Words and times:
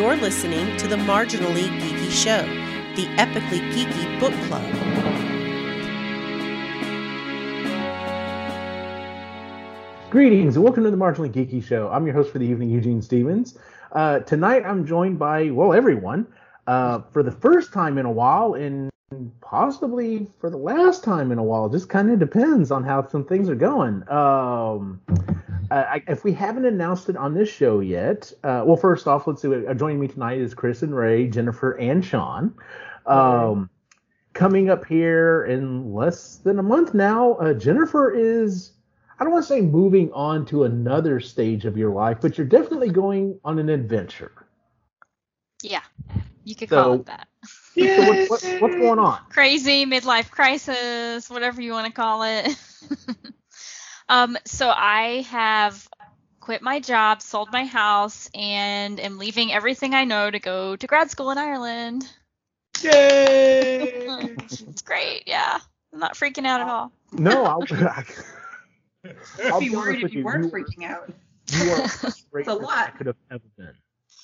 You're 0.00 0.16
listening 0.16 0.78
to 0.78 0.88
the 0.88 0.96
Marginally 0.96 1.68
Geeky 1.78 2.10
Show, 2.10 2.40
the 2.96 3.04
epically 3.18 3.60
geeky 3.70 4.18
book 4.18 4.32
club. 4.48 4.64
Greetings 10.10 10.56
and 10.56 10.64
welcome 10.64 10.84
to 10.84 10.90
the 10.90 10.96
Marginally 10.96 11.30
Geeky 11.30 11.62
Show. 11.62 11.90
I'm 11.90 12.06
your 12.06 12.14
host 12.14 12.32
for 12.32 12.38
the 12.38 12.46
evening, 12.46 12.70
Eugene 12.70 13.02
Stevens. 13.02 13.58
Uh, 13.92 14.20
tonight 14.20 14.64
I'm 14.64 14.86
joined 14.86 15.18
by, 15.18 15.50
well, 15.50 15.74
everyone, 15.74 16.26
uh, 16.66 17.00
for 17.12 17.22
the 17.22 17.32
first 17.32 17.74
time 17.74 17.98
in 17.98 18.06
a 18.06 18.10
while 18.10 18.54
and 18.54 18.90
possibly 19.42 20.28
for 20.40 20.48
the 20.48 20.56
last 20.56 21.04
time 21.04 21.30
in 21.30 21.36
a 21.36 21.44
while. 21.44 21.68
Just 21.68 21.90
kind 21.90 22.10
of 22.10 22.18
depends 22.18 22.70
on 22.70 22.84
how 22.84 23.06
some 23.06 23.26
things 23.26 23.50
are 23.50 23.54
going. 23.54 24.08
Um, 24.08 25.02
I, 25.70 26.02
if 26.08 26.24
we 26.24 26.32
haven't 26.32 26.64
announced 26.64 27.08
it 27.08 27.16
on 27.16 27.34
this 27.34 27.48
show 27.48 27.80
yet, 27.80 28.32
uh, 28.42 28.62
well, 28.66 28.76
first 28.76 29.06
off, 29.06 29.26
let's 29.26 29.42
see. 29.42 29.48
Uh, 29.66 29.74
joining 29.74 30.00
me 30.00 30.08
tonight 30.08 30.38
is 30.38 30.54
Chris 30.54 30.82
and 30.82 30.94
Ray, 30.94 31.28
Jennifer 31.28 31.72
and 31.72 32.04
Sean. 32.04 32.54
Um, 33.06 33.70
coming 34.32 34.70
up 34.70 34.84
here 34.84 35.44
in 35.44 35.92
less 35.94 36.36
than 36.36 36.58
a 36.58 36.62
month 36.62 36.94
now, 36.94 37.34
uh, 37.34 37.54
Jennifer 37.54 38.12
is 38.12 38.72
I 39.18 39.24
don't 39.24 39.32
want 39.32 39.44
to 39.44 39.48
say 39.48 39.60
moving 39.60 40.10
on 40.12 40.46
to 40.46 40.64
another 40.64 41.20
stage 41.20 41.66
of 41.66 41.76
your 41.76 41.90
life, 41.92 42.18
but 42.20 42.38
you're 42.38 42.46
definitely 42.46 42.88
going 42.90 43.38
on 43.44 43.58
an 43.58 43.68
adventure. 43.68 44.46
Yeah, 45.62 45.82
you 46.44 46.54
could 46.54 46.68
So- 46.70 46.82
call 46.82 46.92
it 46.94 47.06
that. 47.06 47.28
So 47.74 47.86
what, 47.86 48.30
what, 48.30 48.44
what's 48.60 48.74
going 48.76 48.98
on? 48.98 49.20
Crazy 49.30 49.86
midlife 49.86 50.30
crisis, 50.30 51.30
whatever 51.30 51.60
you 51.62 51.72
want 51.72 51.86
to 51.86 51.92
call 51.92 52.22
it. 52.24 52.48
um, 54.10 54.36
so 54.44 54.68
I 54.68 55.24
have 55.30 55.88
quit 56.40 56.62
my 56.62 56.80
job, 56.80 57.22
sold 57.22 57.50
my 57.52 57.64
house, 57.64 58.28
and 58.34 58.98
am 58.98 59.18
leaving 59.18 59.52
everything 59.52 59.94
I 59.94 60.04
know 60.04 60.30
to 60.30 60.38
go 60.40 60.74
to 60.76 60.86
grad 60.86 61.10
school 61.10 61.30
in 61.30 61.38
Ireland. 61.38 62.10
Yay! 62.82 64.04
it's 64.40 64.82
great, 64.82 65.22
yeah. 65.26 65.58
I'm 65.92 66.00
not 66.00 66.14
freaking 66.14 66.46
out 66.46 66.60
at 66.60 66.68
all. 66.68 66.92
No, 67.12 67.44
I'll, 67.44 67.62
I, 67.70 68.04
I'll 69.44 69.54
I'd 69.54 69.60
be 69.60 69.68
be 69.70 69.76
worried 69.76 70.02
if 70.04 70.12
you 70.12 70.18
you, 70.20 70.24
weren't 70.24 70.44
you- 70.46 70.50
freaking 70.50 70.84
out. 70.84 71.10
you 71.52 71.70
are 71.70 71.88
great. 72.32 72.46
It's 72.46 72.48
a 72.48 72.54
lot. 72.54 72.88
I 72.88 72.90
could 72.90 73.06
have 73.06 73.16
never 73.30 73.44
been. 73.56 73.74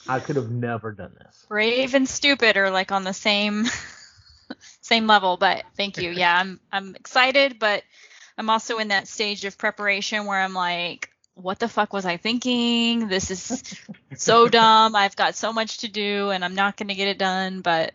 I 0.09 0.21
could 0.21 0.37
have 0.37 0.51
never 0.51 0.93
done 0.93 1.15
this. 1.19 1.47
Brave 1.49 1.95
and 1.95 2.09
stupid 2.09 2.57
are 2.57 2.71
like 2.71 2.93
on 2.93 3.05
the 3.05 3.13
same 3.13 3.67
same 4.81 5.07
level, 5.07 5.37
but 5.37 5.65
thank 5.77 5.99
you. 5.99 6.11
Yeah, 6.11 6.37
I'm 6.39 6.61
I'm 6.71 6.95
excited, 6.95 7.59
but 7.59 7.83
I'm 8.39 8.51
also 8.51 8.79
in 8.79 8.89
that 8.89 9.09
stage 9.09 9.45
of 9.45 9.59
preparation 9.59 10.27
where 10.27 10.41
I'm 10.41 10.55
like, 10.55 11.11
what 11.35 11.59
the 11.59 11.69
fuck 11.69 11.93
was 11.93 12.07
I 12.07 12.17
thinking? 12.17 13.09
This 13.09 13.31
is 13.31 13.79
so 14.17 14.49
dumb. 14.49 14.97
I've 14.97 15.17
got 15.17 15.37
so 15.37 15.53
much 15.53 15.79
to 15.79 15.89
do 15.89 16.31
and 16.31 16.45
I'm 16.45 16.55
not 16.55 16.77
going 16.77 16.89
to 16.89 16.95
get 16.95 17.09
it 17.09 17.19
done, 17.19 17.61
but 17.61 17.93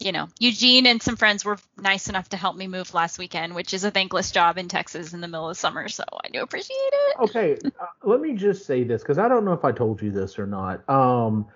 you 0.00 0.12
know, 0.12 0.28
Eugene 0.38 0.86
and 0.86 1.02
some 1.02 1.16
friends 1.16 1.44
were 1.44 1.58
nice 1.76 2.08
enough 2.08 2.28
to 2.28 2.36
help 2.36 2.56
me 2.56 2.68
move 2.68 2.94
last 2.94 3.18
weekend, 3.18 3.54
which 3.54 3.74
is 3.74 3.82
a 3.82 3.90
thankless 3.90 4.30
job 4.30 4.56
in 4.56 4.68
Texas 4.68 5.12
in 5.12 5.20
the 5.20 5.26
middle 5.26 5.50
of 5.50 5.56
summer, 5.56 5.88
so 5.88 6.04
I 6.24 6.28
do 6.28 6.40
appreciate 6.40 6.76
it. 6.76 7.18
Okay, 7.18 7.58
uh, 7.64 7.86
let 8.04 8.20
me 8.20 8.34
just 8.34 8.64
say 8.64 8.84
this 8.84 9.02
because 9.02 9.18
I 9.18 9.26
don't 9.26 9.44
know 9.44 9.54
if 9.54 9.64
I 9.64 9.72
told 9.72 10.00
you 10.00 10.12
this 10.12 10.38
or 10.38 10.46
not. 10.46 10.88
Um, 10.88 11.46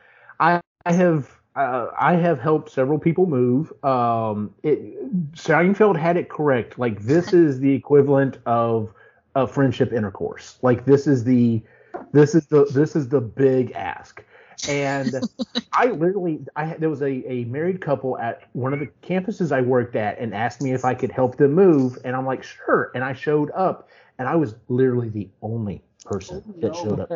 I, 0.40 0.60
I 0.84 0.92
have 0.92 1.30
uh, 1.54 1.88
I 1.98 2.14
have 2.14 2.40
helped 2.40 2.70
several 2.70 2.98
people 2.98 3.26
move. 3.26 3.72
Um, 3.84 4.54
it, 4.62 5.32
Seinfeld 5.32 5.98
had 5.98 6.16
it 6.16 6.28
correct. 6.28 6.78
Like 6.78 7.02
this 7.02 7.32
is 7.32 7.60
the 7.60 7.72
equivalent 7.72 8.38
of 8.46 8.92
a 9.34 9.46
friendship 9.46 9.92
intercourse. 9.92 10.58
Like 10.62 10.84
this 10.84 11.06
is 11.06 11.24
the 11.24 11.62
this 12.12 12.34
is 12.34 12.46
the 12.46 12.64
this 12.72 12.96
is 12.96 13.08
the 13.08 13.20
big 13.20 13.72
ask. 13.72 14.24
And 14.68 15.14
I 15.72 15.86
literally, 15.86 16.40
I 16.56 16.74
there 16.74 16.90
was 16.90 17.02
a, 17.02 17.30
a 17.30 17.44
married 17.44 17.80
couple 17.80 18.18
at 18.18 18.42
one 18.52 18.72
of 18.72 18.80
the 18.80 18.88
campuses 19.02 19.52
I 19.52 19.60
worked 19.60 19.96
at 19.96 20.18
and 20.18 20.34
asked 20.34 20.62
me 20.62 20.72
if 20.72 20.84
I 20.84 20.94
could 20.94 21.10
help 21.10 21.36
them 21.36 21.52
move, 21.52 21.98
and 22.04 22.14
I'm 22.14 22.26
like, 22.26 22.42
sure. 22.42 22.90
And 22.94 23.02
I 23.02 23.12
showed 23.12 23.50
up, 23.52 23.88
and 24.18 24.28
I 24.28 24.36
was 24.36 24.54
literally 24.68 25.08
the 25.08 25.28
only 25.42 25.82
person 26.04 26.42
that 26.60 26.74
showed 26.74 27.00
up. 27.00 27.10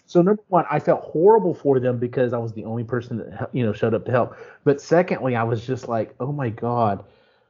so 0.06 0.22
number 0.22 0.42
one, 0.48 0.64
I 0.70 0.78
felt 0.78 1.02
horrible 1.02 1.54
for 1.54 1.80
them 1.80 1.98
because 1.98 2.32
I 2.32 2.38
was 2.38 2.52
the 2.52 2.64
only 2.64 2.84
person 2.84 3.18
that 3.18 3.50
you 3.52 3.64
know 3.64 3.72
showed 3.72 3.94
up 3.94 4.04
to 4.06 4.10
help. 4.10 4.36
But 4.64 4.80
secondly, 4.80 5.36
I 5.36 5.42
was 5.44 5.66
just 5.66 5.88
like, 5.88 6.14
oh 6.20 6.32
my 6.32 6.48
god. 6.50 7.04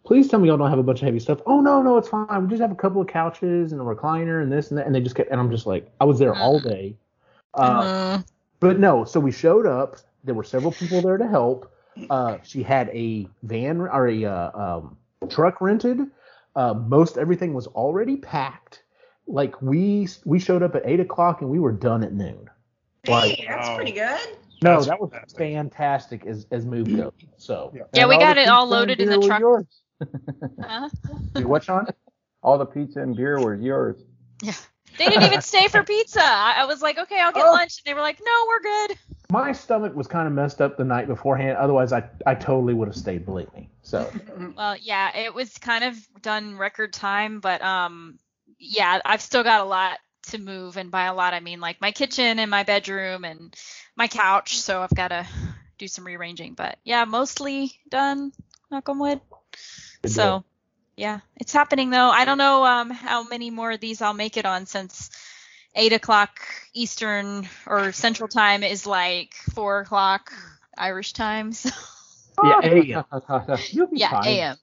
Please 0.04 0.26
tell 0.28 0.40
me 0.40 0.48
y'all 0.48 0.56
don't 0.56 0.68
have 0.68 0.80
a 0.80 0.82
bunch 0.82 1.00
of 1.00 1.04
heavy 1.06 1.20
stuff. 1.20 1.40
Oh 1.46 1.60
no, 1.60 1.80
no, 1.80 1.96
it's 1.96 2.08
fine. 2.08 2.26
We 2.42 2.48
just 2.48 2.60
have 2.60 2.72
a 2.72 2.76
couple 2.76 3.00
of 3.00 3.06
couches 3.06 3.70
and 3.70 3.80
a 3.80 3.84
recliner 3.84 4.42
and 4.42 4.50
this 4.50 4.70
and 4.70 4.78
that. 4.78 4.86
And 4.86 4.94
they 4.94 5.00
just 5.00 5.14
kept, 5.14 5.30
and 5.30 5.38
I'm 5.40 5.50
just 5.50 5.64
like, 5.64 5.88
I 6.00 6.04
was 6.04 6.18
there 6.18 6.34
all 6.34 6.58
day. 6.58 6.96
Uh, 7.54 7.84
Mhm. 7.84 8.24
but 8.58 8.80
no, 8.80 9.04
so 9.04 9.20
we 9.20 9.30
showed 9.30 9.64
up. 9.66 9.96
There 10.24 10.34
were 10.34 10.42
several 10.44 10.72
people 10.72 11.02
there 11.02 11.18
to 11.18 11.26
help. 11.28 11.72
Uh, 12.10 12.38
she 12.42 12.62
had 12.64 12.88
a 12.88 13.28
van 13.44 13.80
or 13.80 14.08
a 14.08 14.24
uh, 14.24 14.50
um, 14.78 14.96
truck 15.28 15.60
rented. 15.60 16.00
Uh, 16.56 16.74
most 16.74 17.16
everything 17.16 17.54
was 17.54 17.66
already 17.68 18.16
packed. 18.16 18.81
Like 19.26 19.60
we 19.62 20.08
we 20.24 20.38
showed 20.38 20.62
up 20.62 20.74
at 20.74 20.82
eight 20.84 21.00
o'clock 21.00 21.40
and 21.42 21.50
we 21.50 21.58
were 21.58 21.72
done 21.72 22.02
at 22.02 22.12
noon. 22.12 22.50
Like 23.06 23.36
Hey, 23.38 23.46
that's 23.48 23.68
Wow. 23.68 23.76
pretty 23.76 23.92
good. 23.92 24.20
no, 24.62 24.74
That's 24.74 24.86
that 24.86 25.00
was 25.00 25.10
fantastic. 25.10 25.38
fantastic 25.38 26.26
as 26.26 26.46
as 26.50 26.66
move 26.66 26.94
goes. 26.96 27.12
So 27.36 27.72
Yeah. 27.74 27.82
Yeah, 27.94 28.06
we 28.06 28.18
got 28.18 28.36
it 28.38 28.48
all 28.48 28.66
loaded 28.68 29.00
in 29.00 29.08
the 29.08 29.18
truck. 29.18 29.40
Yours. 29.40 29.66
Huh? 30.60 30.88
what, 31.44 31.62
Sean? 31.64 31.86
All 32.42 32.58
the 32.58 32.66
pizza 32.66 33.00
and 33.00 33.14
beer 33.16 33.38
was 33.38 33.60
yours. 33.60 34.02
Yeah. 34.42 34.54
They 34.98 35.06
didn't 35.06 35.22
even 35.22 35.40
stay 35.42 35.68
for 35.68 35.82
pizza. 35.84 36.20
I, 36.22 36.54
I 36.58 36.64
was 36.64 36.82
like, 36.82 36.98
okay, 36.98 37.20
I'll 37.20 37.32
get 37.32 37.44
Oh. 37.46 37.52
lunch. 37.52 37.78
And 37.78 37.84
they 37.90 37.94
were 37.94 38.00
like, 38.00 38.18
no, 38.24 38.46
we're 38.48 38.60
good. 38.60 38.96
My 39.30 39.52
stomach 39.52 39.94
was 39.94 40.06
kind 40.06 40.26
of 40.26 40.34
messed 40.34 40.60
up 40.60 40.76
the 40.76 40.84
night 40.84 41.06
beforehand. 41.06 41.56
Otherwise, 41.56 41.92
I 41.92 42.02
I 42.26 42.34
totally 42.34 42.74
would 42.74 42.88
have 42.88 42.96
stayed. 42.96 43.24
Believe 43.24 43.52
me. 43.54 43.70
So 43.82 44.10
Well, 44.56 44.76
yeah, 44.76 45.16
it 45.16 45.32
was 45.32 45.56
kind 45.58 45.84
of 45.84 45.96
done 46.20 46.58
record 46.58 46.92
time, 46.92 47.40
but 47.40 47.62
um, 47.62 48.18
yeah, 48.62 49.00
I've 49.04 49.22
still 49.22 49.44
got 49.44 49.60
a 49.60 49.64
lot 49.64 49.98
to 50.28 50.38
move, 50.38 50.76
and 50.76 50.90
by 50.90 51.04
a 51.06 51.14
lot 51.14 51.34
I 51.34 51.40
mean 51.40 51.60
like 51.60 51.80
my 51.80 51.92
kitchen 51.92 52.38
and 52.38 52.50
my 52.50 52.62
bedroom 52.64 53.24
and 53.24 53.54
my 53.96 54.08
couch. 54.08 54.60
So 54.60 54.82
I've 54.82 54.94
got 54.94 55.08
to 55.08 55.26
do 55.78 55.88
some 55.88 56.06
rearranging, 56.06 56.54
but 56.54 56.78
yeah, 56.84 57.04
mostly 57.04 57.72
done. 57.90 58.32
Knock 58.70 58.88
on 58.88 58.98
wood. 58.98 59.20
Good 60.02 60.12
So 60.12 60.14
deal. 60.14 60.44
yeah, 60.96 61.20
it's 61.36 61.52
happening 61.52 61.90
though. 61.90 62.10
I 62.10 62.24
don't 62.24 62.38
know 62.38 62.64
um 62.64 62.90
how 62.90 63.24
many 63.24 63.50
more 63.50 63.72
of 63.72 63.80
these 63.80 64.02
I'll 64.02 64.14
make 64.14 64.36
it 64.36 64.46
on 64.46 64.66
since 64.66 65.10
eight 65.74 65.92
o'clock 65.92 66.38
Eastern 66.74 67.48
or 67.66 67.92
Central 67.92 68.28
Time 68.28 68.62
is 68.62 68.86
like 68.86 69.34
four 69.54 69.80
o'clock 69.80 70.32
Irish 70.76 71.12
time. 71.12 71.52
So 71.52 71.70
yeah, 72.42 72.60
AM. 72.62 73.04
You'll 73.70 73.86
be 73.88 73.98
yeah, 73.98 74.10
fine. 74.10 74.24
AM. 74.24 74.56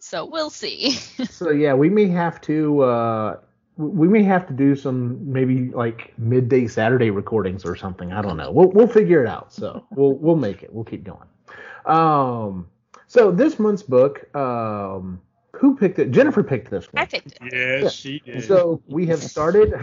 So 0.00 0.24
we'll 0.24 0.50
see. 0.50 0.98
So 1.30 1.50
yeah, 1.50 1.74
we 1.74 1.88
may 1.88 2.08
have 2.08 2.40
to 2.42 2.82
uh 2.82 3.36
we 3.76 4.06
may 4.08 4.22
have 4.22 4.46
to 4.48 4.52
do 4.52 4.76
some 4.76 5.32
maybe 5.32 5.70
like 5.70 6.12
midday 6.18 6.66
Saturday 6.66 7.10
recordings 7.10 7.64
or 7.64 7.74
something. 7.76 8.12
I 8.12 8.22
don't 8.22 8.36
know. 8.36 8.50
We'll 8.50 8.70
we'll 8.70 8.86
figure 8.88 9.22
it 9.24 9.28
out. 9.28 9.52
So 9.52 9.84
we'll 9.96 10.14
we'll 10.14 10.36
make 10.36 10.62
it. 10.62 10.72
We'll 10.72 10.84
keep 10.84 11.04
going. 11.04 11.28
Um 11.86 12.68
so 13.06 13.30
this 13.30 13.58
month's 13.58 13.82
book, 13.82 14.34
um 14.36 15.20
who 15.54 15.76
picked 15.76 15.98
it? 15.98 16.10
Jennifer 16.10 16.42
picked 16.42 16.70
this 16.70 16.92
one. 16.92 17.02
I 17.02 17.06
picked 17.06 17.32
it. 17.40 17.52
Yes, 17.52 17.92
she 17.92 18.20
did. 18.20 18.44
So 18.44 18.82
we 18.86 19.06
have 19.06 19.22
started. 19.22 19.74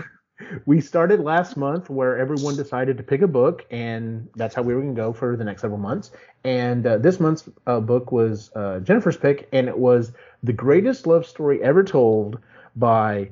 We 0.65 0.81
started 0.81 1.19
last 1.19 1.57
month 1.57 1.89
where 1.89 2.17
everyone 2.17 2.55
decided 2.55 2.97
to 2.97 3.03
pick 3.03 3.21
a 3.21 3.27
book, 3.27 3.65
and 3.71 4.29
that's 4.35 4.55
how 4.55 4.61
we 4.61 4.73
were 4.73 4.81
going 4.81 4.95
to 4.95 5.01
go 5.01 5.13
for 5.13 5.35
the 5.35 5.43
next 5.43 5.61
several 5.61 5.79
months. 5.79 6.11
And 6.43 6.85
uh, 6.87 6.97
this 6.97 7.19
month's 7.19 7.49
uh, 7.67 7.79
book 7.81 8.11
was 8.11 8.49
uh, 8.55 8.79
Jennifer's 8.79 9.17
pick, 9.17 9.49
and 9.51 9.67
it 9.67 9.77
was 9.77 10.13
the 10.43 10.53
greatest 10.53 11.05
love 11.05 11.25
story 11.25 11.61
ever 11.61 11.83
told 11.83 12.39
by, 12.75 13.31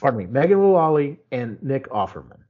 pardon 0.00 0.18
me, 0.18 0.26
Megan 0.26 0.58
Mullally 0.58 1.18
and 1.30 1.62
Nick 1.62 1.88
Offerman. 1.90 2.40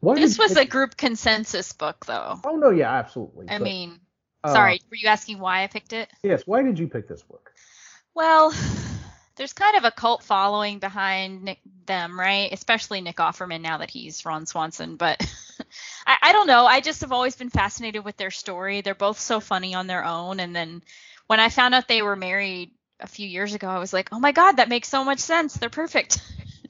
Why 0.00 0.14
This 0.14 0.38
was 0.38 0.56
a 0.56 0.64
group 0.64 0.96
consensus 0.96 1.74
book, 1.74 2.06
though. 2.06 2.40
Oh 2.44 2.56
no, 2.56 2.70
yeah, 2.70 2.90
absolutely. 2.90 3.50
I 3.50 3.58
But, 3.58 3.64
mean, 3.64 4.00
uh, 4.42 4.54
sorry, 4.54 4.80
were 4.90 4.96
you 4.96 5.08
asking 5.08 5.38
why 5.38 5.62
I 5.62 5.66
picked 5.66 5.92
it? 5.92 6.10
Yes. 6.22 6.44
Why 6.46 6.62
did 6.62 6.78
you 6.78 6.88
pick 6.88 7.06
this 7.06 7.22
book? 7.22 7.52
Well, 8.14 8.54
there's 9.40 9.54
kind 9.54 9.74
of 9.74 9.84
a 9.84 9.90
cult 9.90 10.22
following 10.22 10.80
behind 10.80 11.42
Nick, 11.42 11.60
them, 11.86 12.20
right? 12.20 12.52
Especially 12.52 13.00
Nick 13.00 13.16
Offerman 13.16 13.62
now 13.62 13.78
that 13.78 13.88
he's 13.88 14.26
Ron 14.26 14.44
Swanson. 14.44 14.96
But 14.96 15.18
I, 16.06 16.16
I 16.24 16.32
don't 16.32 16.46
know. 16.46 16.66
I 16.66 16.82
just 16.82 17.00
have 17.00 17.10
always 17.10 17.36
been 17.36 17.48
fascinated 17.48 18.04
with 18.04 18.18
their 18.18 18.30
story. 18.30 18.82
They're 18.82 18.94
both 18.94 19.18
so 19.18 19.40
funny 19.40 19.74
on 19.74 19.86
their 19.86 20.04
own. 20.04 20.40
And 20.40 20.54
then 20.54 20.82
when 21.26 21.40
I 21.40 21.48
found 21.48 21.74
out 21.74 21.88
they 21.88 22.02
were 22.02 22.16
married 22.16 22.72
a 23.00 23.06
few 23.06 23.26
years 23.26 23.54
ago, 23.54 23.66
I 23.66 23.78
was 23.78 23.94
like, 23.94 24.10
oh 24.12 24.20
my 24.20 24.32
God, 24.32 24.58
that 24.58 24.68
makes 24.68 24.88
so 24.88 25.04
much 25.04 25.20
sense. 25.20 25.54
They're 25.54 25.70
perfect. 25.70 26.20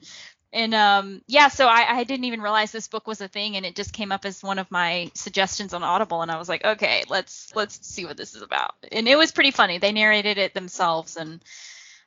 and 0.53 0.73
um, 0.73 1.21
yeah, 1.27 1.49
so 1.49 1.67
I, 1.67 1.85
I 1.89 2.03
didn't 2.05 2.23
even 2.23 2.39
realize 2.39 2.71
this 2.71 2.87
book 2.87 3.05
was 3.05 3.19
a 3.19 3.27
thing, 3.27 3.57
and 3.57 3.65
it 3.65 3.75
just 3.75 3.91
came 3.91 4.13
up 4.13 4.23
as 4.23 4.41
one 4.41 4.59
of 4.59 4.71
my 4.71 5.11
suggestions 5.13 5.73
on 5.73 5.83
Audible, 5.83 6.21
and 6.21 6.31
I 6.31 6.37
was 6.39 6.47
like, 6.47 6.63
okay, 6.63 7.03
let's 7.09 7.53
let's 7.53 7.85
see 7.85 8.05
what 8.05 8.15
this 8.15 8.33
is 8.33 8.41
about. 8.41 8.75
And 8.93 9.09
it 9.09 9.17
was 9.17 9.33
pretty 9.33 9.51
funny. 9.51 9.77
They 9.77 9.91
narrated 9.91 10.37
it 10.37 10.53
themselves 10.53 11.17
and 11.17 11.41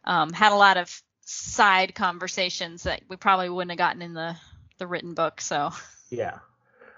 um, 0.05 0.33
had 0.33 0.53
a 0.53 0.57
lot 0.57 0.77
of 0.77 1.03
side 1.27 1.95
conversations 1.95 2.83
that 2.85 3.03
we 3.09 3.17
probably 3.17 3.49
wouldn't 3.49 3.71
have 3.71 3.79
gotten 3.79 4.03
in 4.03 4.15
the 4.15 4.37
the 4.79 4.87
written 4.87 5.15
book. 5.15 5.41
So 5.41 5.71
Yeah. 6.11 6.39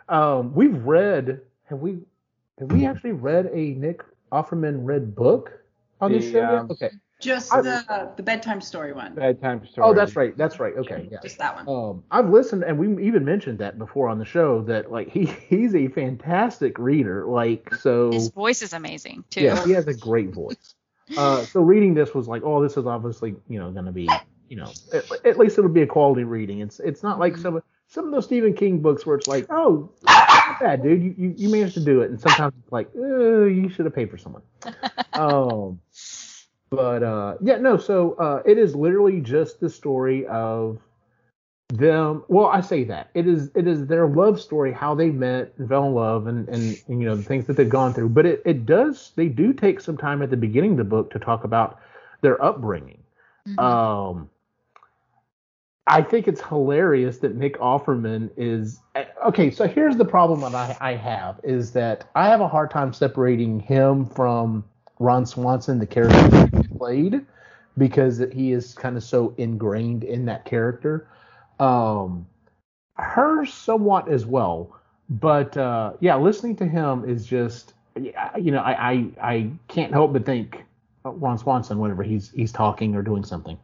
Um, 0.09 0.55
we've 0.55 0.83
read 0.85 1.41
have 1.65 1.79
we 1.81 1.99
have 2.59 2.71
we 2.73 2.87
actually 2.87 3.13
read 3.13 3.47
a 3.53 3.75
Nick 3.75 4.03
Offerman 4.33 4.81
read 4.85 5.15
book 5.15 5.53
on 6.01 6.13
this 6.13 6.25
The, 6.27 6.33
show 6.33 6.39
yet? 6.39 6.51
um, 6.51 6.71
Okay. 6.71 6.91
Just 7.19 7.53
I- 7.53 7.63
the 7.63 8.13
the 8.17 8.23
bedtime 8.23 8.61
story 8.61 8.93
one. 8.93 9.15
Bedtime 9.15 9.67
story. 9.67 9.89
Oh, 9.89 9.95
that's 9.95 10.17
right. 10.17 10.37
That's 10.37 10.61
right. 10.61 10.75
Okay. 10.77 11.09
Yeah. 11.11 11.19
Just 11.23 11.39
that 11.39 11.55
one. 11.57 11.67
Um, 11.69 12.05
I've 12.11 12.29
listened, 12.29 12.63
and 12.65 12.79
we 12.79 13.07
even 13.07 13.25
mentioned 13.25 13.59
that 13.61 13.79
before 13.79 14.09
on 14.09 14.19
the 14.19 14.25
show 14.27 14.61
that 14.65 14.93
like 14.93 15.09
he 15.09 15.25
he's 15.49 15.75
a 15.75 15.89
fantastic 15.89 16.79
reader. 16.79 17.25
Like 17.25 17.75
so. 17.77 18.13
His 18.13 18.29
voice 18.29 18.61
is 18.61 18.75
amazing 18.75 19.25
too. 19.31 19.41
Yeah, 19.43 19.65
he 19.65 19.73
has 19.73 19.87
a 19.87 19.95
great 19.95 20.31
voice. 20.35 20.75
Uh, 21.17 21.45
so 21.45 21.61
reading 21.61 21.95
this 21.95 22.15
was 22.15 22.27
like, 22.27 22.43
oh, 22.45 22.63
this 22.63 22.77
is 22.77 22.87
obviously 22.87 23.37
you 23.49 23.59
know 23.59 23.71
going 23.71 23.87
to 23.87 23.93
be 23.93 24.09
you 24.49 24.57
know 24.57 24.71
at, 24.93 25.05
at 25.25 25.39
least 25.39 25.59
it'll 25.59 25.71
be 25.71 25.83
a 25.83 25.87
quality 25.87 26.25
reading. 26.25 26.61
It's 26.61 26.81
it's 26.81 27.03
not 27.03 27.19
like 27.19 27.37
some 27.37 27.57
of 27.57 27.63
some 27.89 28.07
of 28.07 28.13
those 28.13 28.25
Stephen 28.25 28.55
King 28.55 28.81
books 28.81 29.07
where 29.07 29.17
it's 29.17 29.29
like, 29.29 29.47
oh, 29.51 29.91
not 30.05 30.61
bad, 30.61 30.83
dude, 30.83 31.03
you, 31.03 31.15
you 31.17 31.35
you 31.37 31.49
managed 31.49 31.75
to 31.75 31.85
do 31.85 32.01
it, 32.01 32.11
and 32.11 32.21
sometimes 32.21 32.55
it's 32.63 32.73
like, 32.73 32.89
oh, 32.97 33.45
you 33.45 33.69
should 33.69 33.85
have 33.85 33.95
paid 33.95 34.11
for 34.11 34.19
someone. 34.19 34.43
um, 35.13 35.81
but 36.71 37.03
uh, 37.03 37.37
yeah, 37.41 37.59
no. 37.59 37.77
So 37.77 38.15
uh, 38.15 38.43
it 38.45 38.59
is 38.59 38.75
literally 38.75 39.21
just 39.21 39.61
the 39.61 39.71
story 39.71 40.27
of 40.27 40.81
them. 41.69 42.25
Well, 42.29 42.47
I 42.47 42.61
say 42.61 42.85
that 42.85 43.11
it 43.15 43.27
is 43.27 43.51
it 43.55 43.67
is 43.67 43.87
their 43.87 44.07
love 44.07 44.41
story, 44.41 44.73
how 44.73 44.95
they 44.95 45.11
met 45.11 45.53
and 45.59 45.69
fell 45.69 45.87
in 45.87 45.95
love, 45.95 46.27
and 46.27 46.49
and, 46.49 46.83
and 46.89 47.01
you 47.01 47.09
know 47.09 47.17
the 47.17 47.23
things 47.23 47.47
that 47.47 47.57
they've 47.57 47.69
gone 47.69 47.93
through. 47.93 48.11
But 48.11 48.27
it 48.27 48.43
it 48.45 48.67
does 48.67 49.13
they 49.17 49.29
do 49.29 49.53
take 49.53 49.81
some 49.81 49.97
time 49.97 50.23
at 50.23 50.31
the 50.31 50.37
beginning 50.37 50.73
of 50.73 50.77
the 50.79 50.85
book 50.85 51.11
to 51.13 51.19
talk 51.19 51.45
about 51.45 51.81
their 52.21 52.43
upbringing. 52.43 53.03
Mhm. 53.49 53.59
Um, 53.59 54.31
I 55.89 56.03
think 56.03 56.27
it's 56.27 56.41
hilarious 56.41 57.19
that 57.19 57.37
Nick 57.37 57.59
Offerman 57.59 58.31
is 58.37 58.81
okay. 59.27 59.51
So 59.51 59.67
here's 59.69 59.97
the 59.97 60.05
problem 60.05 60.41
that 60.41 60.55
I, 60.55 60.77
I 60.81 60.95
have 60.97 61.41
is 61.45 61.73
that 61.73 62.09
I 62.15 62.29
have 62.29 62.41
a 62.41 62.49
hard 62.49 62.71
time 62.71 62.93
separating 62.93 63.61
him 63.61 64.07
from 64.07 64.65
Ron 64.99 65.27
Swanson, 65.27 65.79
the 65.79 65.87
character 65.87 66.49
he 66.57 66.69
played, 66.77 67.25
because 67.77 68.23
he 68.33 68.53
is 68.53 68.73
kind 68.75 68.97
of 68.97 69.05
so 69.05 69.35
ingrained 69.37 70.05
in 70.05 70.25
that 70.27 70.45
character. 70.45 71.09
Um, 71.59 72.27
her 72.95 73.45
somewhat 73.47 74.09
as 74.09 74.27
well, 74.27 74.77
but 75.09 75.57
uh, 75.57 75.93
yeah, 76.01 76.17
listening 76.17 76.57
to 76.57 76.67
him 76.67 77.09
is 77.09 77.27
just 77.27 77.75
you 77.97 78.51
know 78.53 78.61
I, 78.61 78.91
I 78.91 79.07
I 79.23 79.51
can't 79.69 79.93
help 79.93 80.13
but 80.13 80.27
think 80.27 80.65
Ron 81.05 81.39
Swanson 81.39 81.79
whenever 81.79 82.03
he's 82.03 82.31
he's 82.31 82.53
talking 82.53 82.95
or 82.95 83.03
doing 83.03 83.25
something. 83.25 83.59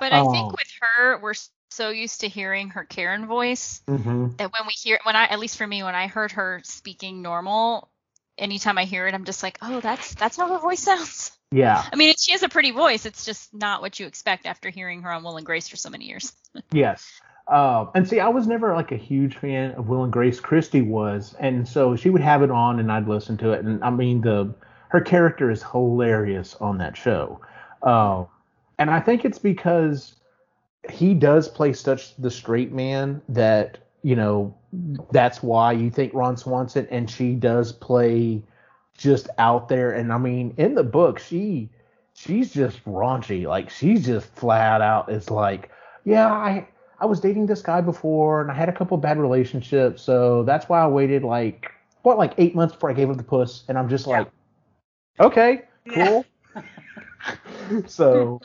But 0.00 0.12
I 0.12 0.20
Oh. 0.20 0.32
think 0.32 0.52
with 0.52 0.68
her, 0.80 1.18
we're 1.20 1.34
so 1.70 1.90
used 1.90 2.20
to 2.20 2.28
hearing 2.28 2.70
her 2.70 2.84
Karen 2.84 3.26
voice 3.26 3.80
Mm-hmm. 3.88 4.28
that 4.36 4.52
when 4.52 4.66
we 4.66 4.72
hear, 4.72 4.98
when 5.04 5.16
I, 5.16 5.24
at 5.24 5.38
least 5.38 5.56
for 5.56 5.66
me, 5.66 5.82
when 5.82 5.94
I 5.94 6.06
heard 6.06 6.32
her 6.32 6.60
speaking 6.64 7.22
normal, 7.22 7.90
anytime 8.38 8.78
I 8.78 8.84
hear 8.84 9.06
it, 9.06 9.14
I'm 9.14 9.24
just 9.24 9.42
like, 9.42 9.58
oh, 9.62 9.80
that's 9.80 10.14
that's 10.14 10.36
how 10.36 10.48
her 10.52 10.58
voice 10.58 10.80
sounds. 10.80 11.33
Yeah. 11.50 11.84
I 11.92 11.96
mean, 11.96 12.14
she 12.18 12.32
has 12.32 12.42
a 12.42 12.48
pretty 12.48 12.72
voice. 12.72 13.06
It's 13.06 13.24
just 13.24 13.54
not 13.54 13.80
what 13.80 14.00
you 14.00 14.06
expect 14.06 14.46
after 14.46 14.70
hearing 14.70 15.02
her 15.02 15.12
on 15.12 15.22
Will 15.22 15.36
and 15.36 15.46
Grace 15.46 15.68
for 15.68 15.76
so 15.76 15.90
many 15.90 16.06
years. 16.06 16.32
Yes. 16.72 17.20
Um, 17.48 17.90
and 17.94 18.08
see, 18.08 18.20
I 18.20 18.28
was 18.28 18.46
never 18.46 18.74
like 18.74 18.92
a 18.92 18.96
huge 18.96 19.36
fan 19.36 19.72
of 19.72 19.88
Will 19.88 20.04
and 20.04 20.12
Grace. 20.12 20.40
Christie 20.40 20.82
was, 20.82 21.34
and 21.38 21.68
so 21.68 21.94
she 21.94 22.08
would 22.08 22.22
have 22.22 22.42
it 22.42 22.50
on, 22.50 22.80
and 22.80 22.90
I'd 22.90 23.06
listen 23.06 23.36
to 23.38 23.52
it. 23.52 23.64
And 23.64 23.84
I 23.84 23.90
mean, 23.90 24.22
the 24.22 24.54
her 24.88 25.00
character 25.00 25.50
is 25.50 25.62
hilarious 25.62 26.54
on 26.60 26.78
that 26.78 26.96
show, 26.96 27.40
uh, 27.82 28.24
and 28.78 28.90
I 28.90 29.00
think 29.00 29.26
it's 29.26 29.38
because 29.38 30.14
he 30.88 31.12
does 31.12 31.48
play 31.48 31.72
such 31.74 32.16
the 32.16 32.30
straight 32.30 32.72
man 32.72 33.20
that 33.28 33.78
you 34.02 34.16
know 34.16 34.54
that's 35.12 35.42
why 35.42 35.72
you 35.72 35.90
think 35.90 36.14
Ron 36.14 36.38
Swanson, 36.38 36.88
and 36.90 37.10
she 37.10 37.34
does 37.34 37.72
play 37.72 38.42
just 38.96 39.28
out 39.38 39.68
there. 39.68 39.92
And 39.92 40.12
I 40.12 40.18
mean, 40.18 40.54
in 40.56 40.74
the 40.74 40.84
book, 40.84 41.18
she 41.18 41.70
she's 42.14 42.52
just 42.52 42.84
raunchy, 42.84 43.46
like 43.46 43.70
she's 43.70 44.04
just 44.04 44.26
flat 44.34 44.80
out. 44.80 45.10
It's 45.10 45.30
like 45.30 45.70
yeah, 46.04 46.32
I 46.32 46.68
I 47.00 47.06
was 47.06 47.20
dating 47.20 47.46
this 47.46 47.62
guy 47.62 47.80
before 47.80 48.40
and 48.40 48.50
I 48.50 48.54
had 48.54 48.68
a 48.68 48.72
couple 48.72 48.96
bad 48.96 49.18
relationships, 49.18 50.02
so 50.02 50.42
that's 50.44 50.68
why 50.68 50.80
I 50.80 50.86
waited 50.86 51.22
like 51.22 51.70
what 52.02 52.18
like 52.18 52.34
eight 52.38 52.54
months 52.54 52.74
before 52.74 52.90
I 52.90 52.94
gave 52.94 53.10
up 53.10 53.16
the 53.16 53.24
puss, 53.24 53.64
and 53.68 53.78
I'm 53.78 53.88
just 53.88 54.06
like, 54.06 54.28
okay, 55.20 55.62
cool. 55.92 56.24
so, 57.86 58.40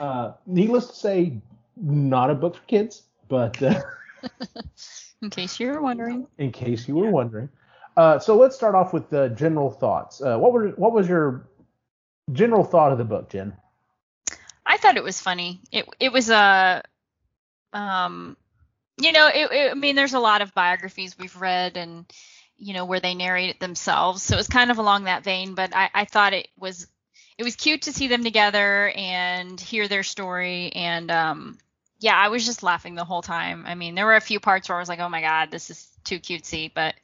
uh, 0.00 0.32
needless 0.46 0.88
to 0.88 0.94
say, 0.94 1.38
not 1.76 2.30
a 2.30 2.34
book 2.34 2.56
for 2.56 2.62
kids, 2.62 3.02
but 3.28 3.60
uh, 3.62 3.80
In 5.22 5.30
case 5.30 5.58
you 5.58 5.68
were 5.68 5.80
wondering. 5.80 6.26
in 6.38 6.52
case 6.52 6.86
you 6.86 6.96
were 6.96 7.10
wondering, 7.10 7.48
uh, 7.96 8.18
so 8.18 8.36
let's 8.36 8.56
start 8.56 8.74
off 8.74 8.92
with 8.92 9.08
the 9.10 9.28
general 9.30 9.70
thoughts. 9.70 10.20
Uh, 10.20 10.36
what 10.38 10.52
were 10.52 10.68
what 10.70 10.92
was 10.92 11.08
your 11.08 11.48
general 12.32 12.64
thought 12.64 12.92
of 12.92 12.98
the 12.98 13.04
book, 13.04 13.30
Jen? 13.30 13.56
I 14.66 14.76
thought 14.76 14.96
it 14.96 15.04
was 15.04 15.20
funny. 15.20 15.60
It 15.70 15.86
it 16.00 16.12
was 16.12 16.30
a 16.30 16.82
um 17.72 18.36
you 18.96 19.10
know, 19.12 19.28
it, 19.28 19.50
it, 19.50 19.70
I 19.70 19.74
mean 19.74 19.96
there's 19.96 20.14
a 20.14 20.20
lot 20.20 20.42
of 20.42 20.54
biographies 20.54 21.18
we've 21.18 21.36
read 21.40 21.76
and 21.76 22.04
you 22.56 22.74
know 22.74 22.84
where 22.84 23.00
they 23.00 23.14
narrate 23.14 23.50
it 23.50 23.60
themselves. 23.60 24.22
So 24.22 24.34
it 24.34 24.38
was 24.38 24.48
kind 24.48 24.70
of 24.70 24.78
along 24.78 25.04
that 25.04 25.24
vein, 25.24 25.54
but 25.54 25.74
I, 25.74 25.90
I 25.94 26.04
thought 26.04 26.32
it 26.32 26.48
was 26.58 26.86
it 27.38 27.44
was 27.44 27.56
cute 27.56 27.82
to 27.82 27.92
see 27.92 28.08
them 28.08 28.24
together 28.24 28.92
and 28.94 29.60
hear 29.60 29.88
their 29.88 30.02
story 30.04 30.72
and 30.72 31.10
um 31.10 31.58
yeah, 32.00 32.16
I 32.16 32.28
was 32.28 32.44
just 32.44 32.62
laughing 32.62 32.96
the 32.96 33.04
whole 33.04 33.22
time. 33.22 33.64
I 33.66 33.74
mean, 33.76 33.94
there 33.94 34.04
were 34.04 34.16
a 34.16 34.20
few 34.20 34.38
parts 34.38 34.68
where 34.68 34.76
I 34.76 34.80
was 34.80 34.90
like, 34.90 34.98
"Oh 34.98 35.08
my 35.08 35.22
god, 35.22 35.50
this 35.50 35.70
is 35.70 35.88
too 36.04 36.20
cutesy," 36.20 36.70
but 36.74 36.94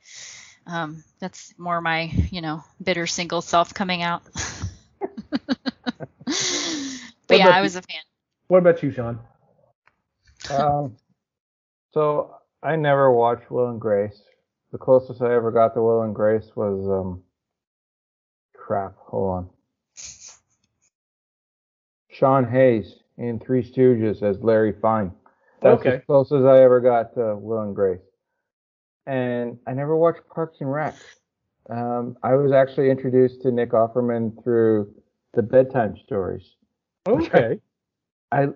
um 0.66 1.02
that's 1.20 1.54
more 1.58 1.80
my, 1.80 2.10
you 2.30 2.40
know, 2.40 2.62
bitter 2.82 3.06
single 3.06 3.42
self 3.42 3.74
coming 3.74 4.02
out. 4.02 4.22
but 7.26 7.38
yeah, 7.38 7.48
about 7.48 7.56
I 7.56 7.62
you? 7.62 7.62
was 7.62 7.76
a 7.76 7.82
fan. 7.82 8.00
What 8.48 8.58
about 8.58 8.82
you, 8.82 8.90
Sean? 8.90 9.18
Um, 10.50 10.96
so 11.92 12.34
I 12.62 12.76
never 12.76 13.12
watched 13.12 13.50
Will 13.50 13.68
and 13.68 13.80
Grace. 13.80 14.22
The 14.72 14.78
closest 14.78 15.22
I 15.22 15.34
ever 15.34 15.50
got 15.50 15.74
to 15.74 15.82
Will 15.82 16.02
and 16.02 16.14
Grace 16.14 16.50
was 16.56 16.86
um, 16.88 17.22
crap. 18.56 18.96
Hold 18.98 19.30
on. 19.36 19.50
Sean 22.10 22.48
Hayes 22.48 22.96
in 23.18 23.38
Three 23.38 23.62
Stooges 23.62 24.22
as 24.22 24.42
Larry 24.42 24.72
Fine. 24.72 25.12
That's 25.62 25.80
Okay. 25.80 25.96
as 25.96 26.00
close 26.06 26.32
as 26.32 26.44
I 26.44 26.60
ever 26.62 26.80
got 26.80 27.14
to 27.14 27.36
Will 27.36 27.62
and 27.62 27.74
Grace. 27.74 28.00
And 29.06 29.58
I 29.66 29.72
never 29.72 29.96
watched 29.96 30.20
Parks 30.32 30.58
and 30.60 30.70
Rec. 30.70 30.94
Um, 31.68 32.16
I 32.22 32.34
was 32.34 32.52
actually 32.52 32.90
introduced 32.90 33.42
to 33.42 33.52
Nick 33.52 33.70
Offerman 33.70 34.42
through 34.42 34.92
the 35.34 35.42
bedtime 35.42 35.96
stories. 36.04 36.44
Okay. 37.08 37.60
I 38.32 38.48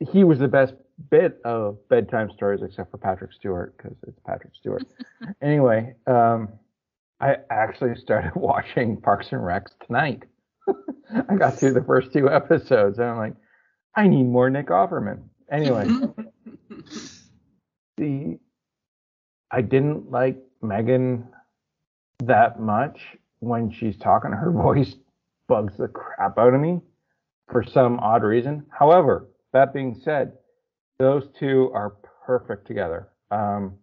he 0.00 0.24
was 0.24 0.38
the 0.38 0.48
best 0.48 0.74
bit 1.10 1.40
of 1.44 1.76
bedtime 1.88 2.30
stories 2.34 2.62
except 2.62 2.90
for 2.90 2.98
Patrick 2.98 3.32
Stewart 3.32 3.76
because 3.76 3.96
it's 4.06 4.18
Patrick 4.26 4.54
Stewart. 4.54 4.84
anyway, 5.42 5.94
um, 6.06 6.48
I 7.20 7.36
actually 7.50 7.96
started 7.96 8.32
watching 8.36 9.00
Parks 9.00 9.28
and 9.32 9.40
Recs 9.40 9.72
tonight. 9.86 10.24
I 11.28 11.36
got 11.36 11.58
through 11.58 11.74
the 11.74 11.84
first 11.84 12.12
two 12.12 12.30
episodes 12.30 12.98
and 12.98 13.08
I'm 13.08 13.18
like, 13.18 13.34
I 13.96 14.08
need 14.08 14.24
more 14.24 14.48
Nick 14.48 14.68
Offerman. 14.68 15.22
Anyway, 15.50 15.86
the 17.98 18.38
I 19.54 19.60
didn't 19.60 20.10
like 20.10 20.36
Megan 20.62 21.28
that 22.24 22.58
much 22.58 22.98
when 23.38 23.70
she's 23.70 23.96
talking. 23.96 24.32
Her 24.32 24.50
voice 24.68 24.96
bugs 25.46 25.76
the 25.76 25.86
crap 25.86 26.38
out 26.38 26.54
of 26.54 26.60
me 26.60 26.80
for 27.52 27.62
some 27.62 28.00
odd 28.00 28.24
reason. 28.24 28.66
However, 28.76 29.28
that 29.52 29.72
being 29.72 29.94
said, 30.02 30.32
those 30.98 31.28
two 31.38 31.70
are 31.72 31.94
perfect 32.26 32.66
together. 32.66 33.10
Um, 33.30 33.76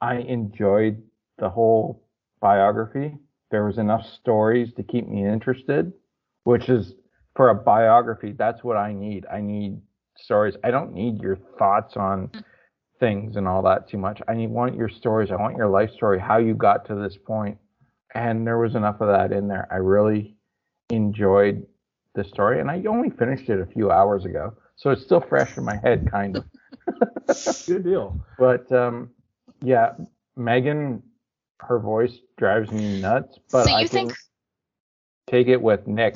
I 0.00 0.16
enjoyed 0.16 1.00
the 1.38 1.50
whole 1.50 2.02
biography. 2.40 3.16
There 3.52 3.66
was 3.66 3.78
enough 3.78 4.04
stories 4.04 4.72
to 4.74 4.82
keep 4.82 5.06
me 5.06 5.24
interested, 5.24 5.92
which 6.42 6.68
is 6.68 6.94
for 7.36 7.50
a 7.50 7.54
biography, 7.54 8.32
that's 8.36 8.64
what 8.64 8.76
I 8.76 8.92
need. 8.92 9.24
I 9.32 9.40
need 9.40 9.80
stories. 10.16 10.56
I 10.64 10.72
don't 10.72 10.92
need 10.92 11.20
your 11.20 11.36
thoughts 11.58 11.96
on 11.96 12.30
things 13.04 13.36
and 13.36 13.46
all 13.46 13.62
that 13.62 13.86
too 13.88 13.98
much. 13.98 14.22
I 14.28 14.34
need 14.34 14.48
want 14.50 14.76
your 14.76 14.88
stories. 14.88 15.30
I 15.30 15.36
want 15.36 15.56
your 15.58 15.68
life 15.68 15.90
story, 15.92 16.18
how 16.18 16.38
you 16.38 16.54
got 16.54 16.86
to 16.86 16.94
this 16.94 17.16
point. 17.18 17.58
And 18.14 18.46
there 18.46 18.58
was 18.58 18.74
enough 18.74 19.00
of 19.02 19.08
that 19.08 19.30
in 19.36 19.46
there. 19.48 19.68
I 19.70 19.76
really 19.76 20.36
enjoyed 20.88 21.66
the 22.14 22.24
story, 22.24 22.60
and 22.60 22.70
I 22.70 22.82
only 22.88 23.10
finished 23.10 23.48
it 23.50 23.60
a 23.60 23.66
few 23.66 23.90
hours 23.90 24.24
ago, 24.24 24.54
so 24.76 24.90
it's 24.90 25.02
still 25.02 25.20
fresh 25.20 25.56
in 25.58 25.64
my 25.64 25.76
head, 25.76 26.08
kind 26.10 26.36
of. 26.38 26.44
Good 27.66 27.82
deal. 27.84 28.18
But 28.38 28.70
um, 28.72 29.10
yeah, 29.60 29.92
Megan, 30.36 31.02
her 31.60 31.78
voice 31.80 32.16
drives 32.38 32.70
me 32.70 33.00
nuts, 33.00 33.38
but 33.50 33.64
So 33.64 33.70
you 33.70 33.76
I 33.76 33.80
can 33.80 33.88
think- 33.88 34.14
take 35.26 35.48
it 35.48 35.60
with 35.60 35.86
Nick, 35.88 36.14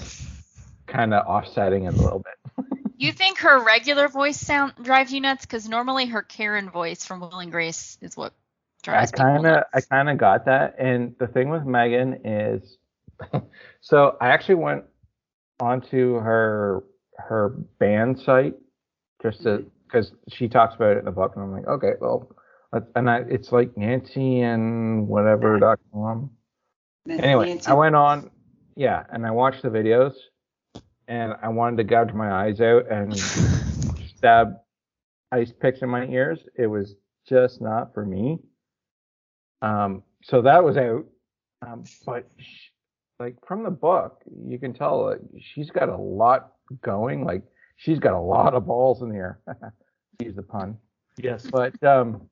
kind 0.87 1.12
of 1.12 1.26
offsetting 1.26 1.85
it 1.85 1.95
a 1.95 1.97
little 2.02 2.21
bit. 2.23 2.64
You 2.99 3.12
think 3.12 3.38
her 3.38 3.64
regular 3.64 4.09
voice 4.09 4.40
sound 4.40 4.73
drives 4.83 5.12
you 5.12 5.21
nuts? 5.21 5.47
Because 5.47 5.69
normally 5.69 6.07
her 6.07 6.23
Karen 6.23 6.69
voice 6.69 7.05
from 7.05 7.21
Will 7.21 7.38
and 7.38 7.52
Grace 7.52 7.97
is 8.00 8.17
what 8.17 8.33
drives 8.83 9.12
people 9.12 9.25
kind 9.25 9.47
of. 9.47 9.64
I 9.73 9.81
kind 9.81 10.11
of 10.11 10.19
got 10.19 10.47
that. 10.47 10.75
And 10.81 11.14
the 11.21 11.28
thing 11.28 11.49
with 11.49 11.64
Megan 11.64 12.26
is, 12.26 12.76
so 13.81 14.17
I 14.21 14.31
actually 14.31 14.57
went 14.57 14.85
onto 15.61 16.14
her 16.14 16.83
her 17.19 17.50
band 17.78 18.19
site 18.21 18.55
just 19.23 19.43
to 19.43 19.49
mm-hmm. 19.49 19.69
because 19.85 20.12
she 20.28 20.49
talks 20.49 20.75
about 20.75 20.97
it 20.97 20.99
in 20.99 21.05
the 21.05 21.12
book, 21.12 21.35
and 21.37 21.45
I'm 21.45 21.52
like, 21.52 21.69
okay, 21.69 21.93
well, 22.00 22.37
and 22.97 23.09
I 23.09 23.19
it's 23.28 23.52
like 23.52 23.76
Nancy 23.76 24.40
and 24.40 25.07
whatever 25.07 25.57
dot 25.61 25.78
com. 25.93 26.31
Anyway, 27.09 27.47
Nancy- 27.47 27.71
I 27.71 27.75
went 27.75 27.95
on, 27.95 28.31
yeah, 28.75 29.05
and 29.11 29.25
I 29.25 29.31
watched 29.31 29.62
the 29.62 29.69
videos, 29.69 30.14
and 31.09 31.35
I 31.43 31.49
wanted 31.49 31.79
to 31.79 31.85
gouge 31.85 32.12
my 32.12 32.31
eyes 32.31 32.61
out 32.61 32.91
and 32.91 33.19
stab 34.17 34.55
ice 35.33 35.53
picks 35.59 35.81
in 35.81 35.88
my 35.88 36.07
ears. 36.07 36.38
It 36.57 36.67
was 36.67 36.95
just 37.27 37.61
not 37.61 37.95
for 37.95 38.05
me. 38.05 38.38
Um, 39.62 40.03
so 40.23 40.43
that 40.43 40.62
was 40.62 40.77
out. 40.77 41.07
Um, 41.67 41.85
but 42.07 42.29
sh- 42.38 42.69
like 43.19 43.37
from 43.47 43.65
the 43.65 43.71
book, 43.71 44.23
you 44.47 44.59
can 44.59 44.75
tell 44.75 45.07
like, 45.07 45.21
she's 45.55 45.71
got 45.71 45.88
a 45.88 45.97
lot 45.97 46.53
going. 46.83 47.25
Like 47.25 47.43
she's 47.77 47.99
got 47.99 48.12
a 48.12 48.21
lot 48.21 48.55
of 48.55 48.67
balls 48.67 49.03
in 49.03 49.09
the 49.09 49.17
air. 49.17 49.41
Use 50.23 50.37
the 50.37 50.43
pun. 50.43 50.77
Yes. 51.17 51.47
But 51.50 51.83
um, 51.83 52.29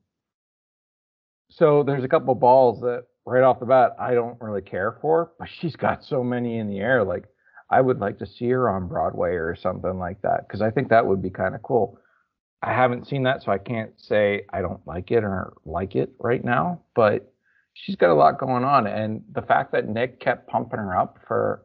so 1.50 1.82
there's 1.82 2.04
a 2.04 2.08
couple 2.08 2.34
balls 2.34 2.80
that 2.82 3.04
right 3.24 3.42
off 3.42 3.58
the 3.58 3.66
bat 3.66 3.96
I 3.98 4.14
don't 4.14 4.40
really 4.40 4.62
care 4.62 4.98
for, 5.00 5.32
but 5.38 5.48
she's 5.48 5.74
got 5.74 6.04
so 6.04 6.22
many 6.22 6.58
in 6.58 6.68
the 6.68 6.78
air. 6.78 7.02
Like 7.02 7.24
I 7.70 7.80
would 7.80 7.98
like 7.98 8.18
to 8.18 8.26
see 8.26 8.48
her 8.50 8.68
on 8.70 8.86
Broadway 8.88 9.34
or 9.34 9.56
something 9.56 9.98
like 9.98 10.22
that 10.22 10.46
because 10.46 10.62
I 10.62 10.70
think 10.70 10.88
that 10.88 11.06
would 11.06 11.20
be 11.22 11.30
kind 11.30 11.54
of 11.54 11.62
cool. 11.62 11.98
I 12.62 12.72
haven't 12.72 13.06
seen 13.06 13.22
that, 13.24 13.42
so 13.42 13.52
I 13.52 13.58
can't 13.58 13.92
say 14.00 14.44
I 14.52 14.60
don't 14.62 14.84
like 14.86 15.10
it 15.10 15.24
or 15.24 15.54
like 15.64 15.94
it 15.96 16.10
right 16.18 16.44
now. 16.44 16.80
But 16.94 17.32
she's 17.74 17.96
got 17.96 18.10
a 18.10 18.14
lot 18.14 18.38
going 18.38 18.64
on, 18.64 18.86
and 18.86 19.22
the 19.32 19.42
fact 19.42 19.72
that 19.72 19.88
Nick 19.88 20.20
kept 20.20 20.48
pumping 20.48 20.78
her 20.78 20.96
up 20.96 21.18
for 21.26 21.64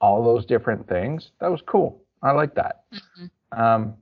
all 0.00 0.24
those 0.24 0.44
different 0.46 0.88
things 0.88 1.30
that 1.40 1.50
was 1.50 1.62
cool. 1.66 2.02
I 2.22 2.32
like 2.32 2.54
that. 2.56 2.84
Mhm. 2.92 3.30
Um, 3.58 3.96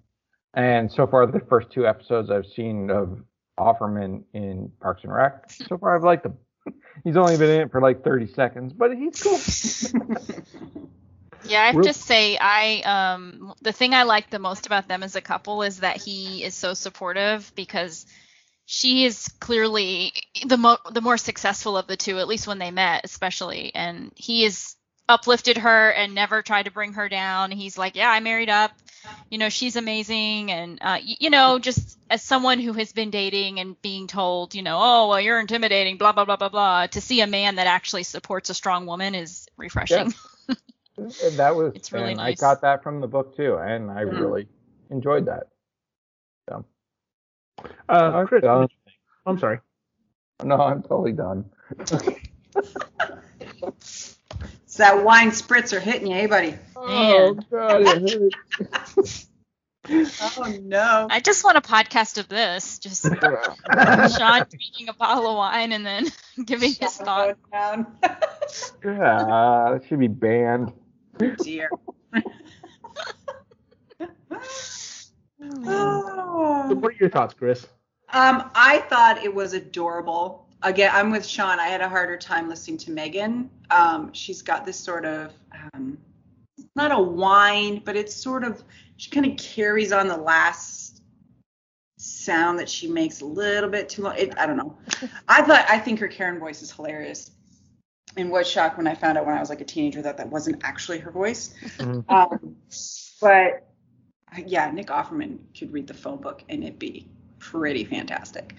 and 0.54 0.90
so 0.90 1.06
far, 1.06 1.26
the 1.26 1.40
first 1.40 1.70
two 1.70 1.86
episodes 1.86 2.30
I've 2.30 2.46
seen 2.46 2.90
of 2.90 3.22
Offerman 3.58 4.24
in 4.32 4.72
Parks 4.80 5.04
and 5.04 5.12
Rec, 5.12 5.50
so 5.50 5.76
far 5.76 5.94
I've 5.94 6.04
liked 6.04 6.24
him. 6.24 6.36
He's 7.04 7.16
only 7.16 7.36
been 7.36 7.50
in 7.50 7.60
it 7.62 7.70
for 7.70 7.80
like 7.80 8.04
30 8.04 8.26
seconds, 8.28 8.72
but 8.72 8.96
he's 8.96 9.22
cool. 9.22 9.38
Yeah, 11.42 11.62
I 11.62 11.66
have 11.68 11.76
Real- 11.76 11.86
to 11.86 11.94
say, 11.94 12.36
I 12.38 12.80
um 12.82 13.54
the 13.62 13.72
thing 13.72 13.94
I 13.94 14.02
like 14.02 14.30
the 14.30 14.38
most 14.38 14.66
about 14.66 14.88
them 14.88 15.02
as 15.02 15.16
a 15.16 15.20
couple 15.22 15.62
is 15.62 15.80
that 15.80 15.96
he 15.96 16.44
is 16.44 16.54
so 16.54 16.74
supportive 16.74 17.50
because 17.54 18.06
she 18.66 19.04
is 19.04 19.28
clearly 19.40 20.12
the 20.46 20.58
mo- 20.58 20.78
the 20.92 21.00
more 21.00 21.16
successful 21.16 21.76
of 21.76 21.86
the 21.86 21.96
two, 21.96 22.18
at 22.18 22.28
least 22.28 22.46
when 22.46 22.58
they 22.58 22.70
met, 22.70 23.02
especially, 23.04 23.74
and 23.74 24.12
he 24.16 24.42
has 24.44 24.76
uplifted 25.10 25.58
her 25.58 25.90
and 25.92 26.14
never 26.14 26.42
tried 26.42 26.64
to 26.64 26.72
bring 26.72 26.94
her 26.94 27.10
down. 27.10 27.52
He's 27.52 27.78
like, 27.78 27.96
yeah, 27.96 28.10
I 28.10 28.20
married 28.20 28.50
up, 28.50 28.72
you 29.30 29.38
know, 29.38 29.50
she's 29.50 29.76
amazing, 29.76 30.52
and 30.52 30.78
uh, 30.82 30.98
y- 31.06 31.16
you 31.20 31.30
know, 31.30 31.58
just 31.60 31.98
as 32.10 32.22
someone 32.22 32.60
who 32.60 32.74
has 32.74 32.92
been 32.92 33.10
dating 33.10 33.60
and 33.60 33.80
being 33.82 34.08
told, 34.08 34.54
you 34.54 34.62
know, 34.62 34.78
oh 34.80 35.08
well, 35.10 35.20
you're 35.20 35.40
intimidating, 35.40 35.98
blah 35.98 36.12
blah 36.12 36.26
blah 36.26 36.36
blah 36.36 36.50
blah, 36.50 36.88
to 36.88 37.02
see 37.02 37.22
a 37.22 37.28
man 37.28 37.56
that 37.56 37.68
actually 37.68 38.04
supports 38.04 38.50
a 38.50 38.54
strong 38.54 38.86
woman 38.86 39.14
is 39.16 39.48
refreshing. 39.58 40.14
And 40.98 41.38
that 41.38 41.56
was 41.56 41.74
It's 41.74 41.92
really 41.92 42.14
and 42.14 42.16
nice. 42.16 42.26
I 42.26 42.32
got 42.32 42.62
that 42.62 42.82
from 42.82 43.00
the 43.00 43.08
book 43.08 43.36
too, 43.36 43.56
and 43.56 43.90
I 43.90 44.02
Mhm. 44.02 44.18
really 44.20 44.48
enjoyed 44.90 45.26
that. 45.26 45.48
Uh, 47.88 48.24
Chris, 48.26 48.42
done. 48.42 48.68
I'm 49.26 49.38
sorry. 49.38 49.60
No, 50.42 50.56
I'm 50.56 50.82
totally 50.82 51.12
done. 51.12 51.50
It's 54.80 54.88
that 54.88 55.04
wine 55.04 55.28
spritzer 55.30 55.78
hitting 55.78 56.06
you, 56.06 56.14
hey 56.14 56.24
buddy. 56.24 56.54
Oh 56.74 57.34
god, 57.50 57.82
it 57.84 58.34
hurts. 58.94 59.26
Oh 59.90 60.56
no. 60.62 61.06
I 61.10 61.20
just 61.20 61.42
want 61.44 61.58
a 61.58 61.60
podcast 61.60 62.16
of 62.16 62.28
this, 62.28 62.78
just 62.78 63.02
Sean 63.04 64.46
drinking 64.48 64.88
a 64.88 64.94
bottle 64.94 65.28
of 65.28 65.36
wine 65.36 65.72
and 65.72 65.84
then 65.84 66.06
giving 66.46 66.72
his 66.72 66.96
thought. 66.96 67.36
Down. 67.52 67.86
yeah, 68.02 69.70
that 69.72 69.82
should 69.86 69.98
be 69.98 70.08
banned. 70.08 70.72
Dear. 71.18 71.68
So 74.40 75.12
Oh. 75.66 76.74
what 76.74 76.92
are 76.92 76.96
your 76.98 77.10
thoughts, 77.10 77.34
Chris? 77.34 77.66
Um, 78.12 78.50
I 78.54 78.78
thought 78.88 79.24
it 79.24 79.34
was 79.34 79.52
adorable. 79.54 80.46
Again, 80.62 80.90
I'm 80.92 81.10
with 81.10 81.24
Sean. 81.24 81.58
I 81.58 81.68
had 81.68 81.80
a 81.80 81.88
harder 81.88 82.16
time 82.16 82.48
listening 82.48 82.76
to 82.78 82.90
Megan. 82.90 83.50
Um, 83.70 84.12
she's 84.12 84.42
got 84.42 84.66
this 84.66 84.78
sort 84.78 85.04
of 85.04 85.32
um, 85.74 85.96
not 86.76 86.92
a 86.92 86.98
whine, 86.98 87.82
but 87.84 87.96
it's 87.96 88.14
sort 88.14 88.44
of 88.44 88.62
she 88.96 89.10
kind 89.10 89.26
of 89.26 89.36
carries 89.38 89.92
on 89.92 90.08
the 90.08 90.16
last 90.16 91.02
sound 91.96 92.58
that 92.58 92.68
she 92.68 92.88
makes 92.88 93.20
a 93.20 93.26
little 93.26 93.70
bit 93.70 93.88
too 93.88 94.02
long. 94.02 94.16
It, 94.16 94.38
I 94.38 94.46
don't 94.46 94.56
know. 94.56 94.76
I 95.28 95.42
thought 95.42 95.64
I 95.68 95.78
think 95.78 95.98
her 96.00 96.08
Karen 96.08 96.38
voice 96.38 96.62
is 96.62 96.70
hilarious. 96.70 97.30
And 98.16 98.28
was 98.30 98.48
shocked 98.48 98.76
when 98.76 98.88
I 98.88 98.94
found 98.96 99.16
out 99.18 99.24
when 99.24 99.36
I 99.36 99.40
was 99.40 99.50
like 99.50 99.60
a 99.60 99.64
teenager 99.64 100.02
that 100.02 100.16
that 100.16 100.28
wasn't 100.28 100.64
actually 100.64 100.98
her 100.98 101.12
voice. 101.12 101.54
Mhm. 101.78 102.04
Um, 102.08 102.56
but 103.20 103.68
yeah, 104.46 104.70
Nick 104.70 104.88
Offerman 104.88 105.38
could 105.56 105.72
read 105.72 105.86
the 105.86 105.94
phone 105.94 106.20
book 106.20 106.42
and 106.48 106.62
it'd 106.64 106.78
be 106.78 107.08
pretty 107.38 107.84
fantastic. 107.84 108.54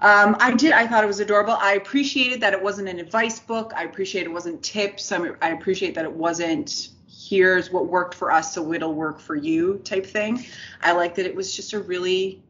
Um, 0.00 0.36
I 0.40 0.54
did. 0.54 0.72
I 0.72 0.86
thought 0.86 1.04
it 1.04 1.06
was 1.06 1.20
adorable. 1.20 1.56
I 1.60 1.74
appreciated 1.74 2.40
that 2.40 2.52
it 2.52 2.62
wasn't 2.62 2.88
an 2.88 2.98
advice 2.98 3.38
book. 3.38 3.72
I 3.76 3.84
appreciate 3.84 4.24
it 4.24 4.32
wasn't 4.32 4.62
tips. 4.62 5.12
I, 5.12 5.30
I 5.42 5.50
appreciate 5.50 5.94
that 5.94 6.04
it 6.04 6.12
wasn't 6.12 6.88
here's 7.28 7.70
what 7.70 7.86
worked 7.86 8.14
for 8.14 8.32
us, 8.32 8.54
so 8.54 8.72
it'll 8.72 8.94
work 8.94 9.20
for 9.20 9.36
you 9.36 9.78
type 9.84 10.06
thing. 10.06 10.44
I 10.82 10.92
like 10.92 11.14
that 11.16 11.26
it 11.26 11.34
was 11.34 11.54
just 11.54 11.74
a 11.74 11.80
really 11.80 12.42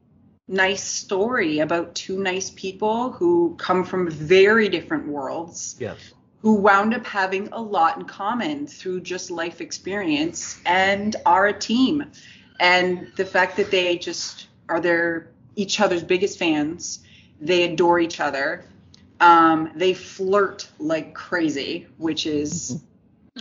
nice 0.49 0.83
story 0.83 1.59
about 1.61 1.95
two 1.95 2.19
nice 2.23 2.51
people 2.51 3.13
who 3.13 3.55
come 3.59 3.85
from 3.85 4.11
very 4.11 4.69
different 4.69 5.07
worlds 5.07 5.77
Yes. 5.79 5.99
who 6.43 6.55
wound 6.55 6.93
up 6.95 7.07
having 7.07 7.49
a 7.53 7.61
lot 7.61 7.99
in 7.99 8.05
common 8.05 8.67
through 8.67 9.01
just 9.03 9.31
life 9.31 9.61
experience 9.61 10.59
and 10.67 11.15
are 11.27 11.47
a 11.47 11.53
team. 11.53 12.05
And 12.59 13.13
the 13.17 13.25
fact 13.25 13.57
that 13.59 13.71
they 13.71 13.97
just 13.99 14.49
are 14.69 14.81
their 14.81 15.31
each 15.57 15.81
other's 15.81 16.03
biggest 16.03 16.39
fans, 16.39 17.01
they 17.41 17.65
adore 17.65 18.01
each 18.01 18.21
other. 18.21 18.65
Um, 19.21 19.71
they 19.75 19.95
flirt 19.95 20.69
like 20.79 21.15
crazy, 21.15 21.87
which 21.99 22.27
is 22.27 22.83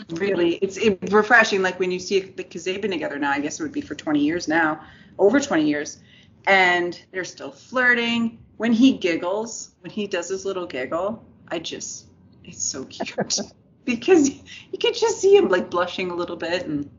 really 0.10 0.56
it's, 0.56 0.78
it's 0.78 1.12
refreshing. 1.12 1.62
Like 1.62 1.80
when 1.80 1.92
you 1.92 2.00
see 2.00 2.18
it 2.18 2.36
because 2.36 2.64
they've 2.64 2.82
been 2.82 2.92
together 2.92 3.18
now, 3.18 3.32
I 3.32 3.40
guess 3.40 3.60
it 3.60 3.64
would 3.64 3.72
be 3.72 3.82
for 3.82 3.96
20 3.96 4.20
years 4.20 4.48
now, 4.48 4.82
over 5.18 5.40
20 5.40 5.66
years, 5.66 6.00
and 6.48 7.02
they're 7.12 7.24
still 7.24 7.52
flirting. 7.52 8.40
When 8.58 8.74
he 8.74 8.98
giggles, 8.98 9.72
when 9.82 9.92
he 9.92 10.06
does 10.06 10.28
his 10.28 10.46
little 10.46 10.66
giggle, 10.66 11.26
I 11.48 11.60
just 11.60 12.08
it's 12.44 12.64
so 12.64 12.86
cute 12.86 13.40
because 13.86 14.30
you 14.30 14.78
could 14.80 14.94
just 14.94 15.20
see 15.20 15.36
him 15.36 15.50
like 15.50 15.70
blushing 15.70 16.12
a 16.12 16.16
little 16.16 16.36
bit 16.36 16.66
and 16.66 16.90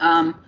um 0.00 0.42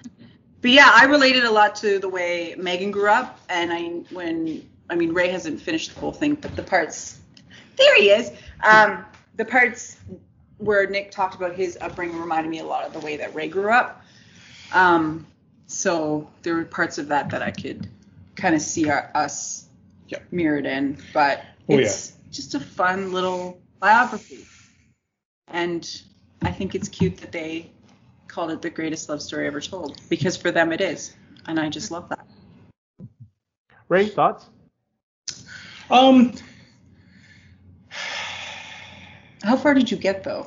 but 0.61 0.71
yeah 0.71 0.91
i 0.93 1.05
related 1.05 1.45
a 1.45 1.51
lot 1.51 1.75
to 1.75 1.99
the 1.99 2.09
way 2.09 2.55
megan 2.59 2.91
grew 2.91 3.09
up 3.09 3.41
and 3.49 3.73
i 3.73 3.83
when 4.15 4.67
i 4.93 4.95
mean 4.95 5.13
ray 5.13 5.29
hasn't 5.29 5.61
finished 5.61 5.95
the 5.95 5.99
whole 6.01 6.13
thing 6.13 6.35
but 6.35 6.55
the 6.55 6.63
parts 6.63 7.19
there 7.77 7.97
he 7.97 8.11
is 8.11 8.31
um 8.63 9.05
the 9.37 9.45
parts 9.45 9.97
where 10.59 10.87
nick 10.89 11.11
talked 11.11 11.35
about 11.35 11.55
his 11.55 11.79
upbringing 11.81 12.19
reminded 12.21 12.51
me 12.51 12.59
a 12.59 12.65
lot 12.65 12.85
of 12.85 12.93
the 12.93 13.01
way 13.01 13.17
that 13.17 13.35
ray 13.35 13.49
grew 13.49 13.73
up 13.73 14.03
um 14.73 15.27
so 15.67 16.29
there 16.43 16.55
were 16.55 16.65
parts 16.65 16.99
of 16.99 17.09
that 17.09 17.31
that 17.31 17.43
i 17.43 17.51
could 17.51 17.89
kind 18.37 18.55
of 18.55 18.61
see 18.61 18.89
our, 18.91 19.11
us 19.15 19.67
Yeah. 20.09 20.19
mirrored 20.31 20.67
in 20.67 20.99
but 21.13 21.43
Oh, 21.69 21.79
yeah. 21.79 21.87
it's 21.87 22.13
just 22.31 22.55
a 22.55 22.61
fun 22.61 23.13
little 23.13 23.59
biography 23.81 24.45
and 25.49 26.03
i 26.43 26.51
think 26.51 26.75
it's 26.75 26.89
cute 26.89 27.17
that 27.19 27.33
they 27.33 27.71
called 28.29 28.51
it 28.51 28.61
the 28.63 28.71
greatest 28.71 29.09
love 29.09 29.23
story 29.23 29.47
ever 29.47 29.61
told 29.61 30.01
because 30.11 30.37
for 30.37 30.51
them 30.51 30.73
it 30.73 30.81
is 30.81 31.15
and 31.47 31.59
i 31.59 31.69
just 31.69 31.91
love 31.91 32.09
that 32.11 32.27
Ray, 33.89 34.09
thoughts? 34.09 34.47
Um, 35.93 36.33
how 39.43 39.57
far 39.57 39.75
did 39.75 39.91
you 39.91 39.97
get 39.97 40.25
though 40.25 40.47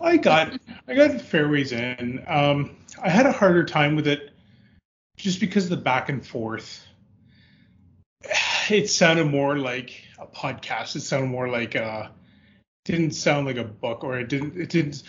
I 0.00 0.18
got 0.18 0.58
I 0.86 0.94
got 0.94 1.20
fairways 1.20 1.72
in. 1.72 2.22
Um, 2.26 2.76
I 3.02 3.08
had 3.08 3.26
a 3.26 3.32
harder 3.32 3.64
time 3.64 3.96
with 3.96 4.06
it 4.06 4.30
just 5.16 5.40
because 5.40 5.64
of 5.64 5.70
the 5.70 5.76
back 5.78 6.08
and 6.08 6.24
forth. 6.24 6.86
It 8.68 8.90
sounded 8.90 9.28
more 9.28 9.58
like 9.58 10.02
a 10.18 10.26
podcast. 10.26 10.96
It 10.96 11.00
sounded 11.00 11.28
more 11.28 11.48
like 11.48 11.74
a 11.74 12.10
didn't 12.84 13.12
sound 13.12 13.46
like 13.46 13.56
a 13.56 13.64
book, 13.64 14.04
or 14.04 14.18
it 14.18 14.28
didn't 14.28 14.60
it 14.60 14.68
didn't. 14.68 15.02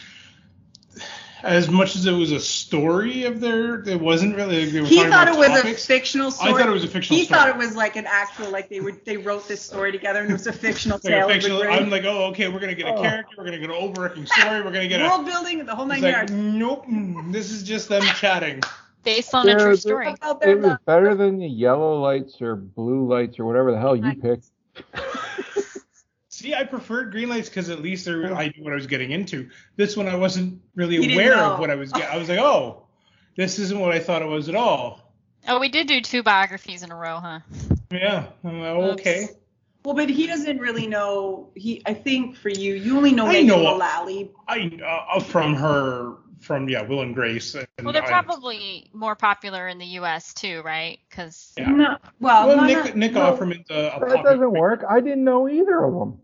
As 1.44 1.70
much 1.70 1.96
as 1.96 2.06
it 2.06 2.12
was 2.12 2.32
a 2.32 2.39
story 2.39 3.24
of 3.25 3.39
their, 3.39 3.82
it 3.88 4.00
wasn't 4.00 4.36
really. 4.36 4.63
Like 4.65 4.74
they 4.74 4.82
were 4.82 4.88
He 4.88 4.98
thought 4.98 5.08
about 5.08 5.27
it 5.27 5.38
was 5.38 5.63
a 5.63 5.74
fictional 5.75 6.32
story. 6.32 6.53
I 6.53 6.58
thought 6.58 6.67
it 6.67 6.72
was 6.72 6.84
a 6.84 6.88
fictional 6.88 7.03
story. 7.03 7.20
He 7.20 7.25
story. 7.25 7.39
thought 7.39 7.50
it 7.50 7.58
was 7.58 7.75
like 7.75 7.96
an 7.96 8.06
actual, 8.08 8.50
like 8.50 8.70
they 8.70 8.79
were 8.79 8.91
they 9.06 9.17
wrote 9.17 9.48
this 9.48 9.62
story 9.62 9.91
together 9.91 10.22
and 10.22 10.29
it 10.29 10.34
was 10.34 10.48
a 10.48 10.53
fictional 10.53 11.00
Like 11.03 11.13
tale. 11.13 11.22
of 11.24 11.27
the 11.27 11.34
fictional, 11.36 11.63
I'm 11.63 11.89
like, 11.89 12.03
oh, 12.06 12.25
okay, 12.32 12.48
we're 12.48 12.60
gonna 12.60 12.75
get 12.75 12.88
a 12.88 12.94
Oh. 12.96 13.01
character, 13.01 13.36
we're 13.38 13.46
gonna 13.46 13.60
get 13.60 13.70
an 13.70 13.75
overarching 13.75 14.25
story, 14.25 14.62
we're 14.62 14.72
gonna 14.72 14.88
get 14.88 15.01
a. 15.01 15.03
world 15.06 15.25
building, 15.25 15.65
the 15.65 15.75
whole 15.75 15.86
nine 15.86 15.98
It's 15.98 16.03
like, 16.03 16.13
yards. 16.13 16.32
nope, 16.32 16.86
mm, 16.88 17.32
this 17.32 17.51
is 17.51 17.63
just 17.63 17.89
them 17.89 18.03
chatting. 18.03 18.62
Based 19.03 19.34
on 19.34 19.48
a 19.48 19.58
true 19.58 19.75
story. 19.75 20.08
About 20.08 20.44
It 20.46 20.60
was 20.60 20.75
better 20.86 21.15
than 21.15 21.39
the 21.39 21.48
yellow 21.48 22.01
lights 22.01 22.41
or 22.41 22.56
blue 22.56 23.08
lights 23.08 23.39
or 23.39 23.46
whatever 23.46 23.72
the 23.72 23.79
hell 23.79 23.96
you 23.96 24.15
picked. 24.22 24.48
See, 26.38 26.53
I 26.53 26.65
preferred 26.65 27.10
green 27.12 27.29
lights 27.29 27.50
because 27.50 27.72
at 27.72 27.82
least 27.82 28.06
there, 28.06 28.32
I 28.36 28.53
knew 28.56 28.63
what 28.63 28.72
I 28.72 28.75
was 28.75 28.86
getting 28.86 29.10
into. 29.10 29.50
This 29.75 29.98
one, 29.98 30.08
I 30.08 30.13
wasn't 30.13 30.62
really 30.75 30.98
You 30.98 31.13
aware 31.15 31.36
know. 31.36 31.53
of 31.53 31.60
what 31.60 31.72
I 31.72 31.75
was. 31.75 31.91
Get, 31.91 32.12
I 32.12 32.17
was 32.17 32.29
like, 32.29 32.38
oh, 32.53 32.84
this 33.36 33.58
isn't 33.58 33.79
what 33.79 33.91
I 33.91 33.98
thought 33.98 34.22
it 34.22 34.27
was 34.27 34.48
at 34.48 34.53
all. 34.53 35.12
Oh, 35.48 35.60
we 35.60 35.67
did 35.67 35.88
do 35.88 36.00
two 36.00 36.22
biographies 36.22 36.84
in 36.84 36.91
a 36.91 36.96
row, 36.96 37.20
huh? 37.20 37.39
Yeah. 37.91 38.27
I'm 38.44 38.60
like, 38.62 38.77
Oops. 38.77 39.01
okay. 39.01 39.27
Well, 39.84 39.96
but 39.96 40.10
he 40.12 40.27
doesn't 40.27 40.60
really 40.60 40.86
know. 40.86 41.50
He, 41.56 41.82
I 41.88 41.96
think 41.96 42.36
for 42.36 42.50
you, 42.50 42.75
you 42.75 42.96
only 42.98 43.13
know 43.13 43.25
I 43.25 43.32
Megan 43.32 43.48
know- 43.48 43.75
Mullally. 43.79 44.29
I 44.48 44.79
uh, 44.86 45.20
from 45.20 45.56
her 45.56 46.17
from 46.39 46.70
yeah 46.70 46.84
Will 46.84 47.01
and 47.01 47.15
Grace. 47.15 47.56
And 47.56 47.65
Well, 47.82 47.94
they're 47.94 48.03
I- 48.03 48.10
probably 48.10 48.91
more 48.94 49.15
popular 49.15 49.67
in 49.67 49.79
the 49.79 49.86
U.S. 49.86 50.36
too, 50.36 50.62
right? 50.63 51.00
Because 51.10 51.51
Yeah. 51.58 51.72
No, 51.72 51.98
well, 52.20 52.48
Well, 52.50 52.63
Nick 52.65 52.94
no, 52.94 53.00
Nick 53.00 53.13
no. 53.13 53.22
Offerman's 53.36 53.72
a, 53.72 53.96
a 53.96 54.00
That 54.08 54.24
doesn't 54.24 54.51
work. 54.51 54.84
I 54.88 55.00
didn't 55.00 55.24
know 55.24 55.50
either 55.50 55.84
of 55.84 55.94
them. 55.96 56.20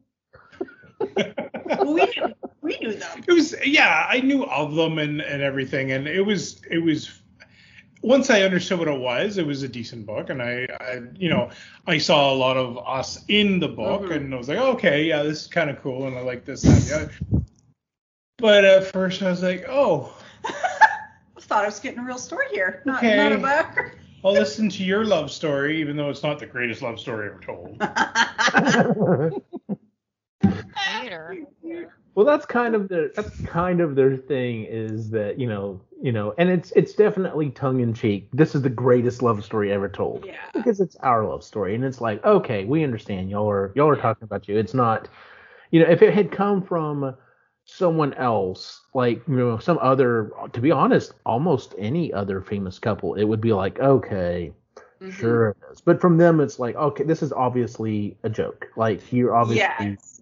Well, 1.81 1.93
we 1.93 2.05
knew, 2.05 2.33
we 2.61 2.77
knew 2.81 2.93
them. 2.93 3.23
it 3.27 3.31
was 3.33 3.55
yeah 3.65 4.05
I 4.09 4.19
knew 4.21 4.43
of 4.45 4.75
them 4.75 4.97
and 4.99 5.21
and 5.21 5.41
everything 5.41 5.91
and 5.91 6.07
it 6.07 6.21
was 6.21 6.61
it 6.69 6.77
was 6.79 7.19
once 8.01 8.29
I 8.29 8.41
understood 8.41 8.79
what 8.79 8.87
it 8.87 8.99
was 8.99 9.37
it 9.37 9.45
was 9.45 9.63
a 9.63 9.67
decent 9.67 10.05
book 10.05 10.29
and 10.29 10.41
I, 10.41 10.67
I 10.79 11.01
you 11.15 11.29
know 11.29 11.49
I 11.87 11.97
saw 11.97 12.31
a 12.33 12.35
lot 12.35 12.57
of 12.57 12.77
us 12.87 13.23
in 13.27 13.59
the 13.59 13.67
book 13.69 14.03
Mhm. 14.03 14.15
and 14.15 14.33
I 14.33 14.37
was 14.37 14.47
like 14.49 14.57
okay 14.59 15.03
yeah 15.05 15.23
this 15.23 15.41
is 15.43 15.47
kind 15.47 15.69
of 15.69 15.81
cool 15.81 16.07
and 16.07 16.17
I 16.17 16.21
like 16.21 16.45
this 16.45 16.61
that, 16.63 16.71
and 16.73 16.81
the 16.83 16.95
other. 16.95 17.43
but 18.37 18.63
at 18.65 18.85
first 18.91 19.21
I 19.21 19.29
was 19.29 19.41
like 19.43 19.65
oh 19.69 20.13
I 20.45 20.51
thought 21.41 21.63
I 21.63 21.65
was 21.67 21.79
getting 21.79 21.99
a 21.99 22.03
real 22.03 22.17
story 22.17 22.45
here, 22.51 22.81
not, 22.85 22.97
Okay. 23.03 23.15
not 23.17 23.31
a 23.31 23.37
biography. 23.37 23.97
I'll 24.25 24.33
listen 24.33 24.69
to 24.69 24.83
your 24.83 25.03
love 25.05 25.29
story 25.31 25.79
even 25.81 25.97
though 25.97 26.09
it's 26.09 26.23
not 26.23 26.39
the 26.39 26.45
greatest 26.45 26.81
love 26.81 26.99
story 26.99 27.29
ever 27.29 27.39
told 27.41 27.77
later. 31.01 31.37
Well, 32.15 32.25
that's 32.25 32.45
kind 32.45 32.75
of 32.75 32.89
their 32.89 33.09
that's 33.15 33.39
kind 33.41 33.81
of 33.81 33.95
their 33.95 34.17
thing 34.17 34.65
is 34.65 35.09
that 35.11 35.39
you 35.39 35.47
know 35.47 35.81
you 36.01 36.11
know, 36.11 36.33
and 36.37 36.49
it's 36.49 36.71
it's 36.75 36.93
definitely 36.93 37.49
tongue 37.51 37.79
in 37.79 37.93
cheek. 37.93 38.27
This 38.33 38.55
is 38.55 38.61
the 38.61 38.69
greatest 38.69 39.21
love 39.23 39.43
story 39.43 39.71
ever 39.71 39.87
told 39.89 40.25
yeah. 40.25 40.35
because 40.53 40.79
it's 40.79 40.95
our 40.97 41.25
love 41.25 41.43
story, 41.43 41.73
and 41.75 41.83
it's 41.83 42.01
like 42.01 42.23
okay, 42.25 42.65
we 42.65 42.83
understand 42.83 43.29
y'all 43.29 43.49
are 43.49 43.71
y'all 43.75 43.89
are 43.89 43.95
talking 43.95 44.25
about 44.25 44.47
you. 44.47 44.57
It's 44.57 44.73
not, 44.73 45.07
you 45.71 45.79
know, 45.79 45.89
if 45.89 46.01
it 46.01 46.13
had 46.13 46.31
come 46.31 46.61
from 46.61 47.15
someone 47.65 48.13
else, 48.15 48.81
like 48.93 49.23
you 49.27 49.35
know, 49.35 49.57
some 49.57 49.79
other, 49.81 50.31
to 50.51 50.59
be 50.59 50.71
honest, 50.71 51.13
almost 51.25 51.73
any 51.77 52.11
other 52.13 52.41
famous 52.41 52.77
couple, 52.77 53.15
it 53.15 53.23
would 53.23 53.41
be 53.41 53.53
like 53.53 53.79
okay, 53.79 54.51
Mhm. 55.01 55.13
sure 55.13 55.47
it 55.49 55.57
is. 55.71 55.81
But 55.81 56.01
from 56.01 56.17
them, 56.17 56.41
it's 56.41 56.59
like 56.59 56.75
okay, 56.75 57.05
this 57.05 57.23
is 57.23 57.31
obviously 57.33 58.17
a 58.23 58.29
joke. 58.29 58.67
Like 58.75 59.11
you're 59.11 59.33
obviously, 59.35 59.65
Yes. 59.87 60.12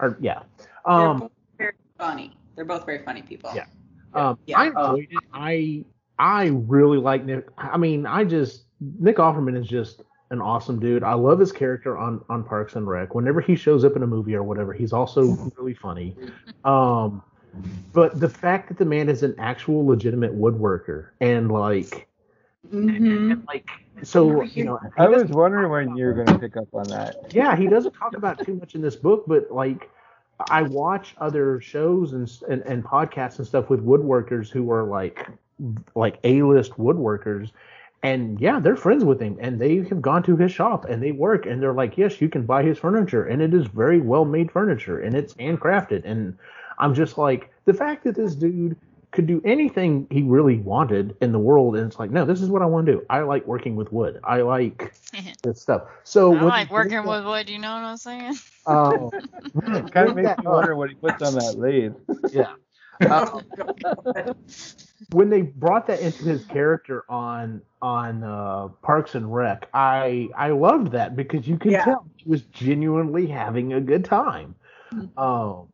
Or, 0.00 0.16
yeah. 0.20 0.42
They're 0.58 0.94
Um, 0.94 1.18
both 1.20 1.30
very 1.58 1.72
funny. 1.98 2.36
They're 2.54 2.64
both 2.64 2.86
very 2.86 3.04
funny 3.04 3.22
people. 3.22 3.50
Yeah. 3.54 3.66
Um, 4.14 4.38
Yeah. 4.46 4.58
I 4.58 4.66
enjoyed 4.66 5.08
it. 5.10 5.18
I 5.32 5.84
I 6.18 6.46
really 6.46 6.98
like 6.98 7.24
Nick. 7.24 7.46
I 7.58 7.76
mean, 7.76 8.06
I 8.06 8.24
just 8.24 8.64
Nick 8.98 9.16
Offerman 9.16 9.56
is 9.56 9.66
just 9.68 10.02
an 10.30 10.40
awesome 10.40 10.80
dude. 10.80 11.02
I 11.02 11.12
love 11.14 11.38
his 11.38 11.52
character 11.52 11.98
on 11.98 12.24
on 12.28 12.42
Parks 12.42 12.74
and 12.76 12.86
Rec. 12.86 13.14
Whenever 13.14 13.40
he 13.40 13.54
shows 13.56 13.84
up 13.84 13.96
in 13.96 14.02
a 14.02 14.06
movie 14.06 14.34
or 14.34 14.42
whatever, 14.42 14.72
he's 14.72 14.92
also 14.92 15.24
really 15.58 15.74
funny. 15.74 16.16
Um, 16.64 17.22
but 17.92 18.18
the 18.20 18.28
fact 18.28 18.68
that 18.68 18.78
the 18.78 18.84
man 18.84 19.08
is 19.08 19.22
an 19.22 19.34
actual 19.38 19.86
legitimate 19.86 20.34
woodworker 20.34 21.08
and 21.20 21.50
like 21.50 22.05
hmm 22.70 23.30
and 23.32 23.44
like 23.46 23.68
so 24.02 24.42
you 24.42 24.64
know 24.64 24.78
he 24.96 25.02
I 25.02 25.08
was 25.08 25.30
wondering 25.30 25.70
when 25.70 25.96
you 25.96 26.06
were 26.06 26.12
going 26.12 26.26
to 26.26 26.38
pick 26.38 26.56
up 26.56 26.68
on 26.72 26.88
that. 26.88 27.16
yeah, 27.30 27.56
he 27.56 27.66
doesn't 27.66 27.92
talk 27.92 28.16
about 28.16 28.44
too 28.44 28.54
much 28.54 28.74
in 28.74 28.80
this 28.80 28.96
book, 28.96 29.24
but 29.26 29.50
like 29.50 29.90
I 30.38 30.62
watch 30.62 31.14
other 31.18 31.60
shows 31.60 32.12
and, 32.12 32.30
and 32.48 32.62
and 32.62 32.84
podcasts 32.84 33.38
and 33.38 33.46
stuff 33.46 33.70
with 33.70 33.84
woodworkers 33.84 34.50
who 34.50 34.70
are 34.70 34.84
like 34.84 35.26
like 35.94 36.18
A-list 36.24 36.72
woodworkers 36.72 37.50
and 38.02 38.38
yeah, 38.40 38.60
they're 38.60 38.76
friends 38.76 39.04
with 39.04 39.20
him 39.20 39.38
and 39.40 39.58
they 39.58 39.76
have 39.76 40.02
gone 40.02 40.22
to 40.24 40.36
his 40.36 40.52
shop 40.52 40.84
and 40.84 41.02
they 41.02 41.12
work 41.12 41.46
and 41.46 41.62
they're 41.62 41.72
like, 41.72 41.96
"Yes, 41.96 42.20
you 42.20 42.28
can 42.28 42.44
buy 42.44 42.62
his 42.62 42.78
furniture 42.78 43.24
and 43.24 43.40
it 43.40 43.54
is 43.54 43.66
very 43.66 44.00
well-made 44.00 44.52
furniture 44.52 45.00
and 45.00 45.14
it's 45.16 45.34
handcrafted." 45.34 46.02
And 46.04 46.36
I'm 46.78 46.94
just 46.94 47.16
like 47.18 47.50
the 47.64 47.74
fact 47.74 48.04
that 48.04 48.14
this 48.14 48.34
dude 48.34 48.76
could 49.16 49.26
do 49.26 49.42
anything 49.44 50.06
he 50.10 50.22
really 50.22 50.58
wanted 50.58 51.16
in 51.20 51.32
the 51.32 51.38
world 51.40 51.76
and 51.76 51.86
it's 51.90 51.98
like, 51.98 52.10
"No, 52.10 52.24
this 52.24 52.40
is 52.40 52.48
what 52.50 52.62
I 52.62 52.66
want 52.66 52.86
to 52.86 52.92
do. 52.92 53.06
I 53.10 53.20
like 53.22 53.46
working 53.46 53.74
with 53.74 53.92
wood. 53.92 54.20
I 54.22 54.42
like 54.42 54.94
this 55.42 55.60
stuff." 55.60 55.82
So 56.04 56.30
I 56.30 56.34
when 56.34 56.44
like 56.44 56.70
working 56.70 57.02
brings 57.02 57.08
with 57.08 57.24
wood. 57.24 57.48
You 57.48 57.58
know 57.58 57.74
what 57.74 57.82
I'm 57.84 57.96
saying? 57.96 58.34
um, 58.66 59.10
It 59.74 59.90
kind 59.92 60.08
of 60.10 60.16
makes 60.16 60.38
me 60.38 60.46
wonder 60.46 60.76
what 60.76 60.90
he 60.90 60.96
puts 60.96 61.22
on 61.22 61.34
that 61.34 61.58
lathe. 61.58 61.94
yeah. 62.32 62.52
Uh, 63.00 63.40
when 65.10 65.30
they 65.30 65.42
brought 65.42 65.86
that 65.86 66.00
into 66.00 66.24
his 66.24 66.44
character 66.44 67.04
on 67.08 67.62
on 67.82 68.22
uh, 68.24 68.68
Parks 68.82 69.14
and 69.14 69.32
Rec, 69.34 69.68
I 69.74 70.28
I 70.36 70.50
loved 70.50 70.92
that 70.92 71.16
because 71.16 71.46
you 71.46 71.58
could 71.58 71.72
Yeah. 71.72 71.84
tell 71.84 72.06
he 72.16 72.28
was 72.28 72.42
genuinely 72.42 73.26
having 73.26 73.72
a 73.74 73.80
good 73.80 74.04
time, 74.04 74.54
um, 75.16 75.68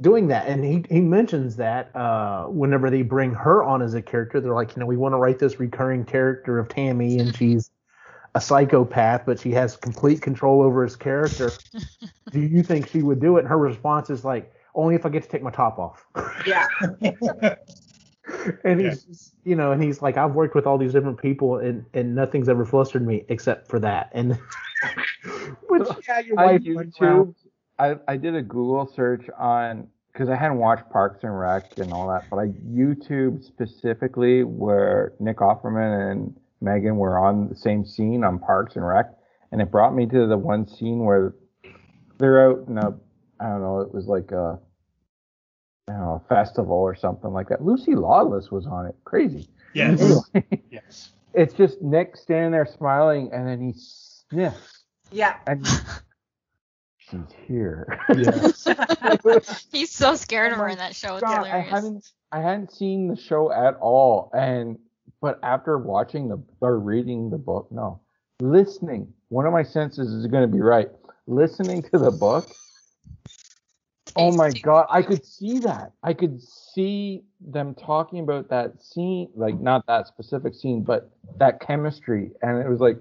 doing 0.00 0.28
that. 0.28 0.46
And 0.46 0.64
he 0.64 0.84
he 0.88 1.00
mentions 1.00 1.56
that 1.56 1.94
uh, 1.94 2.44
whenever 2.44 2.90
they 2.90 3.02
bring 3.02 3.32
her 3.34 3.62
on 3.62 3.82
as 3.82 3.94
a 3.94 4.02
character, 4.02 4.40
they're 4.40 4.54
like, 4.54 4.76
you 4.76 4.80
know, 4.80 4.86
we 4.86 4.96
want 4.96 5.12
to 5.12 5.18
write 5.18 5.38
this 5.38 5.58
recurring 5.60 6.04
character 6.04 6.58
of 6.58 6.68
Tammy, 6.68 7.18
and 7.18 7.34
she's 7.36 7.70
a 8.34 8.40
psychopath, 8.40 9.22
but 9.26 9.40
she 9.40 9.50
has 9.52 9.76
complete 9.76 10.20
control 10.22 10.62
over 10.62 10.82
his 10.82 10.96
character. 10.96 11.50
Do 12.32 12.40
you 12.40 12.62
think 12.62 12.88
she 12.88 13.02
would 13.02 13.20
do 13.20 13.36
it? 13.36 13.40
And 13.40 13.48
her 13.48 13.58
response 13.58 14.10
is 14.10 14.24
like, 14.24 14.52
only 14.74 14.94
if 14.94 15.06
I 15.06 15.08
get 15.08 15.22
to 15.22 15.28
take 15.28 15.42
my 15.42 15.50
top 15.50 15.78
off. 15.78 16.06
Yeah. 16.46 16.66
and 18.64 18.80
he's 18.80 19.04
just, 19.04 19.34
you 19.44 19.56
know 19.56 19.72
and 19.72 19.82
he's 19.82 20.02
like 20.02 20.18
i've 20.18 20.34
worked 20.34 20.54
with 20.54 20.66
all 20.66 20.76
these 20.76 20.92
different 20.92 21.18
people 21.18 21.56
and 21.56 21.84
and 21.94 22.14
nothing's 22.14 22.48
ever 22.48 22.64
flustered 22.66 23.06
me 23.06 23.24
except 23.28 23.66
for 23.66 23.78
that 23.78 24.10
and 24.12 24.38
which 25.68 25.88
yeah 26.06 26.18
your 26.20 26.36
wife 26.36 26.62
went 26.66 26.94
around- 27.00 27.28
YouTube. 27.28 27.47
I, 27.78 27.96
I 28.06 28.16
did 28.16 28.34
a 28.34 28.42
Google 28.42 28.90
search 28.94 29.26
on 29.38 29.86
because 30.12 30.28
I 30.28 30.34
hadn't 30.36 30.58
watched 30.58 30.90
Parks 30.90 31.22
and 31.22 31.38
Rec 31.38 31.64
and 31.78 31.92
all 31.92 32.08
that, 32.08 32.24
but 32.30 32.38
I 32.38 32.46
YouTube 32.48 33.44
specifically 33.44 34.42
where 34.42 35.12
Nick 35.20 35.36
Offerman 35.38 36.10
and 36.10 36.36
Megan 36.60 36.96
were 36.96 37.18
on 37.18 37.48
the 37.48 37.54
same 37.54 37.84
scene 37.84 38.24
on 38.24 38.38
Parks 38.40 38.74
and 38.76 38.86
Rec, 38.86 39.06
and 39.52 39.62
it 39.62 39.70
brought 39.70 39.94
me 39.94 40.06
to 40.06 40.26
the 40.26 40.36
one 40.36 40.66
scene 40.66 41.04
where 41.04 41.34
they're 42.18 42.50
out 42.50 42.66
in 42.68 42.78
a 42.78 42.94
I 43.40 43.48
don't 43.50 43.62
know, 43.62 43.80
it 43.80 43.94
was 43.94 44.06
like 44.06 44.32
a 44.32 44.58
I 45.88 45.92
don't 45.92 46.00
know, 46.00 46.22
a 46.24 46.28
festival 46.28 46.76
or 46.76 46.96
something 46.96 47.32
like 47.32 47.48
that. 47.50 47.64
Lucy 47.64 47.94
Lawless 47.94 48.50
was 48.50 48.66
on 48.66 48.86
it. 48.86 48.96
Crazy. 49.04 49.48
yes 49.74 50.00
Anyway, 50.34 50.62
yes 50.70 51.10
it's 51.34 51.54
just 51.54 51.80
Nick 51.82 52.16
standing 52.16 52.50
there 52.50 52.66
smiling, 52.66 53.30
and 53.32 53.46
then 53.46 53.60
he 53.60 53.72
sniffs, 53.76 54.84
Yeah. 55.12 55.36
and 55.46 55.64
she's 57.10 57.20
here. 57.46 58.00
yes 58.16 58.66
He's 59.72 59.90
so 59.90 60.14
scared 60.14 60.52
of 60.52 60.58
Oh 60.58 60.62
her 60.62 60.68
in 60.68 60.78
that 60.78 60.94
show. 60.94 61.14
It's 61.16 61.22
God, 61.22 61.44
I 61.44 61.46
hilarious. 61.46 61.70
hadn't 61.70 62.12
I 62.32 62.40
hadn't 62.40 62.72
seen 62.72 63.08
the 63.08 63.16
show 63.16 63.50
at 63.52 63.76
all, 63.76 64.30
and 64.34 64.78
but 65.20 65.38
after 65.42 65.78
watching 65.78 66.28
the 66.28 66.42
or 66.60 66.78
reading 66.78 67.30
the 67.30 67.38
book, 67.38 67.68
no, 67.70 68.00
listening, 68.40 69.12
one 69.28 69.46
of 69.46 69.52
my 69.52 69.62
senses 69.62 70.12
is 70.12 70.26
going 70.26 70.48
to 70.48 70.54
be 70.54 70.60
right. 70.60 70.88
Listening 71.26 71.82
to 71.82 71.98
the 71.98 72.10
book, 72.10 72.48
oh 74.16 74.30
my 74.30 74.50
God, 74.50 74.86
I 74.90 75.02
could 75.02 75.24
see 75.24 75.58
that. 75.60 75.92
I 76.02 76.12
could 76.14 76.40
see 76.42 77.24
them 77.40 77.74
talking 77.74 78.20
about 78.20 78.48
that 78.50 78.82
scene, 78.82 79.30
like 79.34 79.58
not 79.60 79.86
that 79.86 80.06
specific 80.06 80.54
scene, 80.54 80.82
but 80.82 81.10
that 81.38 81.60
chemistry, 81.60 82.30
and 82.42 82.58
it 82.58 82.68
was 82.68 82.80
like, 82.80 82.98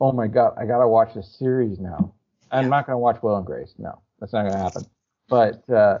oh 0.00 0.12
my 0.12 0.26
God, 0.26 0.54
I 0.58 0.66
gotta 0.66 0.88
watch 0.88 1.14
this 1.14 1.36
series 1.38 1.78
now. 1.78 2.14
I'm 2.50 2.68
not 2.68 2.86
gonna 2.86 2.98
watch 2.98 3.22
Will 3.22 3.36
and 3.36 3.46
Grace. 3.46 3.74
No, 3.78 4.00
that's 4.20 4.32
not 4.32 4.44
gonna 4.46 4.58
happen. 4.62 4.84
But 5.28 5.68
uh, 5.70 5.98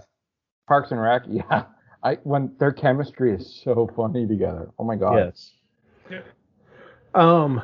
Parks 0.68 0.90
and 0.92 1.00
Rec, 1.00 1.22
yeah. 1.28 1.64
I 2.02 2.14
when 2.24 2.52
their 2.58 2.72
chemistry 2.72 3.32
is 3.34 3.60
so 3.64 3.88
funny 3.96 4.26
together. 4.26 4.70
Oh 4.78 4.84
my 4.84 4.96
god. 4.96 5.16
yes 5.16 5.52
um 7.14 7.62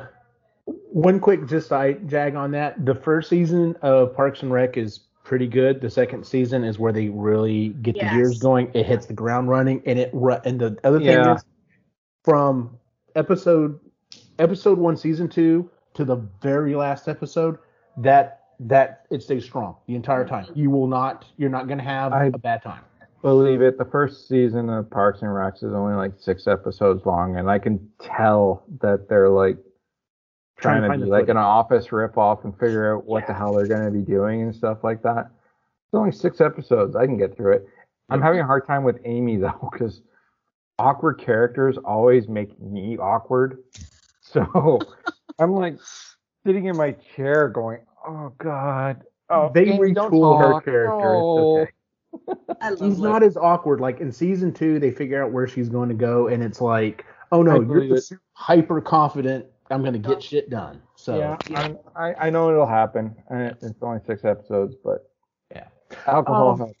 one 0.65 1.19
quick 1.19 1.45
just 1.47 1.71
i 1.71 1.93
jag 1.93 2.35
on 2.35 2.51
that 2.51 2.83
the 2.85 2.95
first 2.95 3.29
season 3.29 3.75
of 3.81 4.15
parks 4.15 4.41
and 4.41 4.51
rec 4.51 4.77
is 4.77 5.01
pretty 5.23 5.47
good. 5.47 5.79
The 5.79 5.89
second 5.89 6.25
season 6.25 6.65
is 6.65 6.79
where 6.79 6.91
they 6.91 7.07
really 7.07 7.69
get 7.81 7.95
Yes. 7.95 8.11
the 8.11 8.17
gears 8.17 8.39
going. 8.39 8.69
It 8.73 8.85
hits 8.85 9.05
the 9.05 9.13
ground 9.13 9.47
running, 9.47 9.81
and 9.85 9.97
it 9.97 10.09
ru- 10.11 10.37
and 10.43 10.59
the 10.59 10.77
other 10.83 10.97
thing 10.97 11.07
Yeah. 11.07 11.35
is 11.35 11.45
from 12.25 12.77
episode 13.15 13.79
episode 14.39 14.77
one, 14.77 14.97
season 14.97 15.29
two 15.29 15.69
to 15.93 16.03
the 16.03 16.17
very 16.41 16.75
last 16.75 17.07
episode 17.07 17.57
that 17.97 18.42
that 18.59 19.05
it 19.09 19.23
stays 19.23 19.43
strong 19.43 19.75
the 19.87 19.95
entire 19.95 20.25
mm-hmm. 20.25 20.45
time. 20.45 20.47
You 20.55 20.69
will 20.69 20.87
not. 20.87 21.25
You're 21.37 21.49
not 21.49 21.67
gonna 21.67 21.83
have 21.83 22.13
I- 22.13 22.25
a 22.25 22.31
bad 22.31 22.63
time. 22.63 22.83
Believe 23.21 23.61
it, 23.61 23.77
the 23.77 23.85
first 23.85 24.27
season 24.27 24.69
of 24.69 24.89
Parks 24.89 25.21
and 25.21 25.29
Recs 25.29 25.63
is 25.63 25.71
only 25.71 25.95
like 25.95 26.11
six 26.19 26.45
episodes 26.45 27.05
long, 27.05 27.37
and 27.37 27.49
I 27.49 27.57
can 27.57 27.79
tell 28.01 28.65
that 28.81 29.07
they're 29.07 29.29
like 29.29 29.57
Trying 30.57 30.81
trying, 30.81 30.81
to 30.81 30.87
to 30.87 30.91
find 30.91 31.03
be 31.03 31.09
like 31.09 31.21
footing. 31.23 31.37
an 31.37 31.43
office 31.43 31.87
ripoff 31.87 32.43
and 32.43 32.57
figure 32.59 32.95
out 32.95 33.05
what 33.05 33.25
the 33.27 33.33
hell 33.33 33.53
they're 33.53 33.67
going 33.67 33.85
to 33.85 33.91
be 33.91 34.03
doing 34.03 34.43
and 34.43 34.55
stuff 34.55 34.83
like 34.83 35.01
that. 35.03 35.25
It's 35.27 35.93
only 35.93 36.11
six 36.11 36.41
episodes. 36.41 36.95
I 36.95 37.05
can 37.05 37.17
get 37.17 37.35
through 37.35 37.53
it. 37.53 37.67
I'm 38.09 38.21
having 38.21 38.39
a 38.39 38.45
hard 38.45 38.67
time 38.67 38.83
with 38.83 38.97
Amy 39.05 39.37
though, 39.41 39.69
because 39.71 40.01
awkward 40.79 41.15
characters 41.19 41.77
always 41.77 42.27
make 42.27 42.59
me 42.61 42.97
awkward. 42.97 43.63
So 44.21 44.79
I'm 45.39 45.53
like 45.53 45.79
sitting 46.45 46.65
in 46.65 46.77
my 46.77 46.95
chair 47.15 47.49
going, 47.49 47.79
"Oh 48.05 48.33
God." 48.37 49.03
Oh, 49.29 49.51
They 49.53 49.67
Amy, 49.69 49.93
retool 49.93 50.37
her 50.37 50.61
character. 50.61 50.99
No. 50.99 51.67
It's 52.67 52.77
okay. 52.77 52.85
She's 52.87 52.99
Liv. 52.99 53.11
not 53.11 53.23
as 53.23 53.37
awkward. 53.37 53.81
Like 53.81 53.99
in 53.99 54.11
season 54.11 54.53
two, 54.53 54.79
they 54.79 54.91
figure 54.91 55.23
out 55.23 55.31
where 55.31 55.47
she's 55.47 55.69
going 55.69 55.89
to 55.89 55.95
go, 55.95 56.27
and 56.27 56.43
it's 56.43 56.61
like, 56.61 57.05
oh 57.31 57.41
no, 57.41 57.61
you're 57.61 57.87
the 57.87 58.19
hyper 58.33 58.81
confident. 58.81 59.45
I'm 59.71 59.81
going 59.81 59.93
to 59.93 59.99
get 59.99 60.21
shit 60.21 60.49
done. 60.49 60.81
So 60.95 61.17
yeah, 61.17 61.37
I'm, 61.57 61.77
I 61.95 62.13
I 62.27 62.29
know 62.29 62.49
it'll 62.49 62.67
happen. 62.67 63.15
and 63.29 63.55
It's 63.61 63.81
only 63.81 63.99
six 64.05 64.23
episodes, 64.23 64.75
but 64.83 65.09
Yeah. 65.51 65.67
alcohol 66.07 66.73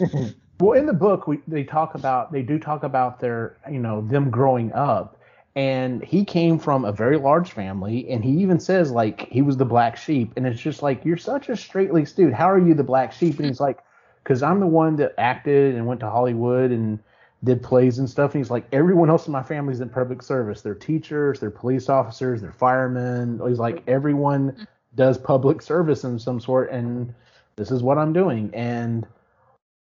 Um. 0.00 0.34
Well, 0.58 0.78
in 0.78 0.86
the 0.86 0.94
book, 0.94 1.26
we 1.26 1.40
they 1.46 1.64
talk 1.64 1.94
about 1.94 2.32
they 2.32 2.40
do 2.40 2.58
talk 2.58 2.82
about 2.82 3.20
their 3.20 3.58
you 3.70 3.78
know 3.78 4.00
them 4.00 4.30
growing 4.30 4.72
up, 4.72 5.20
and 5.56 6.04
he 6.04 6.24
came 6.24 6.58
from 6.58 6.84
a 6.84 6.92
very 6.92 7.16
large 7.16 7.52
family, 7.52 8.08
and 8.10 8.22
he 8.22 8.32
even 8.42 8.60
says 8.60 8.90
like 8.92 9.28
he 9.30 9.40
was 9.40 9.56
the 9.56 9.64
black 9.64 9.96
sheep, 9.96 10.34
and 10.36 10.46
it's 10.46 10.60
just 10.60 10.82
like 10.82 11.04
you're 11.04 11.16
such 11.16 11.48
a 11.48 11.56
straight 11.56 11.92
laced 11.92 12.16
dude. 12.16 12.34
How 12.34 12.50
are 12.50 12.58
you 12.58 12.74
the 12.74 12.84
black 12.84 13.12
sheep? 13.12 13.38
And 13.38 13.46
he's 13.46 13.58
like, 13.60 13.78
because 14.22 14.42
I'm 14.42 14.60
the 14.60 14.66
one 14.66 14.96
that 14.96 15.14
acted 15.16 15.74
and 15.74 15.86
went 15.86 16.00
to 16.00 16.10
Hollywood 16.10 16.70
and 16.70 16.98
did 17.42 17.62
plays 17.62 17.98
and 17.98 18.08
stuff. 18.08 18.34
And 18.34 18.42
he's 18.42 18.50
like, 18.50 18.66
everyone 18.72 19.08
else 19.08 19.26
in 19.26 19.32
my 19.32 19.42
family's 19.42 19.80
in 19.80 19.88
public 19.88 20.22
service. 20.22 20.60
They're 20.60 20.74
teachers, 20.74 21.40
they're 21.40 21.50
police 21.50 21.88
officers, 21.88 22.42
they're 22.42 22.52
firemen. 22.52 23.40
He's 23.46 23.58
like, 23.58 23.82
everyone 23.86 24.66
does 24.94 25.16
public 25.16 25.62
service 25.62 26.04
in 26.04 26.18
some 26.18 26.40
sort, 26.40 26.70
and 26.70 27.14
this 27.56 27.70
is 27.70 27.82
what 27.82 27.96
I'm 27.98 28.12
doing. 28.12 28.50
And 28.52 29.06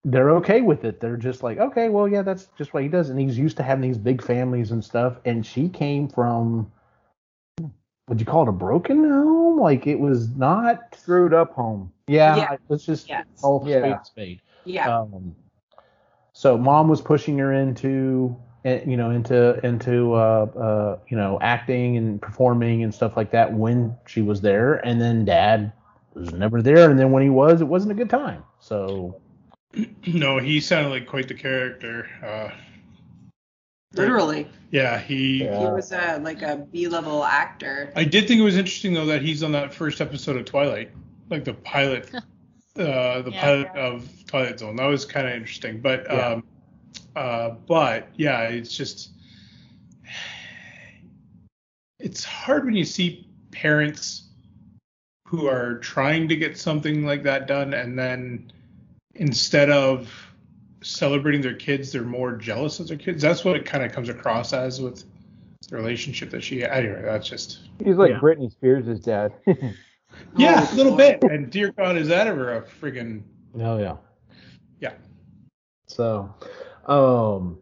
they're 0.07 0.31
okay 0.31 0.61
with 0.63 0.85
it. 0.85 1.01
They're 1.01 1.17
just 1.17 1.43
like, 1.43 1.59
okay, 1.59 1.89
well, 1.89 2.07
yeah, 2.07 2.23
that's 2.23 2.49
just 2.57 2.73
what 2.73 2.85
he 2.85 2.89
does. 2.89 3.11
And 3.11 3.19
he's 3.19 3.37
used 3.37 3.57
to 3.57 3.65
having 3.65 3.83
these 3.83 3.99
big 3.99 4.23
families 4.23 4.71
and 4.71 4.83
stuff. 4.83 5.17
And 5.25 5.45
she 5.45 5.69
came 5.69 6.09
from, 6.09 6.71
would 8.09 8.21
you 8.21 8.25
call 8.25 8.45
it 8.45 8.49
a 8.49 8.53
broken 8.53 9.03
home? 9.03 9.59
Like 9.59 9.89
it 9.89 9.99
was 9.99 10.29
not. 10.37 10.95
Screwed 10.95 11.35
up 11.35 11.55
home. 11.55 11.93
Yeah, 12.07 12.37
Yeah. 12.37 12.57
let's 12.69 12.87
just 12.87 13.09
Yes. 13.09 13.27
call 13.41 13.65
a 13.65 13.69
spade 13.69 13.85
Yeah. 13.85 14.03
spade. 14.03 14.41
Yeah. 14.65 14.99
Um, 15.01 15.35
so 16.33 16.57
mom 16.57 16.89
was 16.89 17.01
pushing 17.01 17.37
her 17.39 17.53
into, 17.53 18.37
eh, 18.65 18.83
you 18.87 18.97
know, 18.97 19.11
into 19.11 19.59
into 19.67 20.15
uh, 20.15 20.47
uh, 20.57 20.99
you 21.09 21.17
know 21.17 21.39
acting 21.41 21.97
and 21.97 22.23
performing 22.23 22.85
and 22.85 22.95
stuff 22.95 23.17
like 23.17 23.33
that 23.33 23.53
when 23.53 23.97
she 24.07 24.23
was 24.23 24.41
there, 24.41 24.75
and 24.87 25.01
then 25.01 25.25
dad 25.25 25.73
was 26.15 26.33
never 26.33 26.63
there, 26.63 26.91
and 26.91 26.99
then 26.99 27.11
when 27.11 27.25
he 27.25 27.31
was, 27.31 27.61
it 27.61 27.67
wasn't 27.67 27.91
a 27.91 27.95
good 27.95 28.11
time. 28.11 28.45
So 28.61 29.21
No, 30.07 30.39
he 30.39 30.61
sounded 30.61 30.91
like 30.91 31.07
quite 31.07 31.29
the 31.29 31.35
character. 31.35 32.09
Uh, 32.25 32.51
Literally. 33.95 34.49
yeah, 34.71 34.99
he. 34.99 35.45
Yeah. 35.45 35.59
He 35.59 35.67
was 35.67 35.93
a 35.93 36.19
like 36.23 36.43
a 36.43 36.57
B 36.71 36.87
level 36.89 37.25
actor. 37.25 37.93
I 37.97 38.05
did 38.05 38.29
think 38.29 38.41
it 38.41 38.45
was 38.45 38.57
interesting 38.57 38.95
though 38.95 39.07
that 39.07 39.23
he's 39.23 39.43
on 39.43 39.53
that 39.53 39.75
first 39.75 40.01
episode 40.01 40.37
of 40.37 40.45
Twilight, 40.45 40.91
like 41.31 41.45
the 41.45 41.55
pilot, 41.55 42.11
uh, 42.15 42.21
the 43.23 43.31
Yeah. 43.33 43.41
pilot 43.41 43.69
of 43.75 44.09
Twilight 44.27 44.59
Zone. 44.61 44.77
That 44.77 44.87
was 44.87 45.05
kind 45.05 45.27
of 45.27 45.33
interesting, 45.35 45.81
but 45.81 46.07
Yeah. 46.11 46.27
um, 46.29 46.45
uh, 47.17 47.51
but 47.67 48.09
yeah, 48.17 48.43
it's 48.43 48.77
just 48.77 49.11
it's 51.99 52.23
hard 52.25 52.65
when 52.65 52.75
you 52.75 52.85
see 52.85 53.29
parents 53.51 54.25
who 55.27 55.47
are 55.49 55.79
trying 55.79 56.29
to 56.29 56.37
get 56.37 56.57
something 56.57 57.05
like 57.05 57.23
that 57.25 57.47
done 57.49 57.75
and 57.75 57.99
then 57.99 58.53
instead 59.19 59.71
of 59.71 60.11
celebrating 60.83 61.41
their 61.41 61.55
kids 61.55 61.93
they're 61.93 62.03
more 62.03 62.37
jealous 62.37 62.79
of 62.81 62.89
their 62.89 62.97
kids 62.97 63.21
that's 63.23 63.45
what 63.45 63.57
it 63.57 63.65
kind 63.65 63.83
of 63.85 63.91
comes 63.93 64.09
across 64.09 64.53
as 64.53 64.81
with 64.81 65.05
the 65.69 65.77
relationship 65.77 66.31
that 66.31 66.43
she 66.43 66.65
anyway 66.65 67.03
that's 67.03 67.29
just 67.29 67.61
He's 67.85 67.97
like 67.97 68.11
Yeah. 68.13 68.21
Britney 68.21 68.51
Spears' 68.53 69.01
dad. 69.01 69.33
yeah 70.37 70.73
a 70.73 70.75
little 70.75 70.97
bit 70.97 71.23
and 71.25 71.51
dear 71.51 71.73
god 71.73 71.97
is 71.97 72.09
that 72.09 72.27
ever 72.27 72.57
a 72.57 72.63
friggin' 72.63 73.23
Oh 73.59 73.79
yeah. 73.79 73.97
Yeah. 74.81 74.93
So, 75.87 76.33
um, 76.87 77.59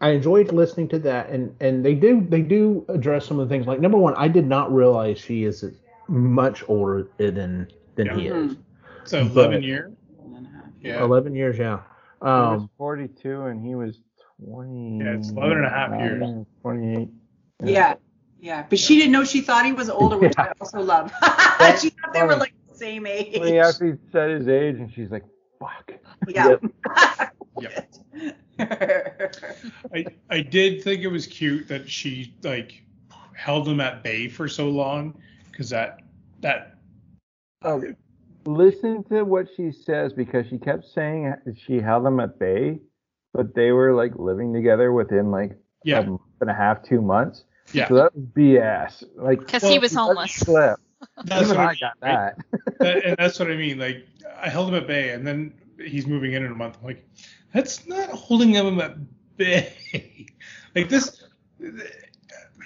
I 0.00 0.10
enjoyed 0.10 0.50
listening 0.52 0.88
to 0.88 0.98
that, 1.00 1.28
and 1.28 1.54
and 1.60 1.84
they 1.84 1.94
do 1.94 2.22
they 2.26 2.40
do 2.40 2.84
address 2.88 3.26
some 3.26 3.38
of 3.38 3.46
the 3.48 3.54
things. 3.54 3.66
Like 3.66 3.78
number 3.80 3.98
one, 3.98 4.14
I 4.16 4.26
did 4.28 4.46
not 4.46 4.72
realize 4.74 5.18
she 5.18 5.44
is 5.44 5.62
much 6.08 6.64
older 6.68 7.08
than 7.18 7.68
than 7.94 8.18
he 8.18 8.28
is. 8.28 8.56
So 9.04 9.18
11 9.18 9.34
But- 9.34 9.62
year 9.64 9.82
One 9.82 9.86
and 9.86 9.90
a 9.90 9.90
half. 9.90 10.03
Yeah 10.84 11.02
Eleven 11.02 11.34
years, 11.34 11.58
yeah. 11.58 11.80
he 12.20 12.26
was 12.26 12.62
Um, 12.62 12.70
42 12.78 13.42
and 13.42 13.64
he 13.64 13.74
was 13.74 14.00
20. 14.44 14.98
Yeah, 14.98 15.14
it's 15.14 15.30
11 15.30 15.58
and 15.58 15.66
a 15.66 15.70
half 15.70 16.00
years. 16.00 16.46
28. 16.62 17.08
Yeah. 17.64 17.94
Yeah. 18.40 18.66
But 18.68 18.78
she 18.78 18.96
didn't 18.98 19.12
know 19.12 19.24
she 19.24 19.40
thought 19.40 19.64
he 19.64 19.72
was 19.72 19.88
older, 19.88 20.18
which 20.18 20.34
I 20.36 20.52
also 20.60 20.80
love. 20.80 21.10
she 21.80 21.90
thought 21.90 22.12
they 22.12 22.22
were 22.22 22.36
like 22.36 22.54
the 22.70 22.76
same 22.76 23.06
age. 23.06 23.38
When 23.38 23.48
he 23.48 23.58
actually 23.58 23.96
said 24.12 24.30
his 24.30 24.48
age, 24.48 24.76
and 24.76 24.92
she's 24.92 25.10
like, 25.10 25.24
"Fuck." 25.58 25.94
Yeah. 26.28 26.56
Yep. 27.58 27.94
I 28.58 30.04
I 30.30 30.40
did 30.40 30.82
think 30.82 31.02
it 31.02 31.08
was 31.08 31.26
cute 31.26 31.66
that 31.68 31.88
she 31.88 32.34
like 32.42 32.82
held 33.34 33.66
him 33.66 33.80
at 33.80 34.02
bay 34.04 34.28
for 34.28 34.46
so 34.46 34.68
long 34.68 35.18
because 35.50 35.70
that 35.70 36.00
that 36.40 36.78
Oh, 37.62 37.82
listen 38.46 39.04
to 39.04 39.22
what 39.24 39.48
she 39.56 39.70
says 39.72 40.12
because 40.12 40.46
she 40.48 40.58
kept 40.58 40.84
saying 40.86 41.34
she 41.66 41.80
held 41.80 42.04
them 42.04 42.20
at 42.20 42.38
bay, 42.38 42.78
but 43.32 43.54
they 43.54 43.72
were 43.72 43.94
like 43.94 44.12
living 44.16 44.52
together 44.52 44.92
within 44.92 45.30
like 45.30 45.52
a 45.52 45.56
yeah 45.84 46.00
month 46.02 46.20
and 46.40 46.50
a 46.50 46.54
half, 46.54 46.82
two 46.82 47.00
months. 47.02 47.44
yeah 47.72 47.88
So 47.88 47.94
that 47.96 48.14
was 48.14 48.24
BS. 48.24 49.04
Like, 49.16 49.40
Because 49.40 49.62
Well, 49.62 49.72
he 49.72 49.78
was 49.78 49.94
homeless. 49.94 50.32
slip. 50.34 50.78
that's 51.24 51.44
Even 51.46 51.56
what 51.58 51.66
I, 51.66 51.70
I 51.70 51.74
got 51.74 52.00
that. 52.00 52.38
That- 52.80 53.04
and 53.04 53.16
that's 53.18 53.38
what 53.38 53.50
I 53.50 53.56
mean 53.56 53.78
like 53.78 54.06
I 54.40 54.48
held 54.48 54.68
him 54.68 54.74
at 54.74 54.86
bay 54.86 55.10
and 55.10 55.26
then 55.26 55.54
he's 55.78 56.06
moving 56.06 56.32
in 56.32 56.44
in 56.44 56.52
a 56.52 56.54
month 56.54 56.76
I'm 56.80 56.86
like 56.86 57.06
that's 57.52 57.86
not 57.86 58.08
holding 58.10 58.50
him 58.50 58.80
at 58.80 58.96
bay 59.36 60.26
like 60.74 60.88
this 60.88 61.22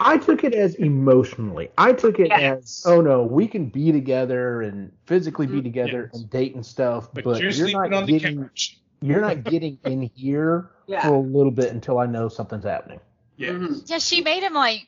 I 0.01 0.19
took 0.19 0.45
it 0.45 0.55
as 0.55 0.75
emotionally. 0.77 1.71
I 1.79 1.93
took 1.93 2.19
it 2.21 2.29
Yes. 2.29 2.59
as, 2.59 2.83
oh 2.87 3.01
no, 3.01 3.23
we 3.25 3.47
can 3.49 3.67
be 3.69 3.93
together 3.93 4.63
and 4.63 4.93
physically 5.07 5.47
be 5.47 5.61
Mhm. 5.61 5.65
together 5.65 6.11
Yes. 6.13 6.21
and 6.23 6.31
date 6.31 6.55
and 6.55 6.65
stuff, 6.65 7.09
but, 7.13 7.25
but, 7.25 7.41
you're, 7.41 7.51
you're, 7.51 7.71
not 7.71 7.93
on 7.93 8.07
getting 8.07 8.43
couch 8.45 8.79
you're 9.01 9.21
not 9.21 9.45
getting 9.45 9.79
in 9.85 10.03
here 10.03 10.71
Yeah. 10.87 11.03
for 11.07 11.15
a 11.15 11.21
little 11.21 11.53
bit 11.53 11.73
until 11.73 11.99
I 11.99 12.07
know 12.07 12.29
something's 12.29 12.65
happening. 12.65 13.01
yeah 13.37 13.51
Mhm. 13.51 13.89
Yeah, 13.89 13.99
she 13.99 14.21
made 14.23 14.43
him 14.43 14.55
like 14.55 14.87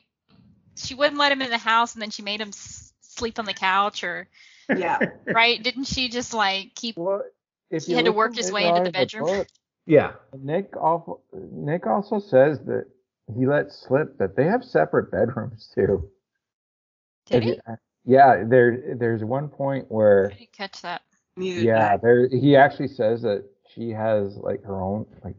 she 0.75 0.95
wouldn't 0.95 1.17
let 1.17 1.31
him 1.31 1.41
in 1.41 1.49
the 1.49 1.57
house, 1.57 1.93
and 1.93 2.01
then 2.01 2.09
she 2.09 2.21
made 2.21 2.39
him 2.41 2.47
s- 2.49 2.93
sleep 3.01 3.37
on 3.39 3.45
the 3.45 3.53
couch, 3.53 4.03
or 4.03 4.27
Yeah. 4.69 4.97
right? 5.25 5.61
Didn't 5.61 5.83
she 5.85 6.07
just 6.09 6.33
like 6.33 6.73
keep? 6.75 6.97
Well, 6.97 7.23
if 7.69 7.85
He 7.85 7.93
had 7.93 8.05
to 8.05 8.11
work 8.11 8.35
his 8.35 8.51
way 8.51 8.67
into 8.67 8.79
the 8.81 8.91
Rise 8.97 9.11
bedroom. 9.11 9.45
Yeah. 9.85 10.13
Nick 10.37 10.75
also 10.77 11.19
Nick 11.33 11.87
also 11.87 12.19
says 12.19 12.59
that 12.65 12.85
he 13.37 13.45
let 13.47 13.71
slip 13.71 14.17
that 14.17 14.35
they 14.35 14.45
have 14.45 14.63
separate 14.63 15.11
bedrooms 15.11 15.71
too. 15.75 16.09
Did 17.27 17.43
he? 17.43 17.59
Yeah, 18.05 18.43
there 18.47 18.95
there's 18.97 19.23
one 19.23 19.47
point 19.49 19.85
I 19.85 19.93
where 19.93 20.29
didn't 20.29 20.51
catch 20.53 20.81
that. 20.81 21.01
Neither 21.37 21.61
yeah, 21.61 21.93
I. 21.93 21.97
there 21.97 22.27
he 22.29 22.55
actually 22.55 22.87
says 22.89 23.21
that 23.21 23.45
she 23.73 23.89
has 23.91 24.37
like 24.37 24.63
her 24.63 24.79
own 24.81 25.05
like 25.23 25.35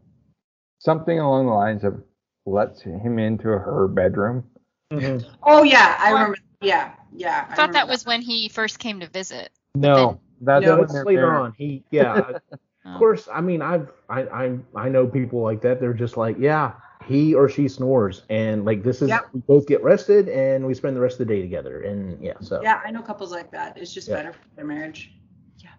something 0.79 1.19
along 1.19 1.45
the 1.47 1.53
lines 1.53 1.83
of 1.83 2.03
lets 2.45 2.81
him 2.81 3.19
into 3.19 3.47
her 3.47 3.87
bedroom. 3.87 4.43
Mm-hmm. 4.91 5.27
Oh 5.43 5.63
yeah, 5.63 5.95
I 5.99 6.11
What? 6.11 6.17
remember. 6.19 6.37
Yeah, 6.61 6.93
yeah. 7.15 7.45
I 7.49 7.55
thought 7.55 7.73
that 7.73 7.81
remember 7.81 7.91
was 7.91 8.05
when 8.05 8.21
he 8.21 8.49
first 8.49 8.79
came 8.79 8.99
to 9.01 9.07
visit. 9.07 9.51
No, 9.75 10.19
that's 10.41 10.65
No, 10.65 10.71
when 10.77 10.81
That's 10.81 10.93
they're 10.93 11.05
later 11.05 11.27
married. 11.27 11.39
on. 11.41 11.53
He 11.57 11.83
yeah. 11.91 12.31
Of 12.85 12.99
course, 12.99 13.29
I 13.31 13.41
mean, 13.41 13.61
I've 13.61 13.91
I, 14.09 14.21
I 14.23 14.57
I 14.75 14.89
know 14.89 15.07
people 15.07 15.41
like 15.41 15.61
that. 15.61 15.79
They're 15.79 15.93
just 15.93 16.17
like, 16.17 16.37
yeah, 16.39 16.73
he 17.05 17.33
or 17.33 17.49
she 17.49 17.67
snores, 17.67 18.23
and 18.29 18.65
like 18.65 18.83
this 18.83 19.01
is 19.01 19.09
Yep. 19.09 19.29
we 19.33 19.39
both 19.41 19.67
get 19.67 19.83
rested, 19.83 20.29
and 20.29 20.65
we 20.65 20.73
spend 20.73 20.95
the 20.95 21.01
rest 21.01 21.19
of 21.19 21.27
the 21.27 21.33
day 21.33 21.41
together, 21.41 21.81
and 21.81 22.21
yeah, 22.21 22.33
so 22.41 22.61
Yeah, 22.61 22.81
I 22.85 22.91
know 22.91 23.01
couples 23.01 23.31
like 23.31 23.51
that. 23.51 23.77
It's 23.77 23.93
just 23.93 24.07
Yeah. 24.09 24.15
better 24.17 24.33
for 24.33 24.39
their 24.55 24.65
marriage. 24.65 25.11
Yeah. 25.59 25.69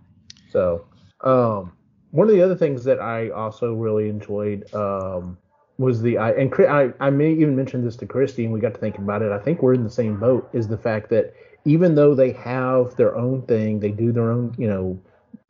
So 0.50 0.86
Um, 1.20 1.72
one 2.10 2.28
of 2.28 2.34
the 2.34 2.42
other 2.42 2.54
things 2.56 2.84
that 2.84 3.00
I 3.00 3.30
also 3.30 3.74
really 3.74 4.08
enjoyed 4.08 4.72
um, 4.74 5.38
was 5.78 6.02
the 6.02 6.18
I 6.18 6.32
and 6.32 6.52
I 6.66 6.92
I 7.00 7.10
may 7.10 7.32
even 7.32 7.56
mention 7.56 7.84
this 7.84 7.96
to 7.96 8.06
Christy 8.06 8.44
and 8.44 8.52
we 8.52 8.60
got 8.60 8.74
to 8.74 8.80
thinking 8.80 9.02
about 9.02 9.22
it. 9.22 9.32
I 9.32 9.38
think 9.38 9.62
we're 9.62 9.74
in 9.74 9.84
the 9.84 9.90
same 9.90 10.16
boat. 10.18 10.48
Is 10.52 10.68
the 10.68 10.76
fact 10.78 11.08
that 11.10 11.34
even 11.64 11.94
though 11.94 12.14
they 12.14 12.32
have 12.32 12.94
their 12.96 13.16
own 13.16 13.42
thing, 13.42 13.80
they 13.80 13.90
do 13.90 14.12
their 14.12 14.30
own 14.30 14.54
you 14.58 14.68
know 14.68 15.00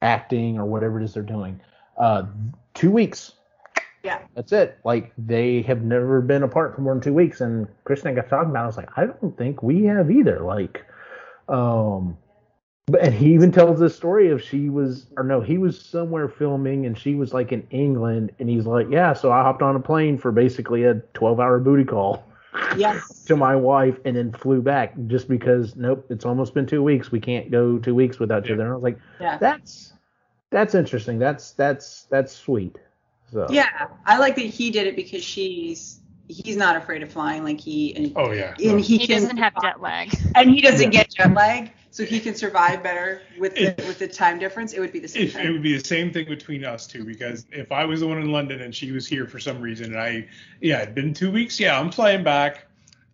acting 0.01 0.59
or 0.59 0.65
whatever 0.65 1.01
it 1.01 1.05
is 1.05 1.15
they're 1.15 1.23
doing. 1.23 1.61
Uh, 1.97 2.25
two 2.75 2.91
weeks. 2.91 3.33
Yeah. 4.05 4.21
That's 4.35 4.53
it. 4.53 4.79
Like 4.85 5.13
they 5.17 5.63
have 5.63 5.83
never 5.83 6.21
been 6.21 6.43
apart 6.43 6.75
for 6.77 6.83
more 6.83 6.95
than 6.95 7.03
two 7.03 7.15
weeks. 7.15 7.41
And 7.41 7.67
Christy 7.85 8.09
and 8.11 8.19
I 8.19 8.23
got 8.23 8.29
talking 8.29 8.51
about. 8.51 8.61
It. 8.61 8.65
I 8.65 8.67
was 8.67 8.77
like, 8.77 8.91
I 8.97 9.07
don't 9.07 9.37
think 9.39 9.63
we 9.63 9.85
have 9.85 10.11
either. 10.11 10.41
Like, 10.41 10.85
um, 11.49 12.17
but 12.87 13.01
and 13.01 13.15
he 13.15 13.33
even 13.33 13.51
tells 13.51 13.81
this 13.81 13.97
story 13.97 14.29
of 14.31 14.43
she 14.43 14.69
was 14.69 15.07
or 15.17 15.25
no, 15.25 15.41
he 15.41 15.57
was 15.57 15.81
somewhere 15.81 16.29
filming 16.29 16.85
and 16.85 16.99
she 16.99 17.15
was 17.15 17.33
like 17.33 17.51
in 17.51 17.67
England 17.71 18.31
and 18.39 18.49
he's 18.51 18.67
like, 18.67 18.89
yeah, 18.91 19.15
so 19.15 19.33
I 19.33 19.43
hopped 19.43 19.63
on 19.63 19.75
a 19.75 19.81
plane 19.81 20.19
for 20.19 20.31
basically 20.33 20.85
a 20.85 20.95
12 21.15 21.41
hour 21.41 21.59
booty 21.59 21.85
call 21.85 22.23
Yes. 22.77 23.25
to 23.25 23.37
my 23.37 23.57
wife 23.57 23.99
and 24.05 24.17
then 24.17 24.33
flew 24.33 24.61
back 24.61 24.95
just 25.07 25.29
because 25.29 25.77
nope, 25.77 26.05
it's 26.11 26.27
almost 26.27 26.53
been 26.53 26.67
two 26.67 26.83
weeks. 26.83 27.11
We 27.11 27.21
can't 27.21 27.51
go 27.51 27.79
two 27.79 27.95
weeks 27.95 28.19
without 28.19 28.45
each 28.45 28.51
Yeah. 28.51 28.55
other. 28.57 28.65
And 28.65 28.73
I 28.73 28.75
was 28.75 28.83
like, 28.85 28.99
Yeah. 29.19 29.39
that's 29.39 29.95
that's 30.51 30.75
interesting. 30.75 31.19
That's 31.19 31.53
that's 31.53 32.03
that's 32.11 32.33
sweet. 32.37 32.77
So 33.33 33.47
Yeah. 33.51 33.89
I 34.07 34.19
like 34.19 34.37
that 34.37 34.43
he 34.47 34.71
did 34.71 34.87
it 34.87 34.97
because 34.97 35.25
she's 35.25 36.01
he's 36.29 36.57
not 36.57 36.75
afraid 36.77 37.03
of 37.03 37.13
flying 37.13 37.45
like 37.45 37.61
he 37.61 37.95
and, 37.97 38.13
Oh 38.17 38.33
yeah. 38.33 38.55
and 38.63 38.81
he, 38.81 38.97
He 38.99 39.07
can 39.07 39.21
doesn't 39.23 39.37
have 39.37 39.53
jet 39.61 39.81
lag. 39.83 40.11
and 40.35 40.51
he 40.51 40.61
doesn't 40.63 40.93
Yeah. 40.93 41.03
get 41.03 41.11
jet 41.15 41.35
lag, 41.35 41.71
so 41.91 42.03
he 42.05 42.19
can 42.19 42.35
survive 42.35 42.83
better 42.83 43.21
with 43.39 43.55
the 43.57 43.79
If- 43.79 43.87
with 43.87 43.99
the 43.99 44.09
time 44.09 44.39
difference. 44.39 44.73
It 44.73 44.81
would 44.81 44.91
be 44.93 45.01
the 45.01 45.09
same 45.09 45.25
If, 45.25 45.35
it 45.37 45.43
thing. 45.43 45.53
would 45.53 45.63
be 45.63 45.77
the 45.77 45.85
same 45.85 46.13
thing 46.13 46.27
between 46.27 46.65
us 46.65 46.87
two 46.87 47.05
because 47.05 47.45
if 47.53 47.71
I 47.73 47.85
was 47.85 48.01
the 48.01 48.07
one 48.09 48.19
in 48.19 48.31
London 48.33 48.63
and 48.63 48.75
she 48.75 48.91
was 48.93 49.07
here 49.07 49.27
for 49.27 49.39
some 49.39 49.61
reason 49.61 49.93
and 49.93 50.01
I 50.01 50.27
yeah 50.63 50.81
it'd 50.83 50.95
been 50.95 51.13
two 51.13 51.31
weeks 51.31 51.61
yeah 51.61 51.79
I'm 51.79 51.91
flying 51.91 52.25
back 52.25 52.67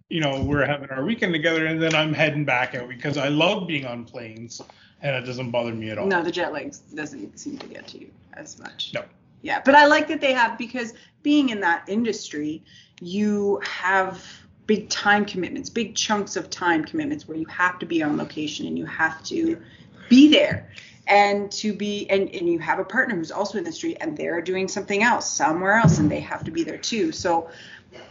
you 0.09 0.21
know 0.21 0.43
we're 0.45 0.65
having 0.67 0.91
our 0.91 1.05
weekend 1.05 1.33
together 1.33 1.67
and 1.67 1.83
then 1.83 1.95
I'm 1.97 2.13
heading 2.13 2.45
back 2.45 2.75
out 2.77 2.89
because 2.89 3.17
I 3.17 3.29
love 3.29 3.67
being 3.67 3.87
on 3.87 4.05
planes 4.05 4.61
and 5.03 5.17
it 5.17 5.27
doesn't 5.27 5.51
bother 5.51 5.73
me 5.73 5.91
at 5.91 5.99
all. 5.99 6.07
No, 6.07 6.23
the 6.23 6.31
jet 6.31 6.53
lag 6.53 6.75
doesn't 6.95 7.39
seem 7.41 7.57
to 7.59 7.67
get 7.67 7.87
to 7.89 7.99
you 7.99 8.11
as 8.35 8.59
much. 8.59 8.93
No. 8.95 9.03
Yeah, 9.43 9.61
but 9.65 9.75
I 9.75 9.87
like 9.87 10.09
that 10.09 10.21
they 10.21 10.33
have 10.33 10.59
because 10.59 10.93
being 11.23 11.49
in 11.49 11.61
that 11.61 11.89
industry, 11.89 12.63
you 13.01 13.61
have 13.65 14.23
big 14.67 14.89
time 14.89 15.25
commitments, 15.25 15.71
big 15.71 15.95
chunks 15.95 16.37
of 16.37 16.51
time 16.51 16.85
commitments 16.85 17.27
where 17.27 17.37
you 17.37 17.47
have 17.47 17.79
to 17.79 17.87
be 17.87 18.03
on 18.03 18.17
location 18.17 18.67
and 18.67 18.79
you 18.79 18.87
have 18.87 19.23
to 19.25 19.61
be 20.09 20.31
there. 20.31 20.71
And 21.07 21.51
to 21.53 21.73
be 21.73 22.09
and, 22.09 22.29
and 22.33 22.49
you 22.49 22.61
have 22.61 22.79
a 22.79 22.85
partner 22.85 23.17
who's 23.17 23.33
also 23.33 23.59
in 23.59 23.65
the 23.65 23.69
industry 23.69 23.97
and 24.01 24.17
they're 24.17 24.41
doing 24.41 24.69
something 24.69 25.03
else 25.03 25.29
somewhere 25.29 25.75
else 25.75 25.99
and 25.99 26.09
they 26.09 26.21
have 26.21 26.45
to 26.45 26.53
be 26.53 26.63
there 26.63 26.79
too. 26.79 27.11
So 27.11 27.51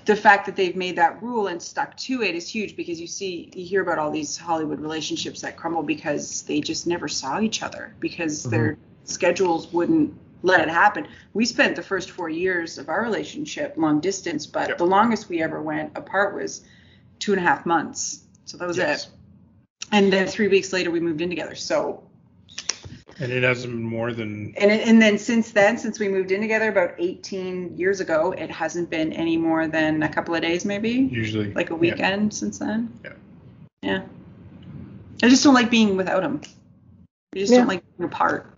the 0.04 0.16
fact 0.16 0.46
that 0.48 0.58
they've 0.58 0.76
made 0.76 0.98
that 0.98 1.24
rule 1.24 1.48
and 1.48 1.62
stuck 1.62 1.96
to 1.96 2.24
it 2.24 2.36
is 2.36 2.50
huge 2.50 2.76
because 2.76 3.00
you 3.00 3.08
see 3.08 3.50
you 3.56 3.66
hear 3.66 3.82
about 3.82 4.00
all 4.00 4.12
these 4.12 4.36
Hollywood 4.36 4.82
relationships 4.82 5.42
that 5.42 5.56
crumble 5.56 5.84
because 5.84 6.42
they 6.42 6.60
just 6.60 6.88
never 6.88 7.08
saw 7.08 7.40
each 7.40 7.64
other 7.64 7.96
because 8.02 8.42
mm-hmm. 8.42 8.50
their 8.50 8.78
schedules 9.06 9.72
wouldn't 9.72 10.14
let 10.42 10.62
it 10.62 10.70
happen. 10.70 11.08
We 11.34 11.46
spent 11.46 11.76
the 11.76 11.82
first 11.84 12.12
four 12.12 12.30
years 12.30 12.78
of 12.78 12.90
our 12.90 13.02
relationship 13.04 13.74
long 13.78 14.00
distance, 14.00 14.46
but 14.46 14.70
Yep. 14.70 14.78
the 14.78 14.86
longest 14.86 15.30
we 15.30 15.42
ever 15.42 15.62
went 15.62 15.92
apart 15.98 16.36
was 16.36 16.62
two 17.20 17.34
and 17.34 17.40
a 17.42 17.44
half 17.44 17.66
months. 17.66 18.22
So 18.46 18.58
that 18.58 18.68
was 18.68 18.78
Yes. 18.78 19.06
it. 19.08 19.12
And 19.92 20.14
then 20.14 20.28
three 20.28 20.48
weeks 20.48 20.72
later 20.72 20.92
we 20.92 21.00
moved 21.00 21.22
in 21.22 21.30
together. 21.30 21.56
So 21.56 22.04
And 23.22 23.34
it 23.34 23.44
hasn't 23.44 23.74
been 23.74 23.84
more 23.84 24.14
than 24.14 24.54
and 24.56 24.72
it- 24.72 24.88
and 24.88 25.02
then 25.02 25.18
since 25.18 25.52
then, 25.52 25.78
since 25.78 26.00
we 26.00 26.08
moved 26.08 26.32
in 26.32 26.40
together 26.40 26.70
about 26.70 26.94
18 27.00 27.78
years 27.78 28.00
ago, 28.00 28.32
it 28.32 28.50
hasn't 28.50 28.90
been 28.90 29.12
any 29.12 29.36
more 29.36 29.68
than 29.68 30.04
a 30.04 30.10
couple 30.10 30.34
of 30.36 30.42
days, 30.42 30.64
maybe 30.64 30.90
usually 31.12 31.52
like 31.54 31.70
a 31.70 31.74
yeah. 31.74 31.80
weekend 31.80 32.34
since 32.34 32.60
then. 32.60 32.94
Yeah. 33.04 33.12
Yeah. 33.82 34.02
I 35.22 35.28
just 35.28 35.44
don't 35.44 35.54
like 35.54 35.70
being 35.70 35.98
without 35.98 36.24
him. 36.24 36.40
I 37.36 37.40
just 37.40 37.52
Yeah. 37.52 37.60
don't 37.60 37.68
like 37.68 37.84
being 37.98 38.08
apart. 38.10 38.54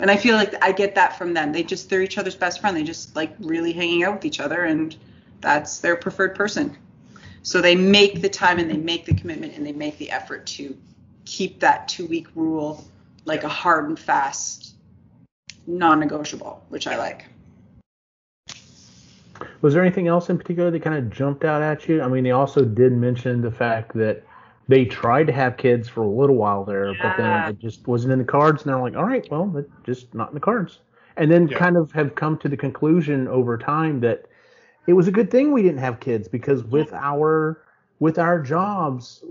And 0.00 0.10
I 0.10 0.16
feel 0.16 0.34
like 0.34 0.54
I 0.64 0.72
get 0.72 0.94
that 0.94 1.18
from 1.18 1.34
them. 1.34 1.52
They 1.52 1.62
just 1.62 1.90
they're 1.90 2.02
each 2.02 2.18
other's 2.18 2.34
best 2.34 2.60
friend. 2.60 2.76
They 2.76 2.82
just 2.82 3.14
like 3.14 3.34
really 3.38 3.72
hanging 3.72 4.02
out 4.02 4.14
with 4.14 4.24
each 4.24 4.40
other 4.40 4.64
and 4.64 4.96
that's 5.40 5.80
their 5.80 5.96
preferred 5.96 6.34
person. 6.34 6.76
So 7.42 7.60
they 7.60 7.76
make 7.76 8.20
the 8.20 8.28
time 8.28 8.58
and 8.58 8.70
they 8.70 8.76
make 8.76 9.04
the 9.04 9.14
commitment 9.14 9.56
and 9.56 9.64
they 9.64 9.72
make 9.72 9.98
the 9.98 10.10
effort 10.10 10.46
to 10.46 10.76
keep 11.24 11.60
that 11.60 11.88
two 11.88 12.06
week 12.06 12.28
rule 12.34 12.84
like 13.24 13.44
a 13.44 13.48
hard 13.48 13.88
and 13.88 13.98
fast 13.98 14.74
non-negotiable, 15.66 16.64
which 16.68 16.86
I 16.86 16.96
like. 16.96 17.26
Was 19.60 19.74
there 19.74 19.82
anything 19.82 20.08
else 20.08 20.30
in 20.30 20.38
particular 20.38 20.70
that 20.70 20.82
kind 20.82 20.96
of 20.96 21.10
jumped 21.10 21.44
out 21.44 21.62
at 21.62 21.88
you? 21.88 22.02
I 22.02 22.08
mean, 22.08 22.24
they 22.24 22.30
also 22.30 22.64
did 22.64 22.92
mention 22.92 23.42
the 23.42 23.50
fact 23.50 23.94
that 23.94 24.24
they 24.70 24.84
tried 24.84 25.26
to 25.26 25.32
have 25.32 25.56
kids 25.56 25.88
for 25.88 26.02
a 26.02 26.08
little 26.08 26.36
while 26.36 26.64
there, 26.64 26.94
but 27.02 27.16
then 27.16 27.50
it 27.50 27.58
just 27.58 27.88
wasn't 27.88 28.12
in 28.12 28.20
the 28.20 28.24
cards, 28.24 28.62
and 28.62 28.70
they're 28.72 28.80
like, 28.80 28.94
all 28.96 29.04
right, 29.04 29.26
well, 29.28 29.46
that's 29.46 29.66
just 29.84 30.14
not 30.14 30.28
in 30.28 30.34
the 30.34 30.40
cards. 30.40 30.78
And 31.16 31.28
then 31.30 31.48
Yeah. 31.48 31.58
kind 31.58 31.76
of 31.76 31.90
have 31.92 32.14
come 32.14 32.38
to 32.38 32.48
the 32.48 32.56
conclusion 32.56 33.26
over 33.26 33.58
time 33.58 33.98
that 34.00 34.26
it 34.86 34.92
was 34.92 35.08
a 35.08 35.10
good 35.10 35.28
thing 35.28 35.50
we 35.52 35.62
didn't 35.62 35.80
have 35.80 35.98
kids 35.98 36.28
because 36.28 36.62
with 36.64 36.92
our 36.92 37.62
with 37.98 38.18
our 38.18 38.40
jobs 38.40 39.24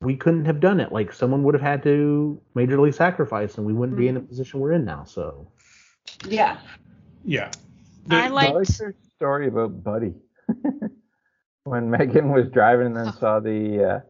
we 0.00 0.16
couldn't 0.16 0.44
have 0.46 0.58
done 0.60 0.78
it. 0.80 0.90
Like 0.92 1.12
someone 1.12 1.42
would 1.44 1.54
have 1.54 1.62
had 1.62 1.82
to 1.82 2.40
majorly 2.54 2.94
sacrifice, 2.94 3.56
and 3.58 3.66
we 3.66 3.72
wouldn't 3.72 3.98
be 3.98 4.06
in 4.08 4.14
the 4.14 4.20
position 4.20 4.60
we're 4.60 4.72
in 4.72 4.84
now. 4.84 5.02
So 5.04 5.48
Yeah. 6.28 6.58
yeah. 7.24 7.50
I 8.10 8.28
The- 8.28 8.34
like- 8.34 8.48
I 8.50 8.52
like 8.52 8.68
their 8.68 8.94
story 9.16 9.48
about 9.48 9.82
Buddy. 9.82 10.14
when 11.64 11.90
Megan 11.90 12.30
was 12.30 12.48
driving 12.50 12.86
and 12.86 12.96
then 12.96 13.12
saw 13.12 13.40
the 13.40 13.84
uh, 13.84 14.00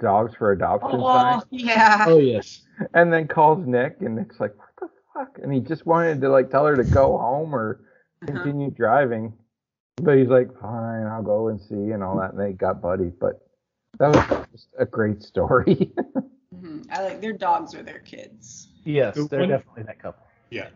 dogs 0.00 0.34
for 0.34 0.52
adoption 0.52 0.90
sign, 1.00 1.40
Oh, 1.40 1.42
yeah. 1.50 2.04
oh 2.08 2.18
yes, 2.18 2.62
and 2.94 3.12
then 3.12 3.28
calls 3.28 3.66
Nick, 3.66 3.96
and 4.00 4.16
Nick's 4.16 4.40
like, 4.40 4.54
"What 4.58 4.68
the 4.80 4.88
fuck?" 5.14 5.38
And 5.42 5.52
he 5.52 5.60
just 5.60 5.86
wanted 5.86 6.20
to 6.22 6.28
like 6.28 6.50
tell 6.50 6.66
her 6.66 6.76
to 6.76 6.84
go 6.84 7.16
home 7.18 7.54
or 7.54 7.80
Uh-huh. 8.22 8.32
continue 8.32 8.70
driving, 8.70 9.32
but 9.96 10.18
he's 10.18 10.28
like, 10.28 10.48
"Fine, 10.60 11.06
I'll 11.06 11.22
go 11.22 11.48
and 11.48 11.60
see," 11.60 11.92
and 11.92 12.02
all 12.02 12.18
that. 12.18 12.32
And 12.32 12.40
they 12.40 12.52
got 12.52 12.82
Buddy, 12.82 13.12
but 13.20 13.40
that 13.98 14.08
was 14.08 14.46
just 14.52 14.68
a 14.78 14.86
great 14.86 15.22
story. 15.22 15.92
Mhm. 16.52 16.84
I 16.90 17.04
like 17.04 17.20
their 17.20 17.32
dogs 17.32 17.76
are 17.76 17.82
their 17.82 18.00
kids. 18.00 18.68
yes, 18.84 19.14
The 19.14 19.24
they're 19.28 19.40
one- 19.40 19.48
definitely 19.50 19.84
that 19.84 20.00
couple. 20.00 20.26
Yeah. 20.50 20.68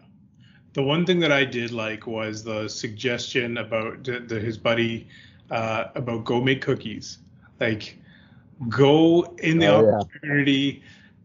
The 0.72 0.82
one 0.84 1.04
thing 1.04 1.18
that 1.18 1.32
I 1.32 1.44
did 1.44 1.72
like 1.72 2.06
was 2.06 2.44
the 2.44 2.68
suggestion 2.68 3.58
about 3.58 4.04
the, 4.04 4.20
the, 4.20 4.38
his 4.38 4.56
buddy 4.56 5.08
uh, 5.50 5.86
about 5.96 6.24
go 6.24 6.40
make 6.40 6.62
cookies. 6.62 7.18
Like, 7.60 7.98
go 8.68 9.34
in 9.38 9.58
the 9.58 9.66
Oh, 9.66 9.84
yeah. 9.84 9.98
opportunity 9.98 10.82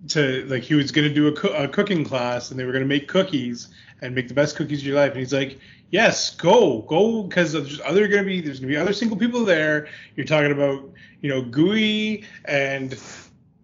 to 0.09 0.45
like 0.45 0.63
he 0.63 0.75
was 0.75 0.91
gonna 0.91 1.13
do 1.13 1.27
a, 1.27 1.31
coo- 1.33 1.49
a 1.53 1.67
cooking 1.67 2.03
class 2.05 2.51
and 2.51 2.59
they 2.59 2.63
were 2.65 2.71
gonna 2.71 2.85
make 2.85 3.07
cookies 3.07 3.67
and 4.01 4.15
make 4.15 4.27
the 4.27 4.33
best 4.33 4.55
cookies 4.55 4.79
of 4.79 4.85
your 4.87 4.95
life. 4.95 5.11
And 5.11 5.19
he's 5.19 5.33
like, 5.33 5.59
yes, 5.91 6.33
go, 6.35 6.81
go, 6.83 7.23
because 7.23 7.51
there's 7.51 7.81
other 7.81 8.07
gonna 8.07 8.23
be 8.23 8.39
there's 8.41 8.59
gonna 8.59 8.69
be 8.71 8.77
other 8.77 8.93
single 8.93 9.17
people 9.17 9.43
there. 9.45 9.87
You're 10.15 10.25
talking 10.25 10.51
about 10.51 10.89
you 11.21 11.29
know 11.29 11.41
gooey 11.41 12.23
and 12.45 12.97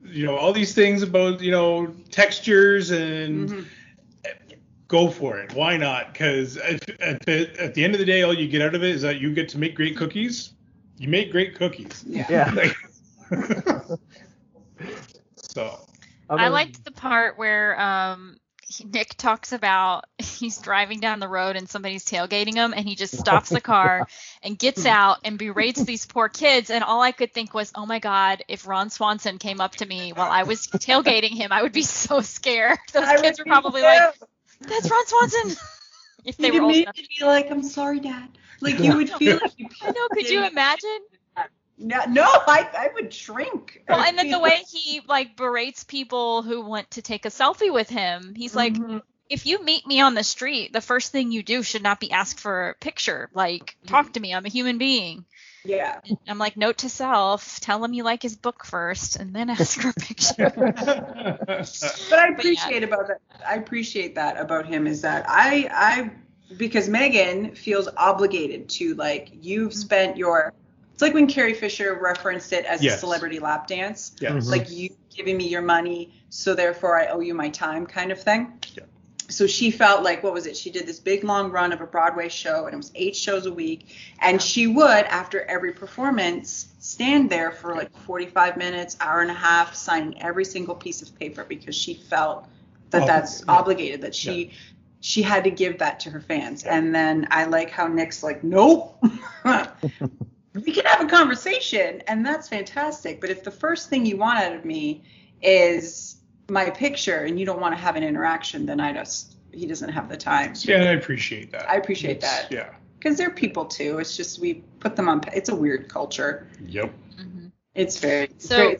you 0.03 0.25
know 0.25 0.35
all 0.35 0.51
these 0.53 0.73
things 0.75 1.01
about 1.03 1.39
you 1.41 1.51
know 1.51 1.87
textures 2.11 2.91
and 2.91 3.49
Mhm. 3.49 3.65
go 4.87 5.09
for 5.09 5.39
it. 5.39 5.53
Why 5.53 5.77
not? 5.77 6.13
Because 6.13 6.57
at, 6.57 6.87
at, 6.99 7.25
the- 7.25 7.49
at 7.61 7.73
the 7.73 7.83
end 7.83 7.93
of 7.95 7.99
the 7.99 8.05
day, 8.05 8.21
all 8.23 8.33
you 8.33 8.47
get 8.47 8.61
out 8.61 8.75
of 8.75 8.83
it 8.83 8.89
is 8.93 9.01
that 9.03 9.19
you 9.19 9.33
get 9.33 9.49
to 9.49 9.57
make 9.57 9.73
great 9.73 9.95
cookies. 9.97 10.51
You 10.97 11.07
make 11.07 11.31
great 11.31 11.55
cookies. 11.55 12.03
Yeah. 12.07 12.25
Yeah. 12.29 12.51
Like- 12.55 12.75
so 15.35 15.79
I 16.29 16.49
liked 16.49 16.83
the 16.83 16.91
part 16.91 17.37
where 17.37 17.79
um 17.79 18.37
Nick 18.83 19.15
talks 19.15 19.51
about 19.51 20.05
he's 20.17 20.57
driving 20.57 20.99
down 20.99 21.19
the 21.19 21.27
road 21.27 21.55
and 21.55 21.69
somebody's 21.69 22.03
tailgating 22.05 22.55
him 22.55 22.73
and 22.75 22.87
he 22.87 22.95
just 22.95 23.17
stops 23.17 23.49
the 23.49 23.61
car 23.61 24.07
and 24.43 24.57
gets 24.57 24.85
out 24.85 25.19
and 25.23 25.37
berates 25.37 25.83
these 25.83 26.05
poor 26.05 26.29
kids. 26.29 26.69
And 26.69 26.83
all 26.83 27.01
I 27.01 27.11
could 27.11 27.33
think 27.33 27.53
was 27.53 27.71
oh 27.75 27.85
my 27.85 27.99
god 27.99 28.43
if 28.47 28.67
Ron 28.67 28.89
Swanson 28.89 29.37
came 29.37 29.61
up 29.61 29.75
to 29.77 29.85
me 29.85 30.13
while 30.13 30.31
I 30.31 30.43
was 30.43 30.67
tailgating 30.67 31.33
him 31.35 31.51
I 31.51 31.61
would 31.61 31.73
be 31.73 31.83
so 31.83 32.21
scared. 32.21 32.77
Those 32.93 33.03
I 33.03 33.17
kids 33.17 33.39
would 33.39 33.47
were 33.47 33.49
probably 33.51 33.81
too. 33.81 33.87
like 33.87 34.13
that's 34.61 34.89
Ron 34.89 35.05
Swanson. 35.05 35.55
If 36.23 36.37
they 36.37 36.47
You'd 36.47 36.55
were 36.55 36.61
old 36.63 36.75
enough. 36.75 36.95
be 36.95 37.23
like, 37.23 37.51
I'm 37.51 37.61
sorry, 37.61 37.99
Dad. 37.99 38.29
Like 38.61 38.79
you 38.79 38.95
would 38.95 39.09
feel 39.11 39.37
like 39.41 39.53
you 39.57 39.67
I 39.81 39.91
know 39.91 40.07
could 40.11 40.27
you 40.27 40.43
imagine 40.45 40.99
No, 41.77 42.03
no, 42.05 42.23
I, 42.23 42.69
I 42.77 42.89
would 42.93 43.13
shrink. 43.13 43.83
Well 43.89 43.99
and 43.99 44.17
then 44.17 44.29
the 44.29 44.39
way 44.39 44.63
he 44.71 45.01
like 45.07 45.35
berates 45.35 45.83
people 45.83 46.41
who 46.41 46.61
want 46.61 46.91
to 46.91 47.01
take 47.01 47.25
a 47.25 47.29
selfie 47.29 47.73
with 47.73 47.89
him 47.89 48.33
he's 48.35 48.55
like 48.55 48.73
Mhm. 48.73 49.01
if 49.29 49.45
you 49.45 49.63
meet 49.63 49.85
me 49.87 50.01
on 50.01 50.13
the 50.13 50.23
street, 50.23 50.71
the 50.71 50.81
first 50.81 51.11
thing 51.11 51.31
you 51.31 51.43
do 51.43 51.63
should 51.63 51.83
not 51.83 51.99
be 51.99 52.11
ask 52.11 52.37
for 52.37 52.69
a 52.69 52.75
picture. 52.75 53.29
Like, 53.33 53.75
talk 53.87 54.13
to 54.13 54.19
me. 54.19 54.33
I'm 54.35 54.45
a 54.45 54.49
human 54.49 54.77
being. 54.77 55.25
Yeah. 55.63 55.99
I'm 56.27 56.37
like, 56.37 56.57
note 56.57 56.77
to 56.79 56.89
self, 56.89 57.59
tell 57.59 57.83
him 57.83 57.93
you 57.93 58.03
like 58.03 58.21
his 58.21 58.35
book 58.35 58.63
first, 58.65 59.15
and 59.15 59.35
then 59.35 59.49
ask 59.49 59.81
for 59.81 59.89
a 59.89 59.93
picture. 59.93 60.51
But 62.09 62.19
I 62.19 62.27
appreciate 62.27 62.83
about 62.83 63.07
that. 63.07 63.19
I 63.47 63.55
appreciate 63.55 64.13
that 64.15 64.39
about 64.39 64.67
him 64.67 64.85
is 64.85 65.01
that 65.01 65.25
I 65.27 65.67
I 65.71 66.11
because 66.55 66.87
Megan 66.87 67.55
feels 67.55 67.87
obligated 67.97 68.69
to 68.69 68.93
like 68.95 69.29
you've 69.41 69.73
spent 69.73 70.17
your. 70.17 70.53
It's 70.95 71.01
like 71.01 71.13
when 71.13 71.27
Carrie 71.27 71.53
Fisher 71.53 71.99
referenced 72.01 72.53
it 72.53 72.63
as 72.63 72.81
a 72.81 72.91
celebrity 72.91 73.39
lap 73.39 73.67
dance. 73.67 74.13
yes. 74.21 74.31
Mhm. 74.31 74.49
like 74.49 74.71
you 74.71 74.95
giving 75.13 75.35
me 75.35 75.45
your 75.45 75.61
money, 75.61 76.13
so 76.29 76.55
therefore 76.55 76.97
I 76.97 77.07
owe 77.07 77.19
you 77.19 77.33
my 77.33 77.49
time 77.49 77.85
kind 77.85 78.13
of 78.13 78.21
thing. 78.21 78.53
Yeah. 78.73 78.85
So 79.27 79.45
she 79.45 79.71
felt 79.71 80.03
like 80.03 80.23
what 80.23 80.31
was 80.31 80.45
it? 80.45 80.55
She 80.55 80.69
did 80.69 80.87
this 80.87 81.01
big 81.01 81.25
long 81.25 81.51
run 81.51 81.73
of 81.73 81.81
a 81.81 81.85
Broadway 81.85 82.29
show 82.29 82.63
and 82.63 82.73
it 82.73 82.77
was 82.77 82.93
eight 82.95 83.13
shows 83.13 83.45
a 83.45 83.53
week. 83.53 83.93
And 84.21 84.41
she 84.41 84.67
would, 84.67 84.85
after 84.85 85.41
every 85.41 85.73
performance, 85.73 86.67
stand 86.79 87.29
there 87.29 87.51
for 87.51 87.75
like 87.75 87.91
45 88.05 88.55
minutes, 88.55 88.95
hour 89.01 89.19
and 89.19 89.31
a 89.31 89.33
half, 89.33 89.75
signing 89.75 90.21
every 90.21 90.45
single 90.45 90.75
piece 90.75 91.01
of 91.01 91.13
paper 91.19 91.43
because 91.43 91.75
she 91.75 91.95
felt 91.95 92.47
that 92.91 93.05
that's 93.05 93.41
yeah. 93.41 93.51
obligated, 93.51 94.01
that 94.03 94.15
she 94.15 94.53
she 95.01 95.21
had 95.21 95.43
to 95.43 95.51
give 95.51 95.79
that 95.79 95.99
to 95.99 96.09
her 96.09 96.21
fans. 96.21 96.63
And 96.63 96.95
then 96.95 97.27
I 97.31 97.45
like 97.45 97.69
how 97.69 97.87
Nick's 97.87 98.23
like, 98.23 98.45
nope. 98.45 98.97
we 100.63 100.71
can 100.71 100.85
have 100.85 101.01
a 101.01 101.07
conversation 101.07 102.01
and 102.07 102.25
that's 102.25 102.47
fantastic 102.47 103.19
but 103.21 103.29
if 103.29 103.43
the 103.43 103.51
first 103.51 103.89
thing 103.89 104.05
you 104.05 104.17
want 104.17 104.39
out 104.39 104.53
of 104.53 104.63
me 104.65 105.03
is 105.41 106.17
my 106.49 106.69
picture 106.69 107.19
and 107.25 107.39
you 107.39 107.45
don't 107.45 107.59
want 107.59 107.75
to 107.75 107.81
have 107.81 107.95
an 107.95 108.03
interaction 108.03 108.65
then 108.65 108.79
i 108.79 108.93
just 108.93 109.35
he 109.51 109.65
doesn't 109.65 109.89
have 109.89 110.09
the 110.09 110.17
time 110.17 110.53
yeah, 110.63 110.77
I 110.77 110.93
appreciate 110.93 111.51
that. 111.51 111.69
I 111.69 111.75
appreciate 111.75 112.21
that. 112.21 112.47
Yeah. 112.51 112.69
because 112.99 113.17
they're 113.17 113.29
people 113.31 113.65
too 113.65 113.99
it's 113.99 114.15
just 114.17 114.39
we 114.39 114.55
put 114.79 114.95
them 114.95 115.07
on 115.09 115.21
it's 115.33 115.49
a 115.49 115.55
weird 115.55 115.89
culture 115.89 116.47
Yep. 116.65 116.93
Mhm. 117.19 117.51
it's 117.73 117.99
very 117.99 118.25
it's 118.25 118.47
So- 118.47 118.55
very, 118.57 118.79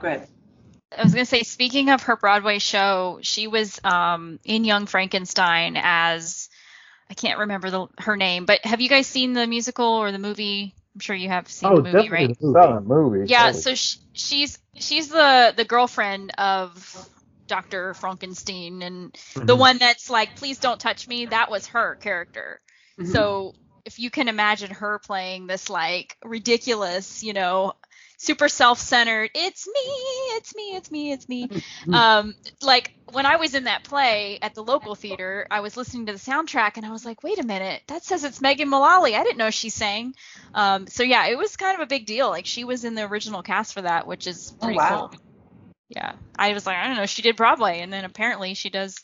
go 0.00 0.06
ahead 0.08 0.28
I 0.96 1.02
was 1.02 1.12
gonna 1.12 1.26
say, 1.26 1.42
speaking 1.42 1.90
of 1.90 2.04
her 2.04 2.16
Broadway 2.16 2.58
show, 2.60 3.18
she 3.20 3.46
was 3.46 3.78
um, 3.84 4.40
in 4.42 4.64
Young 4.64 4.86
Frankenstein 4.86 5.76
as 5.76 6.48
I 7.10 7.14
can't 7.14 7.40
remember 7.40 7.68
the, 7.70 7.88
her 7.98 8.16
name, 8.16 8.46
but 8.46 8.64
have 8.64 8.80
you 8.80 8.88
guys 8.88 9.06
seen 9.06 9.34
the 9.34 9.46
musical 9.46 9.84
or 9.84 10.12
the 10.12 10.18
movie? 10.18 10.74
I'm 10.98 11.00
sure 11.00 11.14
you 11.14 11.28
have 11.28 11.46
seen 11.48 11.70
oh, 11.70 11.76
the 11.76 11.82
movie, 11.92 11.92
definitely 11.92 12.26
right? 12.26 12.38
the 12.40 12.46
movie. 12.46 12.58
Saw 12.60 12.74
the 12.74 12.80
movie. 12.80 13.30
Yeah, 13.30 13.52
totally. 13.52 13.62
so 13.62 13.74
sh- 13.76 13.96
she's 14.14 14.58
she's 14.74 15.08
the 15.10 15.54
the 15.56 15.64
girlfriend 15.64 16.32
of 16.36 17.08
Dr. 17.46 17.94
Frankenstein 17.94 18.82
and 18.82 19.16
the 19.36 19.54
Mhm. 19.54 19.58
one 19.58 19.78
that's 19.78 20.10
like, 20.10 20.34
please 20.34 20.58
don't 20.58 20.80
touch 20.80 21.06
me. 21.06 21.26
That 21.26 21.52
was 21.52 21.68
her 21.68 21.94
character. 22.02 22.60
Mhm. 22.98 23.12
So 23.12 23.52
if 23.84 24.00
you 24.00 24.10
can 24.10 24.26
imagine 24.26 24.72
her 24.72 24.98
playing 24.98 25.46
this 25.46 25.70
like 25.70 26.16
ridiculous, 26.24 27.22
you 27.22 27.32
know, 27.32 27.74
super 28.16 28.48
self-centered, 28.48 29.30
it's 29.36 29.68
me, 29.68 30.27
it's 30.38 30.54
me, 30.54 30.76
it's 30.76 30.90
me, 30.90 31.12
it's 31.12 31.28
me. 31.28 31.50
um, 31.92 32.34
like 32.62 32.92
when 33.12 33.26
I 33.26 33.36
was 33.36 33.54
in 33.54 33.64
that 33.64 33.84
play 33.84 34.38
at 34.40 34.54
the 34.54 34.62
local 34.62 34.94
theater, 34.94 35.46
I 35.50 35.60
was 35.60 35.76
listening 35.76 36.06
to 36.06 36.12
the 36.12 36.18
soundtrack 36.18 36.72
and 36.76 36.86
I 36.86 36.90
was 36.90 37.04
like, 37.04 37.22
wait 37.22 37.38
a 37.38 37.46
minute, 37.46 37.82
that 37.88 38.04
says 38.04 38.24
it's 38.24 38.40
Megan 38.40 38.68
Mullally. 38.68 39.14
I 39.14 39.22
didn't 39.24 39.38
know 39.38 39.50
she 39.50 39.68
sang. 39.70 40.14
Um, 40.54 40.86
so 40.86 41.02
yeah, 41.02 41.26
it 41.26 41.36
was 41.36 41.56
kind 41.56 41.74
of 41.74 41.80
a 41.80 41.86
big 41.86 42.06
deal. 42.06 42.28
Like 42.30 42.46
she 42.46 42.64
was 42.64 42.84
in 42.84 42.94
the 42.94 43.02
original 43.02 43.42
cast 43.42 43.74
for 43.74 43.82
that, 43.82 44.06
which 44.06 44.26
is 44.26 44.52
Oh, 44.60 44.66
pretty 44.66 44.78
wow. 44.78 45.08
cool. 45.10 45.20
Yeah, 45.90 46.12
I 46.38 46.52
was 46.52 46.66
like, 46.66 46.76
I 46.76 46.86
don't 46.86 46.96
know, 46.96 47.06
she 47.06 47.22
did 47.22 47.36
Broadway, 47.36 47.80
and 47.80 47.92
then 47.92 48.04
apparently 48.04 48.54
she 48.54 48.68
does, 48.70 48.96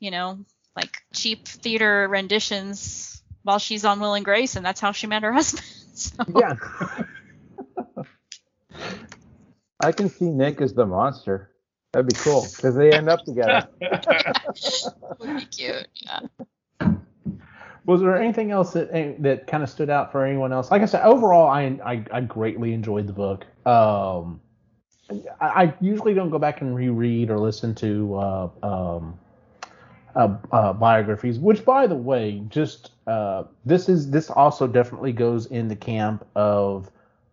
you 0.00 0.10
know, 0.10 0.38
like 0.74 0.98
cheap 1.14 1.46
theater 1.46 2.08
renditions 2.08 3.22
while 3.44 3.58
she's 3.58 3.84
on 3.84 4.00
Will 4.00 4.14
and 4.14 4.24
Grace, 4.24 4.56
and 4.56 4.66
that's 4.66 4.80
how 4.80 4.92
she 4.92 5.06
met 5.06 5.22
her 5.22 5.32
husband. 5.32 5.64
So, 5.98 6.24
Yeah. 6.28 6.54
I 9.80 9.92
can 9.92 10.08
see 10.08 10.30
Nick 10.30 10.60
as 10.60 10.74
the 10.74 10.86
monster. 10.86 11.50
That'd 11.92 12.08
be 12.08 12.16
cool 12.16 12.46
because 12.54 12.74
they 12.74 12.92
end 12.92 13.08
up 13.08 13.24
together. 13.24 13.68
would 15.18 15.36
be 15.36 15.44
cute. 15.46 15.88
Yeah. 15.94 16.20
Was 17.86 18.02
there 18.02 18.20
anything 18.20 18.50
else 18.50 18.74
that 18.74 18.90
eh, 18.92 19.14
that 19.20 19.46
kind 19.46 19.62
of 19.62 19.70
stood 19.70 19.88
out 19.88 20.12
for 20.12 20.24
anyone 20.24 20.52
else? 20.52 20.70
Like 20.70 20.82
I 20.82 20.84
said, 20.84 21.04
overall, 21.04 21.48
I 21.48 21.62
I, 21.84 22.04
I 22.12 22.20
greatly 22.20 22.74
enjoyed 22.74 23.06
the 23.06 23.14
book. 23.14 23.46
Um, 23.66 24.40
I, 25.40 25.64
I 25.64 25.74
usually 25.80 26.12
don't 26.12 26.28
go 26.28 26.38
back 26.38 26.60
and 26.60 26.74
reread 26.74 27.30
or 27.30 27.38
listen 27.38 27.74
to 27.76 28.14
uh, 28.16 28.48
um, 28.62 29.18
uh, 30.14 30.36
uh, 30.52 30.72
biographies. 30.74 31.38
Which, 31.38 31.64
by 31.64 31.86
the 31.86 31.94
way, 31.94 32.42
just 32.48 32.92
uh, 33.06 33.44
this 33.64 33.88
is 33.88 34.10
this 34.10 34.28
also 34.28 34.66
definitely 34.66 35.12
goes 35.12 35.46
in 35.46 35.68
the 35.68 35.76
camp 35.76 36.26
of 36.34 36.90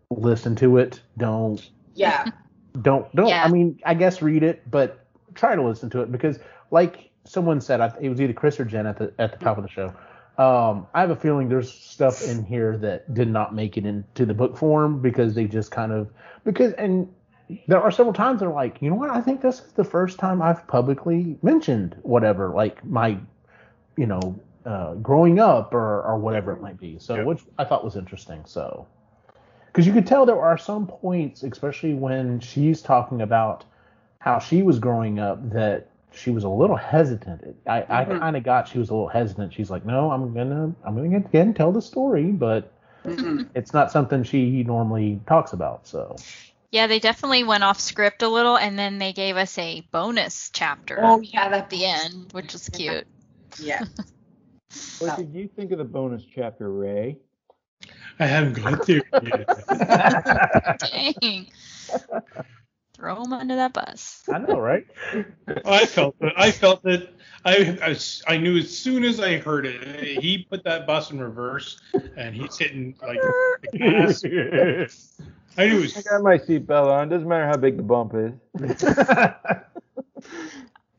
listen 0.09 0.55
to 0.57 0.77
it. 0.77 1.01
Don't 1.17 1.69
yeah. 1.95 2.25
Don't 2.81 3.13
don't 3.15 3.27
Yeah. 3.29 3.43
i 3.45 3.47
mean 3.47 3.79
i 3.85 3.93
guess 3.93 4.21
read 4.21 4.43
it 4.43 4.69
but 4.69 5.07
try 5.33 5.55
to 5.55 5.63
listen 5.63 5.89
to 5.91 6.01
it 6.01 6.11
because 6.11 6.39
like 6.71 7.09
someone 7.23 7.61
said 7.61 7.79
I, 7.79 7.93
it 8.01 8.09
was 8.09 8.19
either 8.19 8.33
chris 8.33 8.59
or 8.59 8.65
jen 8.65 8.85
at 8.85 8.97
the 8.97 9.13
at 9.17 9.31
the 9.31 9.37
top 9.37 9.57
of 9.57 9.63
the 9.63 9.69
show. 9.69 9.93
Um 10.37 10.85
i 10.93 10.99
have 10.99 11.09
a 11.09 11.15
feeling 11.15 11.47
there's 11.47 11.71
stuff 11.71 12.21
in 12.21 12.43
here 12.43 12.77
that 12.79 13.13
did 13.13 13.29
not 13.29 13.55
make 13.55 13.77
it 13.77 13.85
into 13.85 14.25
the 14.25 14.33
book 14.33 14.57
form 14.57 15.01
because 15.01 15.33
they 15.35 15.45
just 15.45 15.71
kind 15.71 15.93
of 15.93 16.11
because 16.43 16.73
and 16.73 17.07
there 17.67 17.81
are 17.81 17.91
several 17.91 18.13
times 18.13 18.41
they're 18.41 18.49
like 18.49 18.81
you 18.81 18.89
know 18.89 18.95
what? 18.97 19.09
I 19.09 19.21
think 19.21 19.39
this 19.41 19.61
is 19.61 19.71
the 19.73 19.85
first 19.85 20.19
time 20.19 20.41
i've 20.41 20.67
publicly 20.67 21.37
mentioned 21.43 21.95
whatever 22.01 22.49
like 22.53 22.83
my 22.83 23.17
you 23.95 24.05
know 24.07 24.37
uh 24.65 24.95
growing 24.95 25.39
up 25.39 25.73
or 25.73 26.01
or 26.03 26.17
whatever 26.17 26.51
it 26.51 26.61
might 26.61 26.77
be. 26.77 26.99
So 26.99 27.15
Yep. 27.15 27.25
which 27.25 27.41
i 27.57 27.63
thought 27.63 27.85
was 27.85 27.95
interesting. 27.95 28.43
So 28.45 28.87
because 29.75 29.87
you 29.87 29.93
could 29.93 30.07
tell 30.07 30.25
there 30.25 30.41
are 30.41 30.57
some 30.57 30.87
points, 30.87 31.43
especially 31.43 31.93
when 31.95 32.39
she's 32.39 32.81
talking 32.81 33.21
about 33.21 33.65
how 34.19 34.39
she 34.39 34.63
was 34.63 34.79
growing 34.79 35.19
up, 35.19 35.51
that 35.51 35.89
she 36.13 36.31
was 36.31 36.45
a 36.45 36.49
little 36.49 36.77
hesitant. 36.77 37.57
I, 37.67 37.85
I 37.89 38.05
Mhm. 38.05 38.19
kind 38.19 38.37
of 38.37 38.43
got 38.43 38.69
she 38.69 38.79
was 38.79 38.89
a 38.89 38.93
little 38.93 39.09
hesitant. 39.09 39.53
She's 39.53 39.69
like, 39.71 39.85
no, 39.85 40.11
I'm 40.11 40.33
gonna 40.33 40.73
I'm 40.85 40.95
gonna 40.95 41.09
get 41.09 41.27
again 41.27 41.53
tell 41.53 41.73
the 41.73 41.81
story, 41.81 42.31
but 42.31 42.71
Mhm. 43.05 43.49
it's 43.55 43.73
not 43.73 43.91
something 43.91 44.23
she 44.23 44.63
normally 44.63 45.21
talks 45.27 45.53
about. 45.53 45.87
So 45.87 46.23
Yeah, 46.71 46.87
they 46.87 46.99
definitely 46.99 47.43
went 47.43 47.63
off 47.63 47.79
script 47.79 48.23
a 48.23 48.29
little, 48.29 48.57
and 48.57 48.79
then 48.79 48.99
they 48.99 49.13
gave 49.13 49.37
us 49.37 49.57
a 49.57 49.81
bonus 49.91 50.51
chapter 50.53 50.99
oh 51.03 51.21
yeah 51.21 51.47
at 51.47 51.69
the 51.69 51.85
end, 51.85 52.33
which 52.33 52.53
was 52.53 52.69
cute. 52.69 53.07
yeah 53.57 53.85
What 54.99 55.15
did 55.17 55.33
you 55.33 55.49
think 55.55 55.71
of 55.71 55.79
the 55.79 55.85
bonus 55.85 56.25
chapter, 56.25 56.71
Ray? 56.71 57.17
I 58.19 58.25
haven't 58.27 58.53
gone 58.53 58.79
through 58.79 59.01
yet. 59.21 59.49
Dang. 60.79 61.47
Throw 62.93 63.23
them 63.23 63.33
under 63.33 63.55
that 63.57 63.73
bus. 63.73 64.23
I 64.31 64.37
know, 64.37 64.57
right? 64.57 64.87
Oh, 65.13 65.25
I 65.65 65.85
felt 65.85 66.15
it. 66.21 66.33
I 66.37 66.51
felt 66.51 66.81
that. 66.83 67.09
I, 67.43 67.77
I 67.81 67.89
s- 67.91 68.23
I 68.27 68.37
knew 68.37 68.57
as 68.57 68.75
soon 68.75 69.03
as 69.03 69.19
I 69.19 69.37
heard 69.37 69.65
it, 69.65 70.21
he 70.21 70.47
put 70.49 70.63
that 70.63 70.87
bus 70.87 71.11
in 71.11 71.19
reverse 71.19 71.79
and 72.15 72.33
he's 72.33 72.57
hitting 72.57 72.95
like. 73.05 73.21
I 75.57 75.67
knew 75.67 75.83
it 75.83 75.97
I 75.97 76.01
got 76.01 76.21
my 76.23 76.37
seatbelt 76.37 76.87
on. 76.87 77.09
Doesn't 77.09 77.27
matter 77.27 77.47
how 77.47 77.57
big 77.57 77.77
the 77.77 77.83
bump 77.83 78.13
is. 78.15 78.83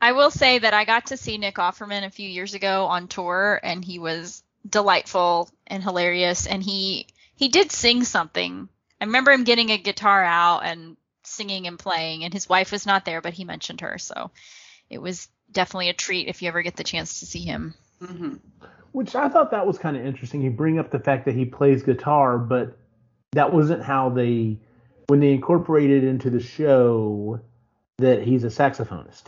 I 0.01 0.11
will 0.11 0.31
say 0.31 0.59
that 0.59 0.73
I 0.73 0.85
got 0.85 1.07
to 1.07 1.17
see 1.17 1.37
Nick 1.37 1.55
Offerman 1.55 2.05
a 2.05 2.09
few 2.11 2.29
years 2.29 2.53
ago 2.53 2.85
on 2.85 3.07
tour, 3.07 3.59
and 3.63 3.83
he 3.83 3.99
was 3.99 4.43
delightful 4.67 5.49
and 5.65 5.83
hilarious. 5.83 6.47
And 6.47 6.61
he 6.61 7.07
he 7.35 7.49
did 7.49 7.71
sing 7.71 8.03
something. 8.03 8.69
I 8.99 9.05
remember 9.05 9.31
him 9.31 9.43
getting 9.43 9.69
a 9.69 9.77
guitar 9.77 10.23
out 10.23 10.61
and 10.65 10.97
singing 11.23 11.67
and 11.67 11.77
playing, 11.77 12.23
and 12.23 12.33
his 12.33 12.49
wife 12.49 12.71
was 12.71 12.85
not 12.85 13.05
there, 13.05 13.21
but 13.21 13.33
he 13.33 13.43
mentioned 13.43 13.81
her, 13.81 13.97
so 13.97 14.31
it 14.89 14.99
was 15.01 15.27
definitely 15.51 15.89
a 15.89 15.93
treat 15.93 16.27
if 16.27 16.41
you 16.41 16.47
ever 16.47 16.61
get 16.61 16.75
the 16.75 16.83
chance 16.83 17.19
to 17.19 17.25
see 17.25 17.41
him. 17.41 17.75
hmm 18.03 18.35
Which 18.91 19.15
I 19.15 19.29
thought 19.29 19.51
that 19.51 19.67
was 19.67 19.77
kind 19.77 19.95
of 19.95 20.05
interesting. 20.05 20.41
You 20.41 20.51
bring 20.51 20.79
up 20.79 20.89
the 20.89 20.99
fact 20.99 21.25
that 21.25 21.35
he 21.35 21.45
plays 21.45 21.83
guitar, 21.83 22.37
but 22.37 22.77
that 23.33 23.53
wasn't 23.53 23.83
how 23.83 24.09
they 24.09 24.57
when 25.07 25.19
they 25.19 25.31
incorporated 25.31 26.03
into 26.03 26.29
the 26.29 26.39
show 26.39 27.39
that 27.97 28.23
he's 28.23 28.43
a 28.43 28.47
saxophonist. 28.47 29.23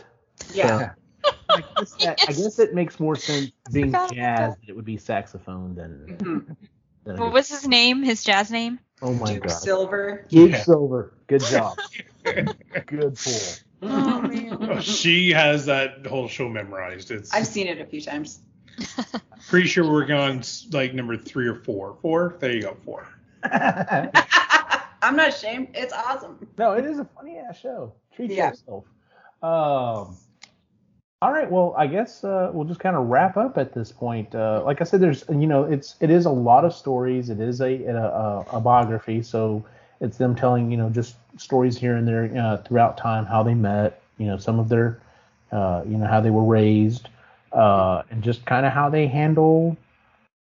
yeah 0.52 0.92
I 1.56 1.62
guess, 1.78 1.92
that, 1.96 2.18
I 2.28 2.32
guess 2.32 2.58
it 2.58 2.74
makes 2.74 2.98
more 3.00 3.16
sense 3.16 3.50
being 3.72 3.90
forgot 3.92 4.12
jazz 4.14 4.54
that 4.56 4.68
it 4.68 4.76
would 4.76 4.84
be 4.84 4.96
saxophone 4.96 5.74
than. 5.74 6.16
Mhm. 6.20 6.56
than 7.04 7.16
What 7.18 7.32
was 7.32 7.48
his 7.48 7.66
name? 7.66 8.02
His 8.02 8.22
jazz 8.24 8.50
name? 8.50 8.78
Oh 9.02 9.14
my 9.14 9.32
Duke 9.34 9.44
god. 9.44 9.52
Silver 9.52 10.26
Duke 10.28 10.50
Yeah. 10.52 10.62
Silver. 10.62 11.14
Good 11.26 11.42
job. 11.44 11.78
Good 12.24 13.16
pull. 13.16 13.32
Oh 13.82 14.20
man. 14.20 14.58
Oh, 14.60 14.80
she 14.80 15.30
has 15.30 15.64
that 15.64 16.04
whole 16.06 16.28
show 16.28 16.50
memorized. 16.50 17.10
It's 17.10 17.32
I've 17.32 17.46
seen 17.46 17.66
it 17.66 17.80
a 17.80 17.86
few 17.86 18.02
times 18.02 18.40
pretty 19.48 19.68
sure 19.68 19.90
we're 19.90 20.04
going 20.04 20.44
like 20.70 20.92
number 20.92 21.16
three 21.16 21.46
or 21.46 21.54
four. 21.54 21.96
Four. 22.02 22.36
There 22.40 22.52
you 22.52 22.60
go. 22.60 22.76
Four. 22.84 23.08
I'm 25.02 25.16
not 25.16 25.28
ashamed 25.30 25.68
it's 25.74 25.94
awesome 25.94 26.46
no, 26.58 26.72
it 26.72 26.84
is 26.84 26.98
a 26.98 27.06
funny 27.16 27.38
ass 27.38 27.58
show. 27.58 27.94
Treat 28.14 28.32
Yeah. 28.32 28.50
yourself. 28.50 28.84
Um, 29.42 30.18
All 31.22 31.32
right, 31.32 31.50
well, 31.50 31.74
I 31.76 31.86
guess 31.86 32.24
uh, 32.24 32.50
we'll 32.50 32.64
just 32.64 32.80
kind 32.80 32.96
of 32.96 33.08
wrap 33.08 33.36
up 33.36 33.58
at 33.58 33.74
this 33.74 33.92
point. 33.92 34.34
Uh, 34.34 34.62
like 34.64 34.80
I 34.80 34.84
said, 34.84 35.00
there's 35.02 35.22
you 35.28 35.46
know, 35.46 35.64
it's 35.64 35.96
it 36.00 36.08
is 36.08 36.24
a 36.24 36.30
lot 36.30 36.64
of 36.64 36.72
stories. 36.72 37.28
It 37.28 37.40
is 37.40 37.60
a 37.60 37.84
a, 37.84 38.46
a 38.52 38.60
biography, 38.60 39.22
so 39.22 39.62
it's 40.00 40.16
them 40.16 40.34
telling 40.34 40.70
you 40.70 40.78
know 40.78 40.88
just 40.88 41.16
stories 41.36 41.76
here 41.76 41.96
and 41.96 42.08
there 42.08 42.34
uh, 42.42 42.56
throughout 42.62 42.96
time, 42.96 43.26
how 43.26 43.42
they 43.42 43.52
met, 43.52 44.00
you 44.16 44.26
know, 44.26 44.38
some 44.38 44.58
of 44.58 44.70
their, 44.70 44.98
uh, 45.52 45.82
you 45.86 45.98
know, 45.98 46.06
how 46.06 46.22
they 46.22 46.30
were 46.30 46.44
raised, 46.44 47.10
uh, 47.52 48.02
and 48.10 48.22
just 48.22 48.46
kind 48.46 48.64
of 48.64 48.72
how 48.72 48.88
they 48.88 49.06
handle, 49.06 49.76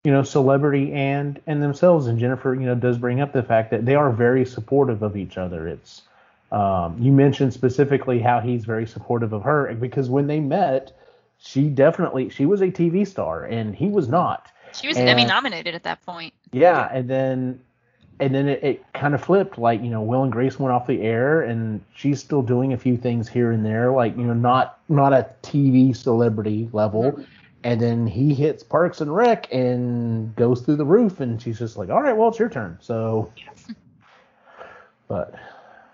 you 0.03 0.11
know, 0.11 0.21
celebrity 0.21 0.93
and 0.93 1.41
and 1.47 1.63
themselves. 1.63 2.05
And 2.05 2.19
Jennifer, 2.19 2.53
you 2.53 2.67
know, 2.67 2.75
does 2.75 2.99
bring 2.99 3.19
up 3.19 3.33
the 3.33 3.41
fact 3.41 3.71
that 3.71 3.83
they 3.85 3.95
are 3.95 4.11
very 4.11 4.45
supportive 4.45 5.01
of 5.01 5.17
each 5.17 5.39
other. 5.39 5.67
It's 5.67 6.03
um, 6.51 6.97
you 6.99 7.11
mentioned 7.11 7.53
specifically 7.53 8.19
how 8.19 8.39
he's 8.39 8.65
very 8.65 8.87
supportive 8.87 9.33
of 9.33 9.43
her 9.43 9.73
because 9.75 10.09
when 10.09 10.27
they 10.27 10.39
met, 10.39 10.97
she 11.39 11.69
definitely 11.69 12.29
she 12.29 12.45
was 12.45 12.61
a 12.61 12.67
TV 12.67 13.05
star 13.05 13.43
and 13.45 13.75
he 13.75 13.87
was 13.87 14.07
not. 14.07 14.51
She 14.73 14.87
was 14.87 14.97
And- 14.97 15.09
Emmy 15.09 15.25
nominated 15.25 15.75
at 15.75 15.83
that 15.83 16.05
point. 16.05 16.33
Yeah, 16.51 16.87
and 16.91 17.09
then 17.09 17.59
and 18.19 18.33
then 18.33 18.47
it, 18.47 18.63
it 18.63 18.93
kind 18.93 19.13
of 19.13 19.23
flipped. 19.23 19.57
Like 19.57 19.81
you 19.81 19.89
know, 19.89 20.01
Will 20.01 20.23
and 20.23 20.31
Grace 20.31 20.57
went 20.59 20.73
off 20.73 20.87
the 20.87 21.01
air, 21.01 21.41
and 21.41 21.83
she's 21.95 22.19
still 22.19 22.41
doing 22.41 22.73
a 22.73 22.77
few 22.77 22.97
things 22.97 23.27
here 23.27 23.51
and 23.51 23.65
there, 23.65 23.91
like 23.91 24.15
you 24.17 24.23
know, 24.23 24.33
not 24.33 24.79
not 24.89 25.13
a 25.13 25.27
TV 25.43 25.95
celebrity 25.95 26.69
level. 26.73 27.23
And 27.63 27.81
then 27.81 28.07
he 28.07 28.33
hits 28.33 28.63
Parks 28.63 29.01
and 29.01 29.13
Rec 29.13 29.51
and 29.51 30.33
goes 30.35 30.61
through 30.61 30.77
the 30.77 30.85
roof, 30.85 31.19
and 31.19 31.41
she's 31.41 31.59
just 31.59 31.75
like, 31.75 31.89
"All 31.89 32.01
right, 32.01 32.15
well, 32.15 32.29
it's 32.29 32.39
your 32.39 32.49
turn." 32.49 32.77
So, 32.81 33.31
but 35.07 35.33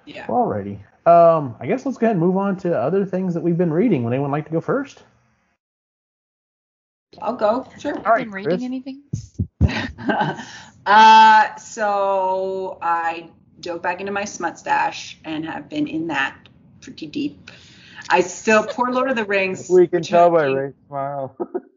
Yeah. 0.05 0.25
Well, 0.27 0.45
alrighty. 0.45 0.79
Um, 1.05 1.55
I 1.59 1.67
guess 1.67 1.85
let's 1.85 1.97
go 1.97 2.07
ahead 2.07 2.15
and 2.15 2.25
move 2.25 2.37
on 2.37 2.57
to 2.57 2.77
other 2.77 3.05
things 3.05 3.33
that 3.33 3.41
we've 3.41 3.57
been 3.57 3.73
reading. 3.73 4.03
Would 4.03 4.13
anyone 4.13 4.31
like 4.31 4.45
to 4.45 4.51
go 4.51 4.61
first? 4.61 5.03
I'll 7.21 7.35
go. 7.35 7.67
Sure. 7.77 7.95
All 7.97 8.13
right, 8.13 8.25
been 8.25 8.31
reading 8.31 8.51
Chris. 8.51 8.63
anything? 8.63 9.03
uh, 10.85 11.55
so 11.57 12.77
I 12.81 13.29
dove 13.59 13.81
back 13.81 13.99
into 13.99 14.11
my 14.11 14.25
smut 14.25 14.57
stash 14.57 15.17
and 15.23 15.45
have 15.45 15.69
been 15.69 15.87
in 15.87 16.07
that 16.07 16.37
pretty 16.81 17.07
deep. 17.07 17.51
I 18.09 18.21
still 18.21 18.65
poor 18.65 18.91
Lord 18.91 19.09
of 19.09 19.15
the 19.15 19.25
Rings. 19.25 19.69
We 19.69 19.87
can 19.87 20.01
tell 20.01 20.29
by 20.29 20.45
Ray's 20.45 20.73
smile. 20.87 21.37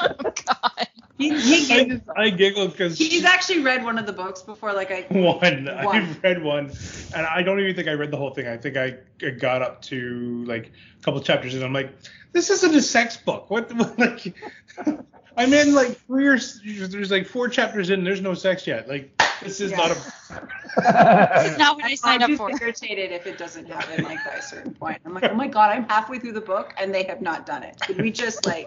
oh 0.00 0.08
God. 0.46 0.88
He, 1.18 1.36
he 1.40 1.74
I, 1.74 1.84
just, 1.84 2.02
I 2.16 2.30
giggled 2.30 2.70
because 2.72 2.96
he's 2.96 3.24
actually 3.24 3.60
read 3.60 3.82
one 3.82 3.98
of 3.98 4.06
the 4.06 4.12
books 4.12 4.42
before. 4.42 4.72
Like 4.72 4.92
I 4.92 5.00
one. 5.08 5.64
One. 5.84 5.96
I've 5.96 6.22
read 6.22 6.42
one, 6.42 6.70
and 7.14 7.26
I 7.26 7.42
don't 7.42 7.58
even 7.58 7.74
think 7.74 7.88
I 7.88 7.92
read 7.94 8.12
the 8.12 8.16
whole 8.16 8.30
thing. 8.30 8.46
I 8.46 8.56
think 8.56 8.76
I 8.76 8.98
I 9.24 9.30
got 9.30 9.62
up 9.62 9.82
to 9.82 10.44
like 10.44 10.70
a 11.00 11.02
couple 11.02 11.20
chapters, 11.20 11.54
and 11.54 11.64
I'm 11.64 11.72
like, 11.72 11.92
this 12.32 12.50
isn't 12.50 12.72
a 12.74 12.82
sex 12.82 13.16
book. 13.16 13.50
What? 13.50 13.72
what 13.74 13.98
like, 13.98 14.32
I'm 15.36 15.52
in 15.52 15.74
like 15.74 15.98
three 16.06 16.28
or 16.28 16.38
there's 16.38 17.10
like 17.10 17.26
four 17.26 17.48
chapters 17.48 17.90
in. 17.90 17.98
and 18.00 18.06
There's 18.06 18.20
no 18.20 18.34
sex 18.34 18.64
yet. 18.66 18.88
Like, 18.88 19.10
this 19.42 19.60
is 19.60 19.72
Yeah. 19.72 19.76
not 19.78 19.90
a. 19.90 19.94
This 21.42 21.52
is 21.52 21.58
not 21.58 21.76
what 21.76 21.84
I 21.84 21.94
signed 21.96 22.22
I'm 22.22 22.34
up 22.34 22.38
just 22.38 22.58
for. 22.60 22.64
irritated 22.64 23.10
if 23.10 23.26
it 23.26 23.38
doesn't 23.38 23.66
happen 23.66 24.04
like 24.04 24.24
by 24.24 24.32
a 24.34 24.42
certain 24.42 24.72
point. 24.74 25.00
I'm 25.04 25.14
like, 25.14 25.24
oh 25.24 25.34
my 25.34 25.48
god, 25.48 25.70
I'm 25.76 25.84
halfway 25.88 26.20
through 26.20 26.32
the 26.32 26.40
book 26.40 26.74
and 26.78 26.94
they 26.94 27.02
have 27.04 27.20
not 27.20 27.44
done 27.46 27.64
it. 27.64 27.80
Could 27.80 28.00
we 28.00 28.12
just 28.12 28.46
like, 28.46 28.66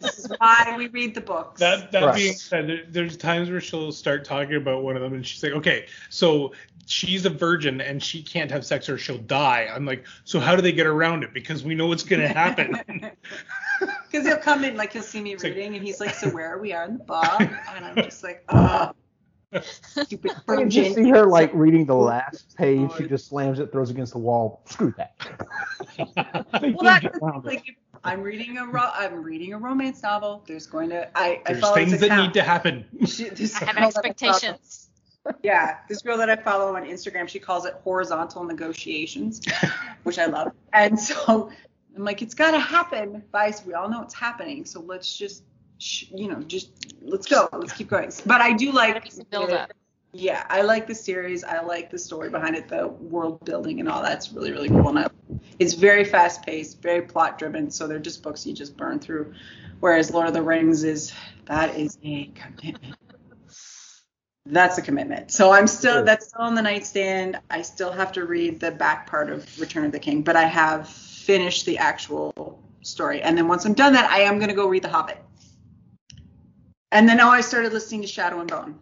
this 0.00 0.18
is 0.20 0.32
why 0.38 0.74
we 0.76 0.88
read 0.88 1.14
the 1.14 1.20
books. 1.20 1.60
That 1.60 1.90
that 1.92 2.04
Right. 2.04 2.14
being 2.16 2.34
said, 2.34 2.68
there, 2.68 2.84
there's 2.88 3.16
times 3.16 3.50
where 3.50 3.60
she'll 3.60 3.92
start 3.92 4.24
talking 4.24 4.56
about 4.56 4.82
one 4.82 4.96
of 4.96 5.02
them, 5.02 5.14
and 5.14 5.26
she's 5.26 5.42
like, 5.42 5.52
okay, 5.52 5.86
so 6.10 6.52
she's 6.86 7.26
a 7.26 7.30
virgin 7.30 7.82
and 7.82 8.02
she 8.02 8.22
can't 8.22 8.50
have 8.50 8.64
sex 8.64 8.88
or 8.88 8.96
she'll 8.96 9.18
die. 9.18 9.68
I'm 9.70 9.84
like, 9.84 10.06
so 10.24 10.40
how 10.40 10.56
do 10.56 10.62
they 10.62 10.72
get 10.72 10.86
around 10.86 11.22
it? 11.22 11.34
Because 11.34 11.62
we 11.62 11.74
know 11.74 11.86
what's 11.86 12.02
gonna 12.04 12.28
happen. 12.28 12.80
Because 14.10 14.26
he'll 14.26 14.38
come 14.38 14.64
in, 14.64 14.76
like 14.76 14.92
he'll 14.92 15.02
see 15.02 15.20
me 15.22 15.34
like- 15.36 15.42
reading, 15.44 15.76
and 15.76 15.84
he's 15.84 16.00
like, 16.00 16.12
"So 16.14 16.28
where 16.30 16.52
are 16.52 16.58
we 16.58 16.72
at 16.72 16.88
in 16.88 16.98
the 16.98 17.04
book?" 17.04 17.40
And 17.40 17.84
I'm 17.84 17.94
just 17.94 18.24
like, 18.24 18.42
"Ah, 18.48 18.92
stupid 19.62 20.32
I 20.48 20.56
can 20.56 20.68
just 20.70 20.96
see 20.96 21.08
her 21.10 21.26
like 21.26 21.52
reading 21.54 21.84
the 21.86 21.94
last 21.94 22.56
page. 22.56 22.90
She 22.98 23.06
just 23.06 23.28
slams 23.28 23.60
it, 23.60 23.70
throws 23.70 23.90
it 23.90 23.92
against 23.92 24.14
the 24.14 24.18
wall. 24.18 24.62
Screw 24.64 24.92
that. 24.96 25.14
Well, 25.98 26.74
that's 26.82 27.18
like 27.44 27.68
if 27.68 27.76
I'm 28.04 28.22
reading 28.22 28.58
a 28.58 28.66
ro- 28.66 28.90
I'm 28.94 29.22
reading 29.22 29.52
a 29.54 29.58
romance 29.58 30.02
novel. 30.02 30.42
There's 30.46 30.66
going 30.66 30.90
to 30.90 31.08
I 31.18 31.42
I 31.46 31.52
There's 31.52 31.60
follow 31.60 31.74
things 31.74 31.92
this 31.92 32.00
that 32.00 32.16
need 32.16 32.32
to 32.34 32.42
happen. 32.42 32.84
She- 33.06 33.26
I 33.30 33.30
have 33.30 33.32
girl 33.32 33.40
that 33.40 33.74
follow- 33.76 33.86
expectations. 33.86 34.84
Yeah, 35.42 35.78
this 35.88 36.00
girl 36.00 36.16
that 36.18 36.30
I 36.30 36.36
follow 36.36 36.74
on 36.74 36.84
Instagram, 36.84 37.28
she 37.28 37.38
calls 37.38 37.66
it 37.66 37.74
horizontal 37.84 38.44
negotiations, 38.44 39.42
which 40.04 40.18
I 40.18 40.24
love. 40.26 40.52
And 40.72 40.98
so 40.98 41.50
I'm 41.94 42.04
like, 42.04 42.22
it's 42.22 42.34
got 42.34 42.52
to 42.52 42.58
happen, 42.58 43.22
guys. 43.32 43.62
We 43.66 43.74
all 43.74 43.90
know 43.90 44.02
it's 44.02 44.14
happening. 44.14 44.64
So 44.64 44.80
let's 44.80 45.14
just, 45.18 45.42
sh- 45.78 46.06
you 46.14 46.28
know, 46.28 46.40
just 46.42 46.70
let's 47.02 47.26
go. 47.26 47.48
Let's 47.52 47.74
keep 47.74 47.90
going. 47.90 48.10
But 48.24 48.40
I 48.40 48.54
do 48.54 48.72
like 48.72 49.04
build 49.30 49.50
up. 49.50 49.72
Yeah, 50.12 50.44
I 50.48 50.62
like 50.62 50.86
the 50.86 50.94
series. 50.94 51.44
I 51.44 51.60
like 51.60 51.90
the 51.90 51.98
story 51.98 52.30
behind 52.30 52.56
it, 52.56 52.68
the 52.68 52.88
world 52.88 53.44
building 53.44 53.78
and 53.80 53.88
all 53.88 54.02
that's 54.02 54.32
really, 54.32 54.52
really 54.52 54.68
cool. 54.68 54.88
And 54.88 55.00
I, 55.00 55.08
it's 55.58 55.74
very 55.74 56.04
fast 56.04 56.44
paced, 56.44 56.80
very 56.80 57.02
plot 57.02 57.38
driven. 57.38 57.70
So 57.70 57.86
they're 57.86 57.98
just 57.98 58.22
books 58.22 58.46
you 58.46 58.54
just 58.54 58.76
burn 58.76 59.00
through. 59.00 59.34
Whereas 59.80 60.10
Lord 60.10 60.26
of 60.26 60.34
the 60.34 60.42
Rings 60.42 60.82
is 60.82 61.12
that 61.44 61.76
is 61.76 61.98
a 62.02 62.30
commitment. 62.34 62.96
That's 64.46 64.78
a 64.78 64.82
commitment. 64.82 65.30
So 65.30 65.52
I'm 65.52 65.66
still 65.66 66.02
that's 66.04 66.28
still 66.28 66.40
on 66.40 66.54
the 66.54 66.62
nightstand. 66.62 67.38
I 67.50 67.60
still 67.60 67.92
have 67.92 68.12
to 68.12 68.24
read 68.24 68.60
the 68.60 68.70
back 68.70 69.06
part 69.06 69.28
of 69.28 69.60
Return 69.60 69.84
of 69.84 69.92
the 69.92 69.98
King, 69.98 70.22
but 70.22 70.36
I 70.36 70.44
have 70.44 70.88
finished 70.88 71.66
the 71.66 71.76
actual 71.76 72.58
story. 72.80 73.20
And 73.20 73.36
then 73.36 73.46
once 73.46 73.66
I'm 73.66 73.74
done 73.74 73.92
that, 73.92 74.10
I 74.10 74.20
am 74.20 74.38
gonna 74.38 74.54
go 74.54 74.66
read 74.66 74.84
The 74.84 74.88
Hobbit. 74.88 75.18
And 76.90 77.06
then 77.06 77.18
now 77.18 77.28
I 77.28 77.42
started 77.42 77.74
listening 77.74 78.00
to 78.00 78.06
Shadow 78.06 78.40
and 78.40 78.48
Bone. 78.48 78.80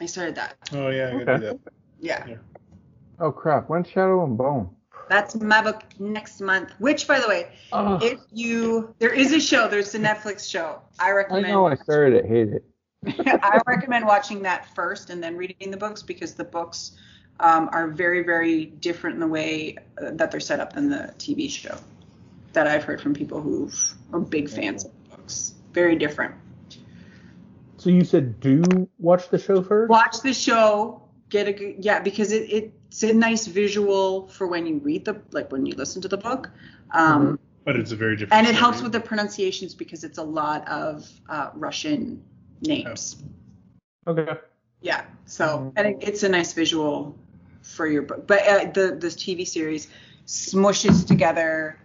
I 0.00 0.06
started 0.06 0.34
that. 0.36 0.56
Oh 0.72 0.88
yeah, 0.88 1.08
I 1.08 1.10
gotta 1.24 1.32
Okay. 1.32 1.38
do 1.40 1.60
that. 1.64 2.28
Yeah. 2.28 2.36
Oh 3.18 3.32
crap! 3.32 3.68
When's 3.68 3.88
Shadow 3.88 4.24
and 4.24 4.36
Bone? 4.36 4.68
That's 5.08 5.34
my 5.36 5.62
book 5.62 5.84
next 6.00 6.40
month. 6.40 6.72
Which, 6.78 7.06
by 7.06 7.20
the 7.20 7.28
way, 7.28 7.48
Oh, 7.72 7.98
if 8.02 8.18
you 8.32 8.94
there 8.98 9.14
is 9.14 9.32
a 9.32 9.40
show, 9.40 9.68
there's 9.68 9.94
a 9.94 9.98
Netflix 9.98 10.48
show. 10.50 10.80
I 10.98 11.12
recommend. 11.12 11.46
I 11.46 11.50
recommend. 11.50 11.54
know 11.54 11.66
I 11.66 11.74
started 11.76 12.14
it, 12.14 12.26
hate 12.26 12.48
it. 12.48 12.64
I 13.42 13.60
recommend 13.66 14.04
watching 14.04 14.42
that 14.42 14.74
first 14.74 15.10
and 15.10 15.22
then 15.22 15.36
reading 15.36 15.70
the 15.70 15.76
books 15.76 16.02
because 16.02 16.34
the 16.34 16.44
books 16.44 16.92
um, 17.38 17.68
are 17.72 17.86
very, 17.88 18.22
very 18.24 18.66
different 18.66 19.14
in 19.14 19.20
the 19.20 19.26
way 19.28 19.76
uh, 20.02 20.10
that 20.14 20.30
they're 20.32 20.40
set 20.40 20.58
up 20.58 20.72
than 20.72 20.88
the 20.90 21.14
TV 21.18 21.48
show. 21.48 21.78
That 22.52 22.66
I've 22.66 22.82
heard 22.84 23.00
from 23.00 23.14
people 23.14 23.40
who 23.40 23.70
are 24.12 24.18
big 24.20 24.48
fans 24.50 24.84
of 24.84 24.90
the 25.04 25.16
books. 25.16 25.54
Very 25.72 25.94
different. 25.96 26.34
So 27.86 27.90
you 27.90 28.02
said 28.02 28.40
do 28.40 28.88
watch 28.98 29.28
the 29.28 29.38
show 29.38 29.62
first? 29.62 29.90
Watch 29.90 30.20
the 30.20 30.34
show. 30.34 31.02
Get 31.28 31.46
a 31.46 31.52
good 31.52 31.76
yeah 31.78 32.00
because 32.00 32.32
it, 32.32 32.50
it's 32.50 33.04
a 33.04 33.12
nice 33.12 33.46
visual 33.46 34.26
for 34.26 34.48
when 34.48 34.66
you 34.66 34.78
read 34.78 35.04
the 35.04 35.22
like 35.30 35.52
when 35.52 35.64
you 35.66 35.72
listen 35.76 36.02
to 36.02 36.08
the 36.08 36.16
book. 36.16 36.50
Um, 36.90 37.38
But 37.64 37.76
it's 37.76 37.92
a 37.92 37.96
very 37.96 38.16
different. 38.16 38.32
and 38.32 38.46
it 38.48 38.56
story. 38.56 38.60
helps 38.60 38.82
with 38.82 38.90
the 38.90 38.98
pronunciations 38.98 39.72
because 39.72 40.02
it's 40.02 40.18
a 40.18 40.22
lot 40.24 40.66
of 40.66 41.08
uh, 41.28 41.50
Russian 41.54 42.24
names. 42.60 43.22
Okay. 44.08 44.32
Yeah. 44.80 45.04
So 45.26 45.72
and 45.76 45.86
it, 45.86 45.96
it's 46.00 46.24
a 46.24 46.28
nice 46.28 46.54
visual 46.54 47.16
for 47.62 47.86
your 47.86 48.02
book, 48.02 48.26
but 48.26 48.40
uh, 48.48 48.64
the 48.72 48.96
this 49.00 49.14
TV 49.14 49.46
series 49.46 49.86
smushes 50.26 51.06
together 51.06 51.78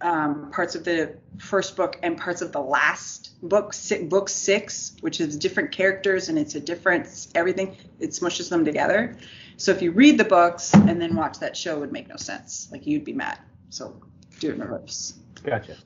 um, 0.00 0.50
parts 0.50 0.74
of 0.74 0.84
the 0.84 1.16
first 1.38 1.76
book 1.76 1.98
and 2.02 2.16
parts 2.16 2.42
of 2.42 2.52
the 2.52 2.60
last 2.60 3.40
book, 3.42 3.72
si- 3.72 4.04
book 4.04 4.28
six, 4.28 4.96
which 5.00 5.20
is 5.20 5.36
different 5.36 5.72
characters 5.72 6.28
and 6.28 6.38
it's 6.38 6.54
a 6.54 6.60
different 6.60 7.28
everything. 7.34 7.76
It 7.98 8.10
smushes 8.10 8.48
them 8.48 8.64
together. 8.64 9.16
So 9.56 9.72
if 9.72 9.82
you 9.82 9.92
read 9.92 10.18
the 10.18 10.24
books 10.24 10.72
and 10.74 11.00
then 11.00 11.14
watch 11.14 11.38
that 11.40 11.56
show, 11.56 11.76
it 11.76 11.80
would 11.80 11.92
make 11.92 12.08
no 12.08 12.16
sense. 12.16 12.68
Like 12.72 12.86
you'd 12.86 13.04
be 13.04 13.12
mad. 13.12 13.38
So 13.68 14.00
do 14.38 14.50
it 14.50 14.54
in 14.54 14.60
reverse. 14.60 15.14
Gotcha. 15.42 15.76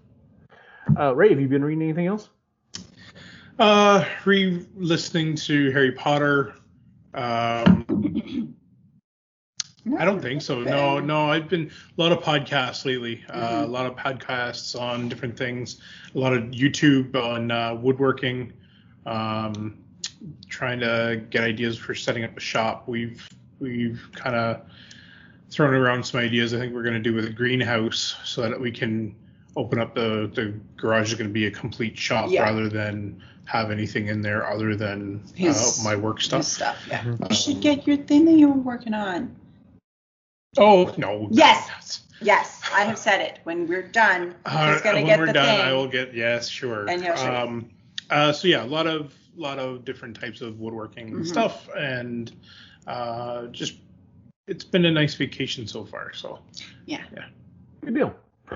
Uh, 0.98 1.14
Ray, 1.14 1.30
have 1.30 1.40
you 1.40 1.48
been 1.48 1.64
reading 1.64 1.82
anything 1.82 2.06
else? 2.06 2.28
Uh, 3.58 4.04
re-listening 4.24 5.34
to 5.36 5.70
Harry 5.70 5.92
Potter. 5.92 6.54
Um, 7.14 8.54
I 9.98 10.04
don't 10.06 10.20
think 10.20 10.40
so. 10.40 10.62
No, 10.62 10.98
no. 10.98 11.30
I've 11.30 11.48
been 11.48 11.70
a 11.96 12.00
lot 12.00 12.10
of 12.10 12.20
podcasts 12.20 12.84
lately. 12.86 13.22
Uh, 13.28 13.62
a 13.64 13.66
lot 13.66 13.84
of 13.86 13.94
podcasts 13.96 14.80
on 14.80 15.08
different 15.10 15.36
things. 15.36 15.80
A 16.14 16.18
lot 16.18 16.32
of 16.32 16.44
YouTube 16.44 17.14
on 17.16 17.50
uh, 17.50 17.74
woodworking. 17.74 18.52
Um, 19.04 19.78
trying 20.48 20.80
to 20.80 21.22
get 21.28 21.44
ideas 21.44 21.76
for 21.76 21.94
setting 21.94 22.24
up 22.24 22.34
a 22.36 22.40
shop. 22.40 22.88
We've 22.88 23.28
we've 23.60 24.08
kind 24.14 24.34
of 24.34 24.62
thrown 25.50 25.74
around 25.74 26.04
some 26.04 26.20
ideas. 26.20 26.54
I 26.54 26.58
think 26.58 26.72
we're 26.74 26.82
going 26.82 26.94
to 26.94 27.00
do 27.00 27.12
with 27.14 27.26
a 27.26 27.30
greenhouse 27.32 28.16
so 28.24 28.40
that 28.42 28.58
we 28.58 28.70
can 28.70 29.14
open 29.56 29.78
up 29.78 29.94
the 29.94 30.30
the 30.34 30.54
garage 30.78 31.12
is 31.12 31.18
going 31.18 31.28
to 31.28 31.32
be 31.34 31.46
a 31.46 31.50
complete 31.50 31.98
shop 31.98 32.30
Yeah. 32.30 32.42
rather 32.44 32.68
than 32.70 33.22
have 33.44 33.70
anything 33.70 34.06
in 34.08 34.22
there 34.22 34.50
other 34.50 34.74
than 34.74 35.22
His- 35.34 35.78
uh, 35.80 35.84
my 35.84 35.94
work 35.94 36.22
stuff. 36.22 36.44
stuff. 36.44 36.86
Yeah. 36.88 37.02
Mhm. 37.04 37.28
You 37.28 37.36
should 37.36 37.60
get 37.60 37.86
your 37.86 37.98
thing 37.98 38.24
that 38.24 38.32
you 38.32 38.48
were 38.48 38.54
working 38.62 38.94
on. 38.94 39.36
Oh 40.58 40.92
no. 40.96 41.28
Yes. 41.30 42.00
Yes, 42.20 42.62
I 42.72 42.84
have 42.84 42.96
said 42.96 43.20
it. 43.20 43.40
When 43.44 43.66
we're 43.66 43.82
done, 43.86 44.34
Uh, 44.46 44.72
he's 44.72 44.80
gonna 44.82 44.98
when 44.98 45.06
get 45.06 45.18
we're 45.18 45.26
the 45.26 45.32
done, 45.34 45.46
thing. 45.46 45.60
I 45.60 45.72
will 45.72 45.88
get 45.88 46.14
yes, 46.14 46.48
sure. 46.48 46.88
And 46.88 47.02
he'll 47.02 47.16
show 47.16 47.34
um, 47.34 47.70
uh, 48.08 48.32
so 48.32 48.48
yeah, 48.48 48.64
a 48.64 48.66
lot 48.66 48.86
of 48.86 49.14
lot 49.36 49.58
of 49.58 49.84
different 49.84 50.18
types 50.18 50.40
of 50.40 50.58
woodworking 50.60 51.10
Mhm. 51.10 51.26
stuff, 51.26 51.68
and 51.76 52.32
uh, 52.86 53.46
just 53.48 53.74
it's 54.46 54.64
been 54.64 54.84
a 54.86 54.90
nice 54.90 55.14
vacation 55.14 55.66
so 55.66 55.84
far. 55.84 56.12
So 56.14 56.38
yeah, 56.86 57.02
yeah, 57.14 57.26
Good 57.84 57.94
deal. 57.94 58.14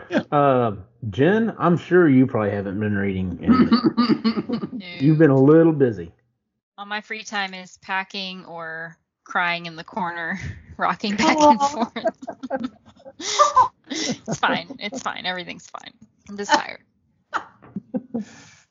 Yeah. 0.08 0.20
Uh, 0.30 0.76
Jen, 1.10 1.54
I'm 1.58 1.76
sure 1.76 2.08
you 2.08 2.26
probably 2.26 2.50
haven't 2.52 2.78
been 2.78 2.96
reading. 2.96 3.38
And 3.42 4.72
No. 4.72 4.86
you've 4.98 5.18
been 5.18 5.30
a 5.30 5.40
little 5.40 5.72
busy. 5.72 6.12
All 6.78 6.86
my 6.86 7.00
free 7.00 7.22
time 7.24 7.54
is 7.54 7.76
packing 7.78 8.44
or 8.44 8.96
crying 9.28 9.66
in 9.66 9.76
the 9.76 9.84
corner, 9.84 10.40
rocking 10.76 11.14
back 11.14 11.38
and 11.38 11.60
forth. 11.60 11.92
it's 13.90 14.38
fine. 14.38 14.76
It's 14.80 15.00
fine. 15.02 15.24
Everything's 15.26 15.68
fine. 15.68 15.92
I'm 16.28 16.36
just 16.36 16.50
tired. 16.58 16.80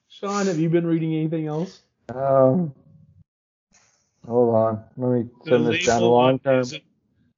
Sean, 0.09 0.47
have 0.47 0.59
you 0.59 0.69
been 0.69 0.85
reading 0.85 1.13
anything 1.13 1.47
else? 1.47 1.81
Um, 2.13 2.73
hold 4.25 4.55
on. 4.55 4.83
Let 4.97 5.11
me 5.11 5.29
the 5.45 5.49
send 5.51 5.67
this 5.67 5.85
down 5.85 6.01
a 6.01 6.05
long 6.05 6.29
on 6.33 6.39
term. 6.39 6.59
his, 6.59 6.79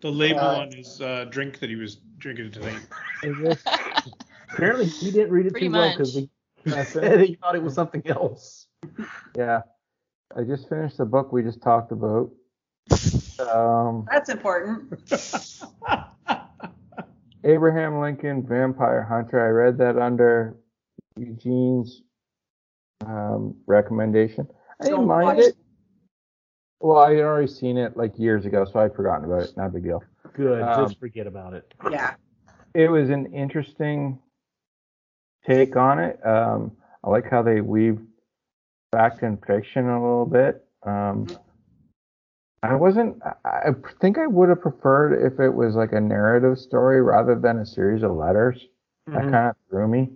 the 0.01 0.09
label 0.11 0.39
Uh, 0.39 0.59
on 0.61 0.71
his 0.71 1.01
uh, 1.01 1.25
drink 1.29 1.59
that 1.59 1.69
he 1.69 1.75
was 1.75 1.97
drinking 2.17 2.51
tonight. 2.51 2.79
Apparently, 4.53 4.85
he 4.87 5.11
didn't 5.11 5.31
read 5.31 5.45
it 5.45 5.51
Pretty 5.51 5.67
too 5.67 5.73
well 5.73 5.91
because 5.91 6.13
he, 6.15 6.29
he 6.63 6.71
said 6.85 7.19
he 7.21 7.35
thought 7.35 7.55
it 7.55 7.61
was 7.61 7.73
something 7.75 8.01
else. 8.07 8.67
yeah. 9.37 9.61
I 10.37 10.43
just 10.43 10.69
finished 10.69 10.97
the 10.97 11.05
book 11.05 11.33
we 11.33 11.41
just 11.43 11.61
talked 11.61 11.91
about. 11.91 12.29
Um, 13.39 14.05
That's 14.09 14.29
important. 14.29 14.93
Abraham 17.43 17.99
Lincoln 17.99 18.45
Vampire 18.45 19.03
Hunter. 19.03 19.45
I 19.45 19.49
read 19.49 19.77
that 19.77 19.97
under 19.97 20.57
Eugene's 21.17 22.01
um, 23.05 23.55
recommendation. 23.65 24.47
I 24.79 24.85
didn't 24.85 24.99
Don't 24.99 25.07
mind 25.07 25.37
watch 25.37 25.47
it. 25.47 25.55
Well, 26.81 26.97
I 26.97 27.11
had 27.11 27.19
already 27.19 27.47
seen 27.47 27.77
it 27.77 27.97
like 27.97 28.17
years 28.17 28.45
ago, 28.45 28.65
so 28.65 28.79
I'd 28.79 28.95
forgotten 28.95 29.25
about 29.25 29.43
it. 29.43 29.57
Not 29.57 29.67
a 29.67 29.69
big 29.69 29.83
deal. 29.83 30.03
Good. 30.33 30.61
Um, 30.61 30.85
just 30.85 30.99
forget 30.99 31.27
about 31.27 31.53
it. 31.53 31.73
Yeah. 31.91 32.15
It 32.73 32.89
was 32.89 33.09
an 33.09 33.33
interesting 33.33 34.19
take 35.45 35.75
on 35.75 35.99
it. 35.99 36.25
Um, 36.25 36.71
I 37.03 37.09
like 37.09 37.29
how 37.29 37.41
they 37.41 37.61
weave 37.61 37.99
fact 38.91 39.23
and 39.23 39.37
fiction 39.45 39.89
a 39.89 40.01
little 40.01 40.25
bit. 40.25 40.65
Um, 40.83 41.27
I 42.63 42.75
wasn't. 42.75 43.21
I 43.23 43.33
I 43.45 43.73
think 44.01 44.17
I 44.17 44.27
would 44.27 44.49
have 44.49 44.61
preferred 44.61 45.13
if 45.25 45.39
it 45.39 45.49
was 45.49 45.75
like 45.75 45.93
a 45.93 46.01
narrative 46.01 46.57
story 46.59 47.01
rather 47.01 47.35
than 47.35 47.59
a 47.59 47.65
series 47.65 48.03
of 48.03 48.11
letters. 48.11 48.67
That 49.07 49.23
Mhm. 49.23 49.31
kind 49.31 49.49
of 49.49 49.55
threw 49.69 49.87
me. 49.87 50.11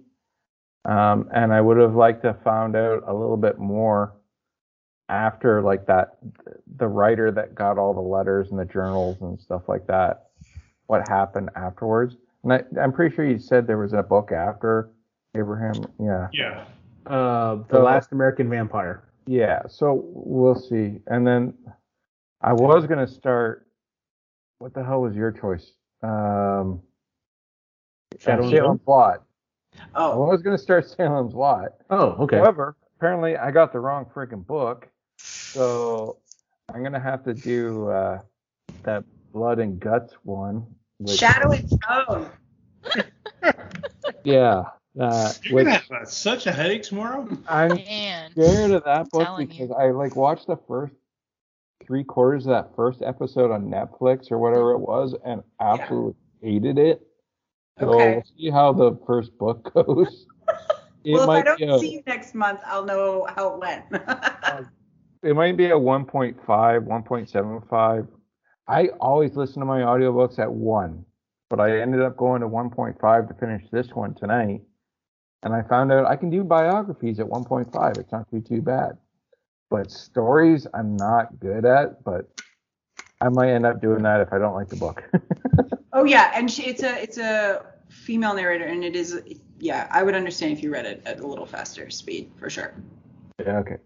Um, 0.86 1.30
and 1.34 1.54
I 1.54 1.62
would 1.62 1.78
have 1.78 1.96
liked 1.96 2.24
to 2.24 2.34
found 2.44 2.76
out 2.76 3.04
a 3.08 3.14
little 3.14 3.38
bit 3.38 3.58
more 3.58 4.14
after 5.10 5.62
like 5.62 5.86
that, 5.86 6.18
the 6.76 6.88
writer 6.88 7.32
that 7.32 7.56
got 7.56 7.78
all 7.78 7.94
the 7.94 8.02
letters 8.02 8.52
and 8.52 8.60
the 8.60 8.66
journals 8.66 9.22
and 9.22 9.40
stuff 9.40 9.68
like 9.70 9.88
that, 9.88 10.28
what 10.88 11.08
happened 11.08 11.50
afterwards. 11.56 12.18
And 12.44 12.54
I, 12.54 12.64
I'm 12.82 12.92
pretty 12.92 13.16
sure 13.16 13.24
you 13.26 13.40
said 13.40 13.66
there 13.68 13.78
was 13.78 13.94
a 13.94 14.04
book 14.04 14.32
after 14.34 14.90
Abraham. 15.36 15.76
Yeah. 16.00 16.28
Yeah. 16.34 16.66
Uh, 17.06 17.56
the 17.56 17.78
So- 17.78 17.84
Last 17.84 18.12
American 18.12 18.50
Vampire. 18.50 19.04
Yeah. 19.26 19.62
So 19.68 20.04
we'll 20.14 20.56
see. 20.56 21.00
And 21.08 21.26
then 21.26 21.54
I 22.44 22.54
was 22.54 22.86
going 22.86 23.06
to 23.06 23.12
start. 23.12 23.68
What 24.60 24.74
the 24.74 24.84
hell 24.84 25.02
was 25.02 25.16
your 25.16 25.32
choice? 25.32 25.72
Um, 26.02 26.82
Shadow 28.20 28.44
and 28.44 28.52
Salem's 28.52 28.82
Lot. 28.88 29.24
Oh, 29.96 30.24
I 30.24 30.32
was 30.32 30.42
going 30.42 30.56
to 30.56 30.62
start 30.62 30.88
Salem's 30.88 31.34
Lot. 31.34 31.72
Oh, 31.90 32.16
okay. 32.24 32.38
However, 32.38 32.76
apparently 32.98 33.38
I 33.38 33.52
got 33.52 33.74
the 33.74 33.80
wrong 33.80 34.06
freaking 34.14 34.46
book, 34.46 34.88
so 35.18 36.18
I'm 36.74 36.84
gonna 36.84 37.00
have 37.00 37.24
to 37.26 37.34
do 37.34 37.90
uh, 37.90 38.20
that 38.84 39.04
blood 39.34 39.60
and 39.60 39.80
guts 39.80 40.14
one. 40.24 40.66
Which, 41.00 41.18
Shadow 41.18 41.52
and 41.52 41.70
Stone. 41.70 42.30
Yeah, 44.24 44.64
uh, 45.00 45.34
You're 45.44 45.56
which 45.56 45.66
gonna 45.66 45.78
have 45.78 45.92
uh, 45.92 46.06
such 46.06 46.48
a 46.48 46.52
headache 46.52 46.84
tomorrow. 46.84 47.28
I'm 47.48 47.76
Man. 47.76 48.32
scared 48.32 48.72
of 48.72 48.86
that 48.86 49.12
book 49.12 49.26
telling 49.26 49.52
you. 49.52 49.68
because 49.68 49.72
I 49.78 49.92
like 49.92 50.16
watched 50.16 50.48
the 50.48 50.58
first 50.68 50.94
three 51.86 52.04
quarters 52.04 52.46
of 52.46 52.52
that 52.52 52.76
first 52.76 53.02
episode 53.02 53.52
on 53.52 53.66
Netflix 53.70 54.32
or 54.32 54.38
whatever 54.38 54.72
it 54.72 54.80
was 54.80 55.16
and 55.26 55.42
absolutely 55.60 56.16
hated 56.42 56.78
it. 56.78 57.02
So 57.80 57.88
Okay. 57.90 58.14
we'll 58.14 58.24
see 58.38 58.50
how 58.50 58.74
the 58.74 58.98
first 59.06 59.38
book 59.38 59.72
goes. 59.74 60.26
Well, 61.06 61.24
if 61.24 61.30
I 61.30 61.42
don't 61.42 61.62
a, 61.62 61.80
see 61.80 61.96
you 61.96 62.04
next 62.08 62.34
month, 62.34 62.62
I'll 62.66 62.86
know 62.86 63.28
how 63.36 63.56
it 63.56 63.60
went. 63.60 63.86
Um, 64.50 64.70
it 65.22 65.36
might 65.36 65.58
be 65.58 65.66
a 65.66 65.72
1.5, 65.72 66.36
1.75. 66.46 68.08
I 68.68 68.88
always 69.00 69.36
listen 69.36 69.60
to 69.60 69.66
my 69.66 69.82
audiobooks 69.82 70.40
at 70.40 70.52
1, 70.52 71.06
but 71.50 71.60
I 71.60 71.80
ended 71.82 72.02
up 72.02 72.16
going 72.16 72.42
to 72.42 72.48
1.5 72.48 73.28
to 73.28 73.34
finish 73.34 73.64
this 73.72 73.90
one 73.94 74.14
tonight. 74.14 74.62
And 75.44 75.54
I 75.54 75.62
found 75.64 75.92
out 75.92 76.06
I 76.06 76.16
can 76.16 76.30
do 76.30 76.44
biographies 76.44 77.20
at 77.20 77.26
1.5. 77.26 77.98
It's 77.98 78.12
not 78.12 78.30
too 78.30 78.42
too 78.42 78.62
bad. 78.62 78.98
But 79.74 79.90
stories 79.90 80.68
I'm 80.76 80.96
not 80.98 81.40
good 81.40 81.66
at, 81.66 82.04
but 82.04 82.30
I 83.22 83.30
might 83.30 83.50
end 83.50 83.66
up 83.66 83.82
doing 83.82 84.04
that 84.04 84.22
if 84.22 84.32
I 84.32 84.38
don't 84.38 84.54
like 84.54 84.70
the 84.70 84.76
book. 84.76 85.04
oh 85.94 86.04
yeah, 86.04 86.32
and 86.36 86.50
she, 86.50 86.68
it's 86.68 86.84
a 86.84 87.02
it's 87.02 87.18
a 87.18 87.66
female 87.90 88.36
narrator, 88.36 88.66
and 88.66 88.84
it 88.84 88.96
is 88.96 89.20
yeah. 89.58 89.88
I 89.90 90.04
would 90.04 90.14
understand 90.14 90.52
if 90.52 90.62
you 90.62 90.72
read 90.72 90.86
it 90.86 91.02
at 91.08 91.22
a 91.22 91.26
little 91.26 91.48
faster 91.48 91.90
speed 91.90 92.30
for 92.38 92.52
sure. 92.52 92.76
yeah, 93.44 93.58
okay. 93.58 93.78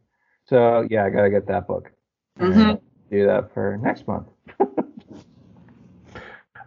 So 0.44 0.86
yeah, 0.92 1.06
I 1.06 1.10
gotta 1.10 1.30
get 1.30 1.48
that 1.48 1.70
book. 1.70 1.90
And 2.36 2.54
Mhm. 2.54 2.82
Do 3.10 3.26
that 3.26 3.54
for 3.54 3.78
next 3.82 4.10
month. 4.10 4.28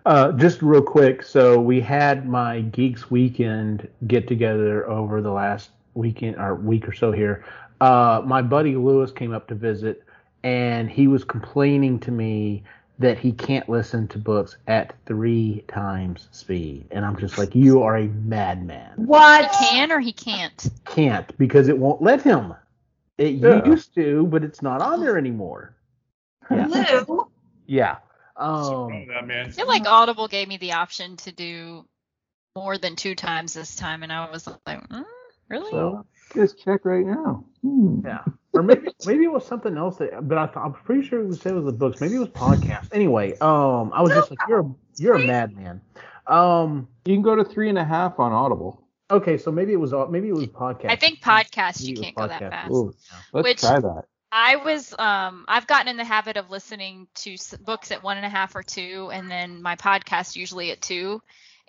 Uh, 0.07 0.33
just 0.33 0.63
real 0.63 0.81
quick, 0.81 1.23
so 1.23 1.61
we 1.61 1.79
had 1.79 2.27
my 2.27 2.63
Geeks 2.63 3.11
Weekend 3.11 3.87
get 4.07 4.27
together 4.27 4.89
over 4.89 5.21
the 5.21 5.31
last 5.31 5.73
weekend 5.93 6.37
or 6.37 6.55
week 6.55 6.89
or 6.89 6.93
so 6.93 7.13
here. 7.13 7.45
Uh, 7.81 8.23
my 8.25 8.43
buddy 8.43 8.77
Lewis 8.77 9.11
came 9.13 9.33
up 9.33 9.49
to 9.49 9.55
visit, 9.55 10.05
and 10.43 10.91
he 10.91 11.07
was 11.09 11.25
complaining 11.25 11.99
to 12.01 12.11
me 12.11 12.63
that 12.99 13.19
he 13.19 13.33
can't 13.33 13.69
listen 13.69 14.07
to 14.09 14.19
books 14.19 14.57
at 14.67 14.95
three 15.07 15.65
times 15.69 16.29
speed, 16.33 16.87
and 16.91 17.05
I'm 17.05 17.17
just 17.17 17.39
like, 17.39 17.55
you 17.55 17.83
are 17.83 17.97
a 17.97 18.07
madman. 18.07 18.91
He 18.97 19.05
What? 19.07 19.51
can 19.53 19.91
or 19.93 20.01
he 20.01 20.13
can't. 20.13 20.69
Can't 20.85 21.37
because 21.39 21.69
it 21.69 21.79
won't 21.79 22.03
let 22.03 22.23
him. 22.23 22.55
It 23.17 23.35
Yeah. 23.35 23.63
used 23.67 23.95
to, 23.95 24.27
but 24.27 24.45
it's 24.45 24.63
not 24.63 24.83
on 24.83 25.01
there 25.01 25.17
anymore. 25.17 25.75
Yeah. 26.51 26.67
Lou? 27.09 27.27
Yeah. 27.67 27.99
Um, 28.37 29.01
with 29.01 29.09
that 29.09 29.27
man? 29.27 29.47
I 29.47 29.51
feel 29.51 29.67
like 29.67 29.87
Audible 29.87 30.29
gave 30.29 30.49
me 30.49 30.57
the 30.59 30.73
option 30.73 31.17
to 31.19 31.33
do 31.33 31.87
more 32.57 32.77
than 32.79 32.97
two 32.97 33.15
times 33.15 33.55
this 33.55 33.77
time, 33.77 34.03
and 34.03 34.13
I 34.13 34.31
was 34.31 34.47
like, 34.47 34.89
mm, 34.89 35.05
really? 35.49 35.71
So 35.71 36.05
just 36.35 36.59
check 36.63 36.85
right 36.85 37.05
now. 37.05 37.45
Hmm. 37.63 38.01
Yeah. 38.05 38.25
Or 38.53 38.63
maybe 38.63 38.89
maybe 39.07 39.25
it 39.25 39.33
was 39.33 39.47
something 39.47 39.77
else 39.77 39.99
that, 39.99 40.27
but 40.29 40.39
I 40.39 40.47
th- 40.47 40.57
I'm 40.57 40.73
pretty 40.73 41.03
sure 41.07 41.21
it 41.21 41.27
was 41.27 41.45
it 41.45 41.53
was 41.53 41.65
the 41.65 41.73
books. 41.73 42.01
Maybe 42.01 42.17
it 42.17 42.19
was 42.19 42.29
podcast. 42.29 42.89
Anyway, 42.93 43.37
um, 43.41 43.93
I 43.93 44.03
was 44.03 44.11
just 44.11 44.31
like, 44.31 44.39
you're 44.49 44.61
a 44.61 44.75
you're 44.97 45.15
a 45.17 45.27
madman. 45.27 45.81
Um, 46.27 46.89
You 47.05 47.15
can 47.15 47.23
go 47.23 47.35
to 47.35 47.45
three 47.45 47.69
and 47.69 47.79
a 47.79 47.85
half 47.85 48.19
on 48.21 48.33
Audible. 48.33 48.83
okay, 49.11 49.37
so 49.39 49.51
maybe 49.51 49.73
it 49.73 49.81
was 49.81 49.93
uh, 49.93 50.07
maybe 50.07 50.29
it 50.29 50.35
was 50.35 50.47
podcast. 50.47 50.91
I 50.91 50.97
think 50.97 51.21
podcast 51.21 51.83
you 51.83 51.95
can't 51.97 52.15
go 52.15 52.27
that 52.29 52.39
fast. 52.41 52.71
Ooh, 52.73 52.93
let's 53.33 53.45
Which- 53.49 53.61
try 53.61 53.81
that. 53.81 54.05
I 54.33 54.55
was 54.57 54.95
um 54.97 55.45
I've 55.49 55.67
gotten 55.67 55.89
in 55.89 55.97
the 55.97 56.05
habit 56.05 56.37
of 56.37 56.51
listening 56.51 57.09
to 57.17 57.37
books 57.65 57.91
at 57.91 58.05
one 58.05 58.17
and 58.17 58.25
a 58.25 58.29
half 58.29 58.55
or 58.55 58.63
two, 58.63 59.11
and 59.13 59.29
then 59.29 59.61
my 59.61 59.75
podcast 59.75 60.37
usually 60.37 60.71
at 60.71 60.81
two. 60.81 61.21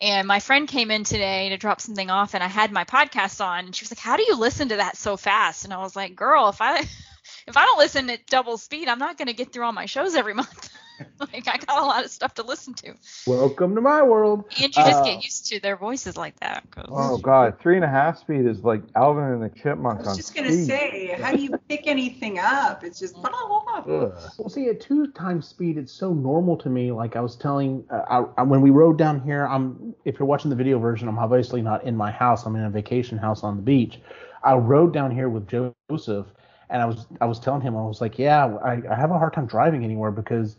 And 0.02 0.28
my 0.28 0.40
friend 0.40 0.68
came 0.68 0.90
in 0.90 1.04
today 1.04 1.50
to 1.50 1.58
drop 1.58 1.80
something 1.80 2.10
off, 2.10 2.34
and 2.34 2.44
I 2.44 2.48
had 2.48 2.72
my 2.72 2.86
podcast 2.86 3.44
on, 3.46 3.66
and 3.66 3.76
she 3.76 3.84
was 3.84 3.92
like, 3.92 4.00
"How 4.00 4.18
do 4.18 4.24
you 4.24 4.36
listen 4.36 4.70
to 4.70 4.78
that 4.78 4.98
so 4.98 5.16
fast?" 5.16 5.64
And 5.64 5.74
I 5.74 5.78
was 5.78 5.96
like, 5.96 6.16
"Girl, 6.16 6.50
if 6.50 6.60
I 6.60 6.80
if 7.48 7.56
I 7.56 7.66
don't 7.66 7.78
listen 7.78 8.10
at 8.10 8.26
double 8.26 8.58
speed, 8.58 8.88
I'm 8.88 9.00
not 9.00 9.18
gonna 9.18 9.34
get 9.34 9.54
through 9.54 9.66
all 9.66 9.72
my 9.72 9.86
shows 9.86 10.16
every 10.16 10.34
month. 10.34 10.70
like 11.20 11.48
I 11.48 11.58
got 11.58 11.78
a 11.78 11.86
lot 11.86 12.04
of 12.06 12.12
stuff 12.12 12.34
to 12.36 12.44
listen 12.44 12.74
to, 12.76 12.94
Welcome 13.28 13.76
to 13.76 13.82
my 13.82 14.02
world. 14.02 14.46
and 14.62 14.76
you 14.76 14.84
just 14.84 15.02
Uh, 15.02 15.04
get 15.06 15.24
used 15.24 15.48
to 15.48 15.60
their 15.60 15.76
voices 15.78 16.18
like 16.18 16.40
that. 16.40 16.64
'cause- 16.72 16.86
Oh 16.90 17.18
god, 17.18 17.60
three 17.60 17.76
and 17.76 17.86
a 17.86 17.88
half 17.90 18.18
speed 18.20 18.46
is 18.46 18.64
like 18.64 18.82
Alvin 18.96 19.24
and 19.26 19.44
the 19.44 19.50
Chipmunk. 19.50 20.00
I 20.00 20.04
Chipmunks 20.04 20.08
on 20.08 20.12
was 20.12 20.18
just 20.18 20.36
gonna 20.36 20.52
speed. 20.52 20.66
say, 20.68 21.18
how 21.22 21.32
do 21.32 21.42
you 21.42 21.52
pick 21.70 21.88
anything 21.88 22.40
up? 22.40 22.84
It's 22.84 23.00
just 23.00 23.16
blah, 23.16 23.30
blah, 23.32 23.82
blah. 23.82 24.12
Well, 24.38 24.50
see, 24.50 24.68
at 24.70 24.82
two 24.82 25.08
times 25.12 25.48
speed, 25.48 25.78
it's 25.78 25.92
so 25.94 26.14
normal 26.14 26.58
to 26.58 26.70
me. 26.70 26.92
Like 26.92 27.16
I 27.16 27.22
was 27.22 27.36
telling, 27.36 27.84
uh, 27.90 28.02
I, 28.10 28.42
I, 28.42 28.44
when 28.44 28.62
we 28.62 28.70
rode 28.70 28.98
down 28.98 29.22
here, 29.22 29.46
I'm 29.48 29.94
if 30.06 30.20
you're 30.20 30.28
watching 30.28 30.50
the 30.50 30.56
video 30.56 30.80
version, 30.80 31.08
I'm 31.08 31.20
obviously 31.20 31.62
not 31.62 31.84
in 31.84 31.96
my 31.96 32.12
house. 32.12 32.46
I'm 32.46 32.56
in 32.56 32.64
a 32.64 32.70
vacation 32.70 33.18
house 33.18 33.44
on 33.44 33.56
the 33.58 33.62
beach. 33.64 34.02
I 34.44 34.54
rode 34.56 34.94
down 34.94 35.12
here 35.12 35.30
with 35.30 35.48
Joseph, 35.48 36.26
and 36.70 36.82
I 36.82 36.86
was 36.86 37.06
I 37.22 37.26
was 37.26 37.40
telling 37.40 37.62
him 37.62 37.76
I 37.78 37.84
was 37.84 38.02
like, 38.02 38.18
yeah, 38.18 38.46
I, 38.64 38.82
I 38.90 38.96
have 38.96 39.12
a 39.12 39.18
hard 39.20 39.34
time 39.34 39.46
driving 39.46 39.84
anywhere 39.84 40.12
because 40.12 40.58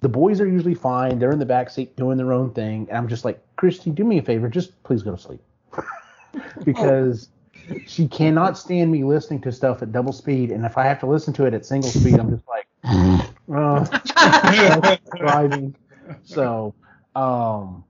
the 0.00 0.08
boys 0.08 0.40
are 0.40 0.46
usually 0.46 0.74
fine. 0.74 1.18
They're 1.18 1.30
in 1.32 1.38
the 1.38 1.46
back 1.46 1.70
seat 1.70 1.96
doing 1.96 2.16
their 2.16 2.32
own 2.32 2.52
thing, 2.52 2.86
and 2.88 2.96
I'm 2.98 3.08
just 3.08 3.24
like, 3.24 3.40
Christy, 3.56 3.90
do 3.90 4.04
me 4.04 4.18
a 4.18 4.22
favor, 4.22 4.48
just 4.48 4.82
please 4.82 5.02
go 5.02 5.10
to 5.12 5.18
sleep, 5.18 5.40
because 6.64 7.28
she 7.86 8.08
cannot 8.08 8.58
stand 8.58 8.90
me 8.90 9.04
listening 9.04 9.40
to 9.42 9.52
stuff 9.52 9.82
at 9.82 9.92
double 9.92 10.12
speed, 10.12 10.50
and 10.50 10.64
if 10.64 10.76
I 10.78 10.84
have 10.84 11.00
to 11.00 11.06
listen 11.06 11.32
to 11.34 11.44
it 11.46 11.54
at 11.54 11.66
single 11.66 11.90
speed, 11.90 12.18
I'm 12.18 12.30
just 12.30 12.44
like, 12.48 12.66
uh, 13.54 14.96
driving. 15.16 15.74
So, 16.24 16.74
um, 17.14 17.84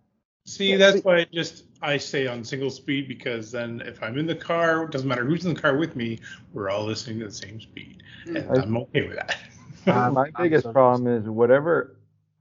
See, 0.46 0.74
that's 0.76 1.04
why 1.04 1.18
I 1.20 1.26
just 1.32 1.64
I 1.80 1.96
stay 1.96 2.26
on 2.26 2.42
single 2.44 2.70
speed 2.70 3.06
because 3.06 3.52
then 3.52 3.80
if 3.86 4.02
I'm 4.02 4.18
in 4.18 4.26
the 4.26 4.34
car, 4.34 4.84
it 4.84 4.90
doesn't 4.90 5.06
matter 5.08 5.24
who's 5.24 5.46
in 5.46 5.54
the 5.54 5.60
car 5.60 5.76
with 5.78 5.94
me, 5.94 6.18
we're 6.52 6.68
all 6.70 6.84
listening 6.84 7.20
to 7.20 7.26
the 7.26 7.30
same 7.32 7.60
speed, 7.60 8.02
and 8.26 8.36
Mm. 8.36 8.62
I'm 8.62 8.76
okay 8.78 9.06
with 9.06 9.16
that. 9.16 9.36
I'm- 9.86 10.14
My 10.14 10.30
biggest 10.38 10.64
so- 10.64 10.72
problem 10.72 11.06
is 11.06 11.28
whatever 11.28 11.96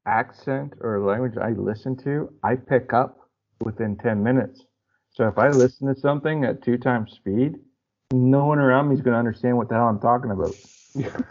accent 0.10 0.74
or 0.82 1.00
language 1.00 1.38
I 1.38 1.52
listen 1.52 1.96
to, 2.04 2.34
I 2.44 2.56
pick 2.56 2.94
up 2.94 3.18
within 3.62 3.96
10 3.98 4.24
minutes. 4.24 4.64
So 5.12 5.28
if 5.28 5.38
I 5.38 5.50
listen 5.52 5.94
to 5.94 6.00
something 6.00 6.44
at 6.46 6.64
two 6.64 6.78
times 6.78 7.12
speed, 7.14 7.56
no 8.12 8.46
one 8.46 8.60
around 8.60 8.90
me 8.90 8.96
is 8.96 9.02
going 9.02 9.14
to 9.14 9.20
understand 9.20 9.58
what 9.58 9.70
the 9.70 9.76
hell 9.76 9.88
I'm 9.88 10.00
talking 10.00 10.32
about. 10.32 10.58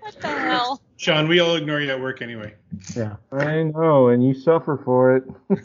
What 0.00 0.20
the 0.22 0.28
hell? 0.28 0.80
Sean, 0.96 1.26
we 1.26 1.40
all 1.40 1.56
ignore 1.56 1.80
you 1.80 1.90
at 1.90 2.00
work 2.00 2.22
anyway. 2.22 2.54
yeah. 2.96 3.16
I 3.32 3.64
know, 3.64 4.08
and 4.08 4.24
you 4.24 4.34
suffer 4.34 4.80
for 4.84 5.16
it. 5.16 5.24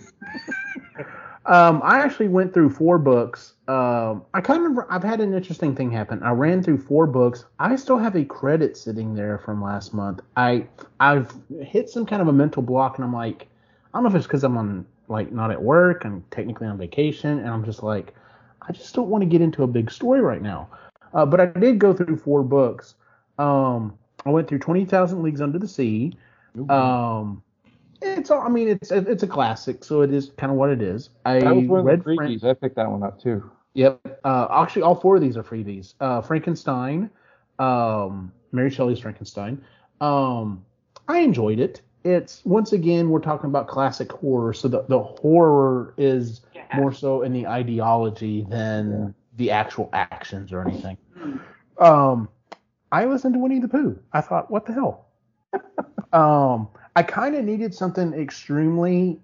Um, 1.46 1.82
I 1.84 2.00
actually 2.00 2.28
went 2.28 2.54
through 2.54 2.70
four 2.70 3.00
books. 3.00 3.54
Um, 3.68 4.24
I 4.34 4.42
kind 4.42 4.78
of 4.78 4.86
I've 4.90 5.04
had 5.04 5.22
an 5.22 5.34
interesting 5.34 5.76
thing 5.76 5.90
happen. 5.90 6.22
I 6.22 6.32
ran 6.32 6.62
through 6.62 6.78
four 6.78 7.08
books. 7.08 7.46
I 7.58 7.76
still 7.78 7.98
have 7.98 8.16
a 8.16 8.24
credit 8.24 8.78
sitting 8.78 9.16
there 9.16 9.40
from 9.40 9.62
last 9.62 9.94
month. 9.94 10.22
I 10.38 10.68
I've 11.00 11.34
hit 11.62 11.90
some 11.90 12.06
kind 12.06 12.22
of 12.22 12.28
a 12.28 12.34
mental 12.34 12.62
block, 12.62 12.98
and 12.98 13.06
I'm 13.06 13.14
like, 13.14 13.48
I 13.94 13.98
don't 13.98 14.04
know 14.04 14.10
if 14.10 14.16
it's 14.16 14.28
because 14.28 14.44
I'm 14.44 14.58
on 14.58 14.86
like 15.08 15.32
not 15.32 15.50
at 15.50 15.62
work. 15.62 16.06
I'm 16.06 16.24
technically 16.30 16.68
on 16.68 16.78
vacation, 16.78 17.40
and 17.40 17.50
I'm 17.50 17.66
just 17.66 17.82
like, 17.82 18.14
I 18.62 18.72
just 18.72 18.94
don't 18.94 19.10
want 19.10 19.24
to 19.24 19.26
get 19.26 19.42
into 19.42 19.64
a 19.64 19.68
big 19.68 19.90
story 19.90 20.22
right 20.22 20.42
now. 20.44 20.70
Uh, 21.14 21.26
but 21.26 21.40
I 21.40 21.48
did 21.48 21.80
go 21.80 21.94
through 21.94 22.18
four 22.18 22.44
books. 22.44 22.94
Um, 23.40 23.98
I 24.26 24.30
went 24.30 24.48
through 24.48 24.60
Twenty 24.60 24.86
Thousand 24.86 25.24
Leagues 25.24 25.42
Under 25.42 25.58
the 25.58 25.68
Sea. 25.68 26.14
Um, 26.70 27.42
it's 28.02 28.32
all. 28.32 28.42
I 28.42 28.50
mean, 28.50 28.68
it's 28.68 28.92
it's 28.92 29.24
a 29.24 29.28
classic, 29.28 29.84
so 29.84 30.02
it 30.02 30.14
is 30.14 30.32
kind 30.38 30.52
of 30.52 30.58
what 30.58 30.70
it 30.70 30.82
is. 30.82 31.10
I 31.26 31.40
that 31.40 31.56
was 31.56 31.66
one 31.66 31.80
of 31.82 31.86
read 31.86 32.00
the 32.00 32.16
Fran- 32.16 32.40
I 32.50 32.54
picked 32.54 32.76
that 32.76 32.90
one 32.90 33.04
up 33.04 33.22
too. 33.22 33.50
Yep. 33.74 34.20
Uh, 34.24 34.48
actually, 34.52 34.82
all 34.82 34.96
four 34.96 35.16
of 35.16 35.22
these 35.22 35.38
are 35.38 35.44
freebies. 35.44 35.94
Uh, 36.00 36.22
Frankenstein, 36.22 37.10
um, 37.60 38.32
Mary 38.52 38.70
Shelley's 38.70 39.00
Frankenstein. 39.00 39.64
Um, 40.02 40.66
I 41.08 41.20
enjoyed 41.20 41.60
it. 41.60 41.82
It's 42.04 42.44
once 42.46 42.74
again 42.74 43.10
we're 43.10 43.20
talking 43.20 43.50
about 43.50 43.68
classic 43.68 44.12
horror, 44.12 44.54
so 44.54 44.68
the 44.68 44.84
the 44.84 45.00
horror 45.00 45.94
is 45.98 46.42
Yeah. 46.56 46.66
more 46.76 46.92
so 46.92 47.22
in 47.22 47.32
the 47.34 47.48
ideology 47.48 48.46
than 48.50 49.14
the 49.38 49.52
actual 49.52 49.90
actions 49.94 50.52
or 50.52 50.62
anything. 50.68 50.98
Hmm. 51.18 51.38
Um, 51.78 52.30
I 52.92 53.06
listened 53.06 53.36
to 53.36 53.40
Winnie 53.40 53.60
the 53.60 53.68
Pooh. 53.68 53.98
I 54.12 54.22
thought, 54.22 54.52
what 54.52 54.66
the 54.66 54.74
hell? 54.74 55.06
um, 56.14 56.68
I 56.96 57.04
kind 57.04 57.36
of 57.36 57.46
needed 57.46 57.74
something 57.74 58.14
extremely 58.14 59.20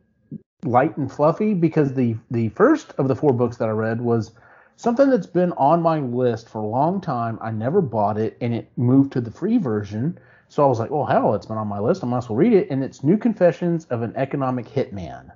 light 0.64 0.98
and 0.98 1.12
fluffy 1.12 1.54
because 1.54 1.94
the 1.94 2.16
the 2.32 2.50
first 2.50 2.94
of 2.98 3.08
the 3.08 3.16
four 3.16 3.34
books 3.34 3.58
that 3.58 3.68
I 3.68 3.72
read 3.72 4.02
was 4.02 4.32
something 4.76 5.10
that's 5.10 5.28
been 5.28 5.52
on 5.54 5.82
my 5.82 6.00
list 6.00 6.50
for 6.50 6.60
a 6.60 6.66
long 6.66 7.02
time. 7.02 7.38
I 7.42 7.52
never 7.52 7.82
bought 7.82 8.18
it, 8.18 8.38
and 8.42 8.54
it 8.54 8.72
moved 8.78 9.12
to 9.14 9.22
the 9.22 9.32
free 9.32 9.58
version. 9.58 10.18
So 10.50 10.64
I 10.64 10.68
was 10.68 10.80
like, 10.80 10.92
well, 10.92 11.06
hell, 11.06 11.36
it's 11.36 11.46
been 11.46 11.58
on 11.58 11.68
my 11.68 11.80
list. 11.80 12.04
I 12.04 12.08
might 12.08 12.20
as 12.20 12.30
well 12.30 12.38
read 12.38 12.54
it." 12.54 12.70
And 12.70 12.84
it's 12.84 13.04
New 13.04 13.18
Confessions 13.18 13.86
of 13.86 14.02
an 14.02 14.14
Economic 14.16 14.66
Hitman. 14.66 15.32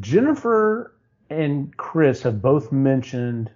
Jennifer 0.00 0.94
and 1.30 1.76
Chris 1.76 2.22
have 2.22 2.42
both 2.42 2.72
mentioned 2.72 3.50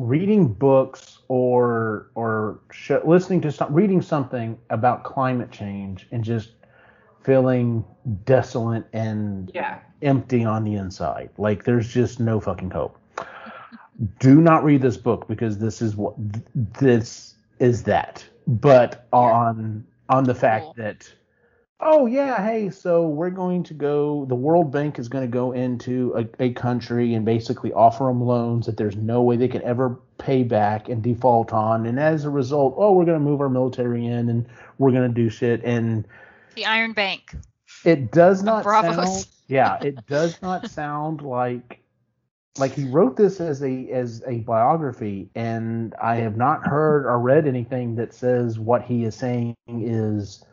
reading 0.00 0.48
books 0.48 1.18
or 1.28 2.10
or 2.14 2.58
sh- 2.72 2.90
listening 3.04 3.40
to 3.42 3.52
some 3.52 3.72
reading 3.72 4.02
something 4.02 4.58
about 4.70 5.04
climate 5.04 5.50
change 5.50 6.06
and 6.10 6.24
just 6.24 6.50
feeling 7.22 7.84
desolate 8.24 8.84
and 8.92 9.50
Yeah. 9.54 9.78
empty 10.02 10.44
on 10.44 10.64
the 10.64 10.74
inside. 10.74 11.30
Like 11.38 11.64
there's 11.64 11.88
just 11.88 12.20
no 12.20 12.40
fucking 12.40 12.70
hope. 12.70 12.98
Do 14.18 14.40
not 14.40 14.64
read 14.64 14.82
this 14.82 14.96
book 14.96 15.28
because 15.28 15.58
this 15.58 15.80
is 15.80 15.96
what 15.96 16.14
th- 16.32 16.44
this 16.80 17.34
is 17.60 17.84
that. 17.84 18.24
But 18.46 19.06
on 19.12 19.84
on 20.08 20.24
the 20.24 20.34
fact 20.34 20.64
Cool. 20.64 20.74
that 20.78 21.10
oh 21.80 22.06
yeah, 22.06 22.44
hey, 22.44 22.70
so 22.70 23.08
we're 23.08 23.30
going 23.30 23.62
to 23.64 23.74
go 23.74 24.24
the 24.26 24.34
World 24.34 24.72
Bank 24.72 24.98
is 24.98 25.08
going 25.08 25.24
to 25.24 25.30
go 25.30 25.52
into 25.52 26.14
a, 26.16 26.44
a 26.44 26.52
country 26.52 27.14
and 27.14 27.24
basically 27.24 27.72
offer 27.72 28.04
them 28.04 28.22
loans 28.22 28.66
that 28.66 28.76
there's 28.76 28.96
no 28.96 29.22
way 29.22 29.36
they 29.36 29.48
can 29.48 29.62
ever 29.62 29.98
pay 30.18 30.42
back 30.42 30.88
and 30.88 31.02
default 31.02 31.52
on 31.52 31.86
and 31.86 31.98
as 31.98 32.24
a 32.24 32.30
result, 32.30 32.74
oh, 32.78 32.92
we're 32.92 33.04
going 33.04 33.18
to 33.18 33.24
move 33.24 33.40
our 33.40 33.48
military 33.48 34.06
in 34.06 34.28
and 34.28 34.46
we're 34.78 34.92
going 34.92 35.08
to 35.08 35.14
do 35.14 35.28
shit 35.28 35.62
and 35.64 36.06
The 36.54 36.66
Iron 36.66 36.92
Bank. 36.92 37.34
it 37.84 38.12
does 38.12 38.42
not 38.42 38.64
sound. 38.64 39.26
Yeah, 39.48 39.78
it 39.82 40.06
does 40.06 40.40
not 40.40 40.70
sound 40.70 41.22
like 41.22 41.80
like 42.58 42.72
he 42.72 42.84
wrote 42.84 43.16
this 43.16 43.40
as 43.40 43.62
a 43.62 43.88
as 43.90 44.22
a 44.26 44.38
biography, 44.38 45.28
and 45.34 45.94
I 46.00 46.16
have 46.16 46.36
not 46.36 46.66
heard 46.66 47.04
or 47.04 47.18
read 47.18 47.48
anything 47.48 47.96
that 47.96 48.14
says 48.14 48.58
what 48.58 48.82
he 48.82 49.04
is 49.04 49.16
saying 49.16 49.56
is 49.68 50.44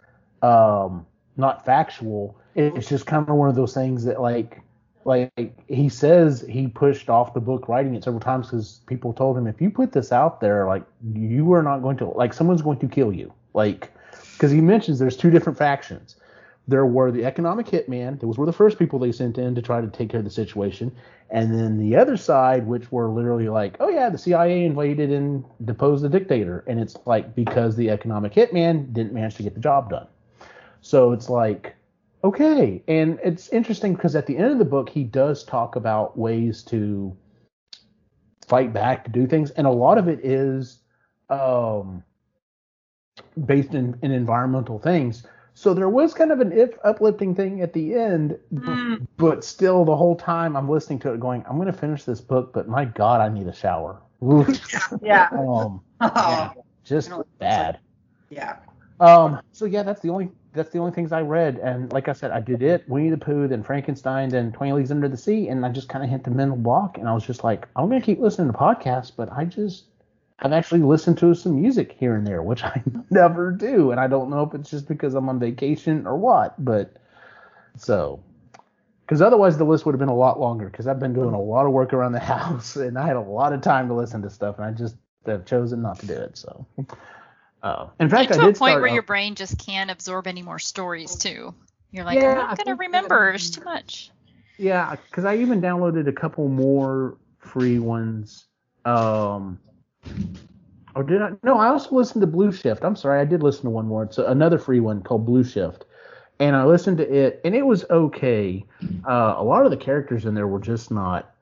um, 0.42 1.06
not 1.42 1.66
factual. 1.66 2.38
It's 2.56 2.88
just 2.88 3.06
kind 3.06 3.28
of 3.28 3.36
one 3.36 3.50
of 3.50 3.56
those 3.56 3.74
things 3.74 4.06
that 4.06 4.22
like 4.22 4.62
like 5.04 5.32
he 5.68 5.89
says 5.89 6.46
he 6.48 6.68
pushed 6.68 7.10
off 7.10 7.34
the 7.34 7.39
book 7.39 7.68
writing 7.68 7.96
it 7.96 8.04
several 8.04 8.22
times 8.22 8.48
because 8.48 8.82
people 8.86 9.14
told 9.14 9.38
him 9.38 9.48
if 9.48 9.60
you 9.60 9.70
put 9.70 9.94
this 9.94 10.12
out 10.12 10.42
there 10.42 10.68
like 10.68 10.84
you 11.14 11.52
are 11.54 11.64
not 11.64 11.80
going 11.80 11.98
to 11.98 12.06
like 12.06 12.34
someone's 12.34 12.62
going 12.62 12.80
to 12.80 12.88
kill 12.88 13.12
you. 13.12 13.34
Like 13.54 13.92
because 14.34 14.52
he 14.52 14.62
mentions 14.62 15.00
there's 15.00 15.18
two 15.18 15.32
different 15.32 15.58
factions. 15.58 16.16
There 16.68 16.86
were 16.86 17.12
the 17.12 17.26
economic 17.26 17.66
hitman 17.66 18.20
those 18.20 18.38
were 18.38 18.46
the 18.46 18.54
first 18.54 18.78
people 18.78 19.00
they 19.00 19.12
sent 19.12 19.38
in 19.38 19.56
to 19.56 19.62
try 19.62 19.82
to 19.82 19.88
take 19.88 20.10
care 20.10 20.20
of 20.20 20.26
the 20.26 20.32
situation 20.32 20.96
and 21.32 21.54
then 21.58 21.78
the 21.78 21.96
other 21.96 22.18
side 22.18 22.68
which 22.68 22.92
were 22.92 23.10
literally 23.10 23.50
like 23.50 23.78
oh 23.80 23.89
yeah 23.89 24.10
the 24.10 24.18
cia 24.18 24.64
invaded 24.64 25.12
and 25.12 25.44
deposed 25.66 26.04
the 26.04 26.10
dictator 26.10 26.64
and 26.68 26.80
it's 26.80 26.96
like 27.06 27.34
because 27.36 27.76
the 27.76 27.89
economic 27.89 28.34
hitman 28.34 28.94
didn't 28.94 29.12
manage 29.12 29.36
to 29.36 29.44
get 29.44 29.56
the 29.56 29.60
job 29.60 29.89
done 29.89 30.08
so 30.82 31.12
it's 31.14 31.30
like 31.30 31.76
okay. 32.24 32.84
And 32.88 33.20
it's 33.24 33.50
interesting 33.50 33.94
because 33.96 34.16
at 34.16 34.28
the 34.28 34.38
end 34.38 34.52
of 34.52 34.60
the 34.60 34.66
book 34.66 34.90
he 34.90 35.04
does 35.04 35.44
talk 35.44 35.76
about 35.76 36.18
ways 36.18 36.62
to 36.66 37.16
fight 38.48 38.74
back 38.74 39.06
to 39.06 39.12
do 39.12 39.26
things. 39.26 39.52
And 39.52 39.66
a 39.66 39.72
lot 39.72 39.98
of 39.98 40.08
it 40.08 40.24
is 40.26 40.80
um 41.30 42.04
based 43.46 43.74
in, 43.74 43.98
in 44.02 44.12
environmental 44.12 44.80
things. 44.80 45.26
So 45.54 45.74
there 45.74 45.90
was 45.90 46.14
kind 46.14 46.32
of 46.32 46.40
an 46.40 46.52
if 46.54 46.72
uplifting 46.84 47.36
thing 47.36 47.62
at 47.62 47.74
the 47.74 47.94
end 47.96 48.38
Mm. 48.54 49.06
but 49.18 49.44
still 49.44 49.84
the 49.86 49.96
whole 49.96 50.16
time 50.16 50.56
i'm 50.56 50.70
listening 50.70 51.00
to 51.00 51.14
it 51.14 51.20
going 51.20 51.44
i'm 51.48 51.56
going 51.58 51.68
to 51.72 51.74
finish 51.78 52.04
this 52.04 52.22
book 52.22 52.54
but 52.54 52.68
my 52.68 52.86
god 52.86 53.22
i 53.22 53.30
need 53.30 53.48
a 53.48 53.54
shower. 53.54 54.02
Yeah. 55.02 55.28
um 55.32 55.82
Oh, 56.02 56.52
yeah, 56.56 56.62
just 56.84 57.10
I 57.10 57.16
know, 57.16 57.22
it's 57.22 57.30
bad. 57.38 57.80
yeah. 58.30 58.56
um, 59.00 59.42
so 59.52 59.66
yeah, 59.66 59.84
that's 59.84 60.02
the 60.02 60.10
only 60.10 60.32
that's 60.54 60.72
the 60.72 60.80
only 60.80 60.91
things 60.91 61.12
I 61.12 61.22
read, 61.22 61.58
and 61.58 61.91
like 61.93 62.08
I 62.08 62.14
said, 62.14 62.32
I 62.32 62.41
did 62.41 62.62
it, 62.62 62.88
Winnie 62.89 63.10
the 63.10 63.18
Pooh, 63.18 63.47
then 63.47 63.64
Frankenstein, 63.64 64.30
then 64.30 64.52
Twenty 64.52 64.74
Leagues 64.74 64.91
Under 64.91 65.08
the 65.08 65.18
Sea, 65.18 65.47
and 65.47 65.66
I 65.66 65.70
just 65.70 65.89
kind 65.89 66.04
of 66.04 66.10
hit 66.10 66.24
the 66.24 66.32
mental 66.32 66.58
block, 66.58 66.97
and 66.97 67.08
I 67.08 67.14
was 67.14 67.26
just 67.26 67.43
like, 67.43 67.68
I'm 67.76 67.88
gonna 67.88 68.02
keep 68.02 68.20
listening 68.20 68.52
to 68.52 68.58
podcasts, 68.58 69.12
but 69.16 69.32
I 69.32 69.45
just 69.45 69.86
I've 70.39 70.54
actually 70.54 70.82
listened 70.82 71.18
to 71.20 71.34
some 71.36 71.62
music 71.62 71.95
here 71.97 72.16
and 72.16 72.26
there, 72.26 72.41
which 72.41 72.64
I 72.66 72.82
never 73.10 73.52
do, 73.52 73.91
and 73.91 73.99
I 73.99 74.08
don't 74.08 74.30
know 74.30 74.43
if 74.43 74.54
it's 74.54 74.70
just 74.70 74.88
because 74.88 75.14
I'm 75.14 75.30
on 75.30 75.39
vacation 75.39 76.06
or 76.06 76.18
what, 76.18 76.64
but 76.64 76.97
so 77.78 78.22
because 79.06 79.22
otherwise 79.22 79.58
the 79.58 79.64
list 79.66 79.86
would 79.86 79.93
have 79.93 79.99
been 79.99 80.10
a 80.10 80.16
lot 80.16 80.39
longer 80.39 80.70
because 80.70 80.88
I've 80.88 80.99
been 80.99 81.14
doing 81.14 81.34
a 81.34 81.41
lot 81.41 81.66
of 81.66 81.72
work 81.72 81.93
around 81.93 82.14
the 82.14 82.20
house 82.36 82.76
and 82.76 82.97
I 82.97 83.06
had 83.08 83.18
a 83.18 83.22
lot 83.22 83.54
of 83.54 83.62
time 83.62 83.88
to 83.88 83.93
listen 83.93 84.22
to 84.24 84.30
stuff, 84.30 84.58
and 84.58 84.66
I 84.66 84.72
just 84.72 84.95
have 85.26 85.45
chosen 85.45 85.82
not 85.82 85.99
to 85.99 86.08
do 86.08 86.14
it. 86.14 86.38
So. 86.38 86.66
Uh, 87.64 87.88
in 87.99 88.09
fact, 88.09 88.30
Get 88.30 88.39
I 88.39 88.41
to 88.41 88.49
a 88.49 88.53
point 88.53 88.55
start 88.57 88.82
where 88.82 88.89
out- 88.89 88.93
your 88.93 89.03
brain 89.03 89.36
just 89.36 89.57
can't 89.59 89.91
absorb 89.91 90.28
any 90.28 90.41
more 90.41 90.59
stories 90.59 91.16
too. 91.16 91.53
You're 91.91 92.05
like, 92.05 92.20
Yeah, 92.20 92.32
I'm 92.32 92.38
I 92.38 92.41
not 92.41 92.57
gonna 92.64 92.76
remember. 92.78 93.30
It's 93.32 93.49
too 93.49 93.64
much. 93.64 94.12
Yeah, 94.57 94.95
because 95.09 95.26
I 95.26 95.38
even 95.38 95.62
downloaded 95.62 96.07
a 96.07 96.12
couple 96.14 96.47
more 96.47 97.18
free 97.39 97.80
ones. 97.80 98.45
Um, 98.86 99.59
or 100.95 101.03
did 101.03 101.22
I? 101.22 101.32
No, 101.43 101.57
I 101.57 101.68
also 101.68 101.95
listened 101.95 102.22
to 102.22 102.28
Blue 102.28 102.51
Shift. 102.51 102.84
I'm 102.84 102.95
sorry, 102.95 103.20
I 103.22 103.26
did 103.26 103.43
listen 103.43 103.64
to 103.64 103.70
one 103.70 103.88
more. 103.88 104.03
It's 104.03 104.18
another 104.18 104.57
free 104.57 104.80
one 104.80 105.01
called 105.01 105.26
Blue 105.26 105.43
Shift, 105.43 105.86
and 106.39 106.55
I 106.55 106.64
listened 106.66 106.97
to 106.97 107.12
it, 107.14 107.41
and 107.45 107.55
it 107.55 107.66
was 107.66 107.86
okay. 107.89 108.66
Uh, 109.07 109.36
a 109.38 109.43
lot 109.43 109.66
of 109.66 109.72
the 109.72 109.78
characters 109.78 110.26
in 110.26 110.34
there 110.34 110.47
were 110.47 110.59
just 110.59 110.91
not. 110.91 111.34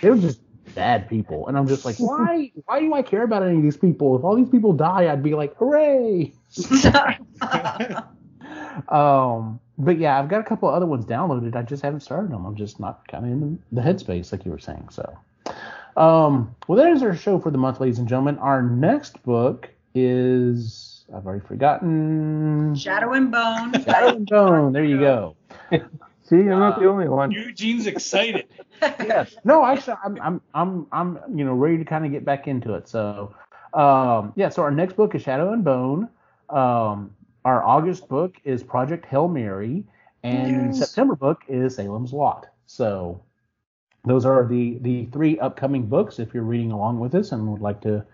They 0.00 0.10
were 0.10 0.16
just 0.18 0.40
bad 0.74 1.08
people, 1.08 1.48
and 1.48 1.56
I'm 1.56 1.66
just 1.66 1.84
like, 1.84 1.96
why? 1.98 2.52
Why 2.66 2.80
do 2.80 2.94
I 2.94 3.02
care 3.02 3.22
about 3.22 3.42
any 3.42 3.56
of 3.56 3.62
these 3.62 3.76
people? 3.76 4.16
If 4.16 4.24
all 4.24 4.36
these 4.36 4.48
people 4.48 4.72
die, 4.72 5.10
I'd 5.10 5.22
be 5.22 5.34
like, 5.34 5.56
hooray! 5.56 6.32
um, 8.88 9.60
but 9.78 9.98
yeah, 9.98 10.18
I've 10.18 10.28
got 10.28 10.40
a 10.40 10.44
couple 10.44 10.68
other 10.68 10.86
ones 10.86 11.04
downloaded. 11.04 11.56
I 11.56 11.62
just 11.62 11.82
haven't 11.82 12.00
started 12.00 12.30
them. 12.30 12.44
I'm 12.44 12.56
just 12.56 12.80
not 12.80 13.06
kind 13.08 13.24
of 13.24 13.32
in 13.32 13.58
the, 13.72 13.80
the 13.80 13.86
headspace, 13.86 14.32
like 14.32 14.44
you 14.44 14.50
were 14.50 14.58
saying. 14.58 14.88
So, 14.90 15.18
um, 15.96 16.54
well, 16.68 16.78
that 16.78 16.92
is 16.92 17.02
our 17.02 17.16
show 17.16 17.38
for 17.38 17.50
the 17.50 17.58
month, 17.58 17.80
ladies 17.80 17.98
and 17.98 18.08
gentlemen. 18.08 18.38
Our 18.38 18.62
next 18.62 19.22
book 19.22 19.70
is 19.94 21.04
I've 21.14 21.26
already 21.26 21.44
forgotten. 21.46 22.74
Shadow 22.76 23.12
and 23.12 23.30
Bone. 23.30 23.72
Shadow 23.84 24.16
and 24.16 24.26
Bone. 24.26 24.72
There 24.72 24.84
you 24.84 24.98
go. 24.98 25.36
See, 25.70 26.36
I'm 26.36 26.60
not 26.60 26.78
the 26.78 26.86
only 26.86 27.08
one. 27.08 27.32
Eugene's 27.32 27.86
excited. 27.86 28.46
Yes. 28.82 29.36
No, 29.44 29.64
actually, 29.64 29.96
I'm, 30.04 30.20
I'm, 30.20 30.40
I'm, 30.54 30.86
I'm, 30.92 31.18
you 31.38 31.44
know, 31.44 31.54
ready 31.54 31.78
to 31.78 31.84
kind 31.84 32.04
of 32.04 32.12
get 32.12 32.24
back 32.24 32.46
into 32.48 32.74
it. 32.74 32.88
So, 32.88 33.34
um, 33.74 34.32
yeah. 34.36 34.48
So 34.48 34.62
our 34.62 34.70
next 34.70 34.96
book 34.96 35.14
is 35.14 35.22
Shadow 35.22 35.52
and 35.52 35.64
Bone. 35.64 36.08
Um, 36.48 37.14
our 37.44 37.64
August 37.64 38.08
book 38.08 38.36
is 38.44 38.62
Project 38.62 39.06
Hail 39.06 39.28
Mary, 39.28 39.84
and 40.22 40.68
Yes. 40.68 40.78
September 40.78 41.14
book 41.14 41.42
is 41.48 41.76
Salem's 41.76 42.12
Lot. 42.12 42.46
So, 42.66 43.20
those 44.04 44.24
are 44.24 44.46
the 44.46 44.78
the 44.80 45.06
three 45.06 45.38
upcoming 45.40 45.86
books. 45.86 46.18
If 46.18 46.34
you're 46.34 46.42
reading 46.42 46.72
along 46.72 47.00
with 47.00 47.14
us 47.14 47.32
and 47.32 47.46
would 47.52 47.60
like 47.60 47.80
to, 47.82 48.04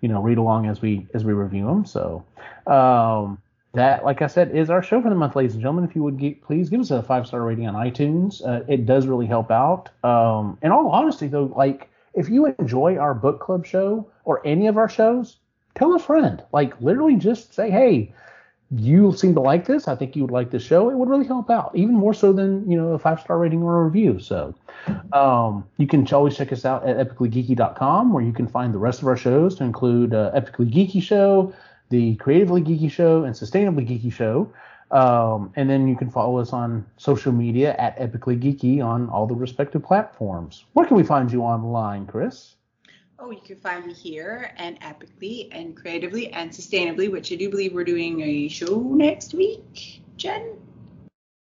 you 0.00 0.08
know, 0.08 0.20
read 0.22 0.38
along 0.38 0.66
as 0.66 0.80
we 0.80 1.06
as 1.14 1.24
we 1.24 1.32
review 1.32 1.66
them. 1.66 1.84
So, 1.84 2.24
um, 2.66 3.38
that, 3.74 4.04
like 4.04 4.22
I 4.22 4.28
said, 4.28 4.56
is 4.56 4.70
our 4.70 4.82
show 4.82 5.02
for 5.02 5.08
the 5.08 5.14
month, 5.16 5.36
ladies 5.36 5.54
and 5.54 5.60
gentlemen. 5.60 5.84
If 5.84 5.96
you 5.96 6.02
would 6.04 6.18
gi- 6.18 6.34
please 6.34 6.70
give 6.70 6.80
us 6.80 6.90
a 6.90 7.02
five 7.02 7.26
star 7.26 7.42
rating 7.42 7.66
on 7.66 7.74
iTunes, 7.74 8.46
uh, 8.46 8.64
it 8.68 8.86
does 8.86 9.06
really 9.06 9.26
help 9.26 9.50
out. 9.50 9.90
Um, 10.04 10.58
in 10.62 10.70
all 10.70 10.88
honesty, 10.88 11.26
though, 11.26 11.52
like 11.56 11.90
if 12.14 12.28
you 12.28 12.46
enjoy 12.46 12.96
our 12.96 13.14
book 13.14 13.40
club 13.40 13.66
show 13.66 14.08
or 14.24 14.40
any 14.46 14.68
of 14.68 14.76
our 14.76 14.88
shows, 14.88 15.36
tell 15.74 15.94
a 15.94 15.98
friend. 15.98 16.42
Like 16.52 16.80
literally, 16.80 17.16
just 17.16 17.54
say, 17.54 17.70
hey. 17.70 18.12
You 18.76 19.12
seem 19.12 19.34
to 19.34 19.40
like 19.40 19.66
this. 19.66 19.86
I 19.86 19.94
think 19.94 20.16
you 20.16 20.22
would 20.22 20.32
like 20.32 20.50
this 20.50 20.64
show. 20.64 20.90
It 20.90 20.96
would 20.96 21.08
really 21.08 21.26
help 21.26 21.48
out, 21.48 21.70
even 21.76 21.94
more 21.94 22.14
so 22.14 22.32
than 22.32 22.68
you 22.68 22.76
know 22.76 22.88
a 22.88 22.98
five 22.98 23.20
star 23.20 23.38
rating 23.38 23.62
or 23.62 23.78
a 23.78 23.84
review. 23.84 24.18
So, 24.18 24.54
um, 25.12 25.64
you 25.76 25.86
can 25.86 26.08
always 26.12 26.36
check 26.36 26.50
us 26.50 26.64
out 26.64 26.84
at 26.84 26.96
epicallygeeky.com, 26.96 28.12
where 28.12 28.24
you 28.24 28.32
can 28.32 28.48
find 28.48 28.74
the 28.74 28.78
rest 28.78 29.02
of 29.02 29.06
our 29.06 29.18
shows, 29.18 29.54
to 29.56 29.64
include 29.64 30.12
uh, 30.12 30.32
Epically 30.34 30.72
Geeky 30.72 31.00
Show, 31.00 31.52
the 31.90 32.16
Creatively 32.16 32.62
Geeky 32.62 32.90
Show, 32.90 33.24
and 33.24 33.34
Sustainably 33.34 33.86
Geeky 33.86 34.12
Show. 34.12 34.52
Um, 34.90 35.52
and 35.56 35.68
then 35.68 35.88
you 35.88 35.96
can 35.96 36.10
follow 36.10 36.38
us 36.38 36.52
on 36.52 36.86
social 36.96 37.32
media 37.32 37.74
at 37.78 37.98
Epically 37.98 38.40
Geeky 38.40 38.84
on 38.84 39.08
all 39.08 39.26
the 39.26 39.34
respective 39.34 39.82
platforms. 39.82 40.64
Where 40.74 40.86
can 40.86 40.96
we 40.96 41.02
find 41.02 41.32
you 41.32 41.42
online, 41.42 42.06
Chris? 42.06 42.54
Oh, 43.18 43.30
you 43.30 43.40
can 43.40 43.56
find 43.56 43.86
me 43.86 43.92
here 43.92 44.52
and 44.56 44.78
epically 44.80 45.48
and 45.52 45.76
creatively 45.76 46.32
and 46.32 46.50
sustainably, 46.50 47.10
which 47.10 47.32
I 47.32 47.36
do 47.36 47.48
believe 47.48 47.72
we're 47.72 47.84
doing 47.84 48.20
a 48.20 48.48
show 48.48 48.80
next 48.80 49.34
week, 49.34 50.02
Jen. 50.16 50.58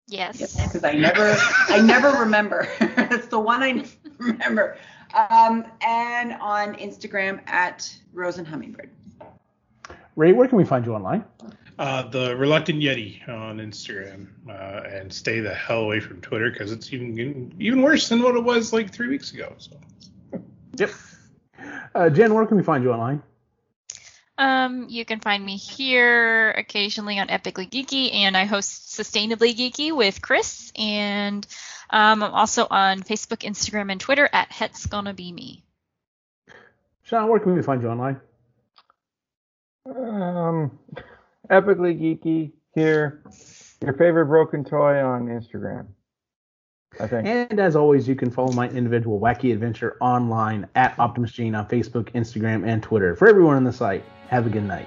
Yes. 0.06 0.38
because 0.38 0.84
I 0.84 0.92
never, 0.92 1.34
I 1.68 1.80
never 1.80 2.10
remember. 2.20 2.68
That's 2.78 3.26
the 3.26 3.40
one 3.40 3.62
I 3.62 3.84
remember. 4.18 4.76
Um, 5.30 5.64
and 5.84 6.34
on 6.34 6.74
Instagram 6.76 7.40
at 7.48 7.92
Rose 8.12 8.38
and 8.38 8.46
Hummingbird. 8.46 8.90
Ray, 10.16 10.32
where 10.32 10.46
can 10.48 10.58
we 10.58 10.64
find 10.64 10.84
you 10.84 10.94
online? 10.94 11.24
Uh, 11.78 12.02
the 12.02 12.36
Reluctant 12.36 12.80
Yeti 12.80 13.26
on 13.28 13.58
Instagram, 13.58 14.28
uh, 14.48 14.86
and 14.86 15.12
stay 15.12 15.40
the 15.40 15.54
hell 15.54 15.80
away 15.80 16.00
from 16.00 16.20
Twitter 16.20 16.50
because 16.50 16.70
it's 16.70 16.92
even 16.92 17.54
even 17.58 17.82
worse 17.82 18.08
than 18.08 18.22
what 18.22 18.36
it 18.36 18.44
was 18.44 18.72
like 18.72 18.92
three 18.92 19.08
weeks 19.08 19.32
ago. 19.32 19.54
So. 19.58 19.76
Yep. 20.76 20.90
Uh, 21.94 22.10
Jen, 22.10 22.34
where 22.34 22.46
can 22.46 22.56
we 22.56 22.62
find 22.62 22.84
you 22.84 22.92
online? 22.92 23.22
Um, 24.38 24.86
you 24.88 25.04
can 25.04 25.20
find 25.20 25.44
me 25.44 25.56
here 25.56 26.50
occasionally 26.50 27.18
on 27.18 27.28
Epically 27.28 27.70
Geeky, 27.70 28.14
and 28.14 28.36
I 28.36 28.44
host 28.44 28.98
Sustainably 28.98 29.54
Geeky 29.54 29.96
with 29.96 30.22
Chris, 30.22 30.72
and 30.76 31.46
um, 31.90 32.22
I'm 32.22 32.32
also 32.32 32.66
on 32.70 33.02
Facebook, 33.02 33.48
Instagram, 33.48 33.92
and 33.92 34.00
Twitter 34.00 34.28
at 34.32 34.50
Het's 34.50 34.86
Gonna 34.86 35.14
Be 35.14 35.32
Me. 35.32 35.64
Sean, 37.02 37.28
where 37.28 37.40
can 37.40 37.54
we 37.54 37.62
find 37.62 37.82
you 37.82 37.88
online? 37.88 38.20
Um, 39.86 40.78
epically 41.50 41.98
geeky 41.98 42.52
here. 42.74 43.22
Your 43.82 43.94
favorite 43.94 44.26
broken 44.26 44.64
toy 44.64 45.02
on 45.02 45.26
Instagram. 45.26 45.88
I 47.00 47.06
think. 47.06 47.26
And 47.26 47.58
as 47.58 47.74
always, 47.74 48.06
you 48.06 48.14
can 48.14 48.30
follow 48.30 48.52
my 48.52 48.68
individual 48.68 49.18
wacky 49.18 49.52
adventure 49.52 49.96
online 50.00 50.68
at 50.74 50.98
Optimus 50.98 51.32
Gene 51.32 51.54
on 51.54 51.66
Facebook, 51.66 52.10
Instagram, 52.12 52.66
and 52.66 52.82
Twitter. 52.82 53.16
For 53.16 53.28
everyone 53.28 53.56
on 53.56 53.64
the 53.64 53.72
site, 53.72 54.04
have 54.28 54.46
a 54.46 54.50
good 54.50 54.64
night. 54.64 54.86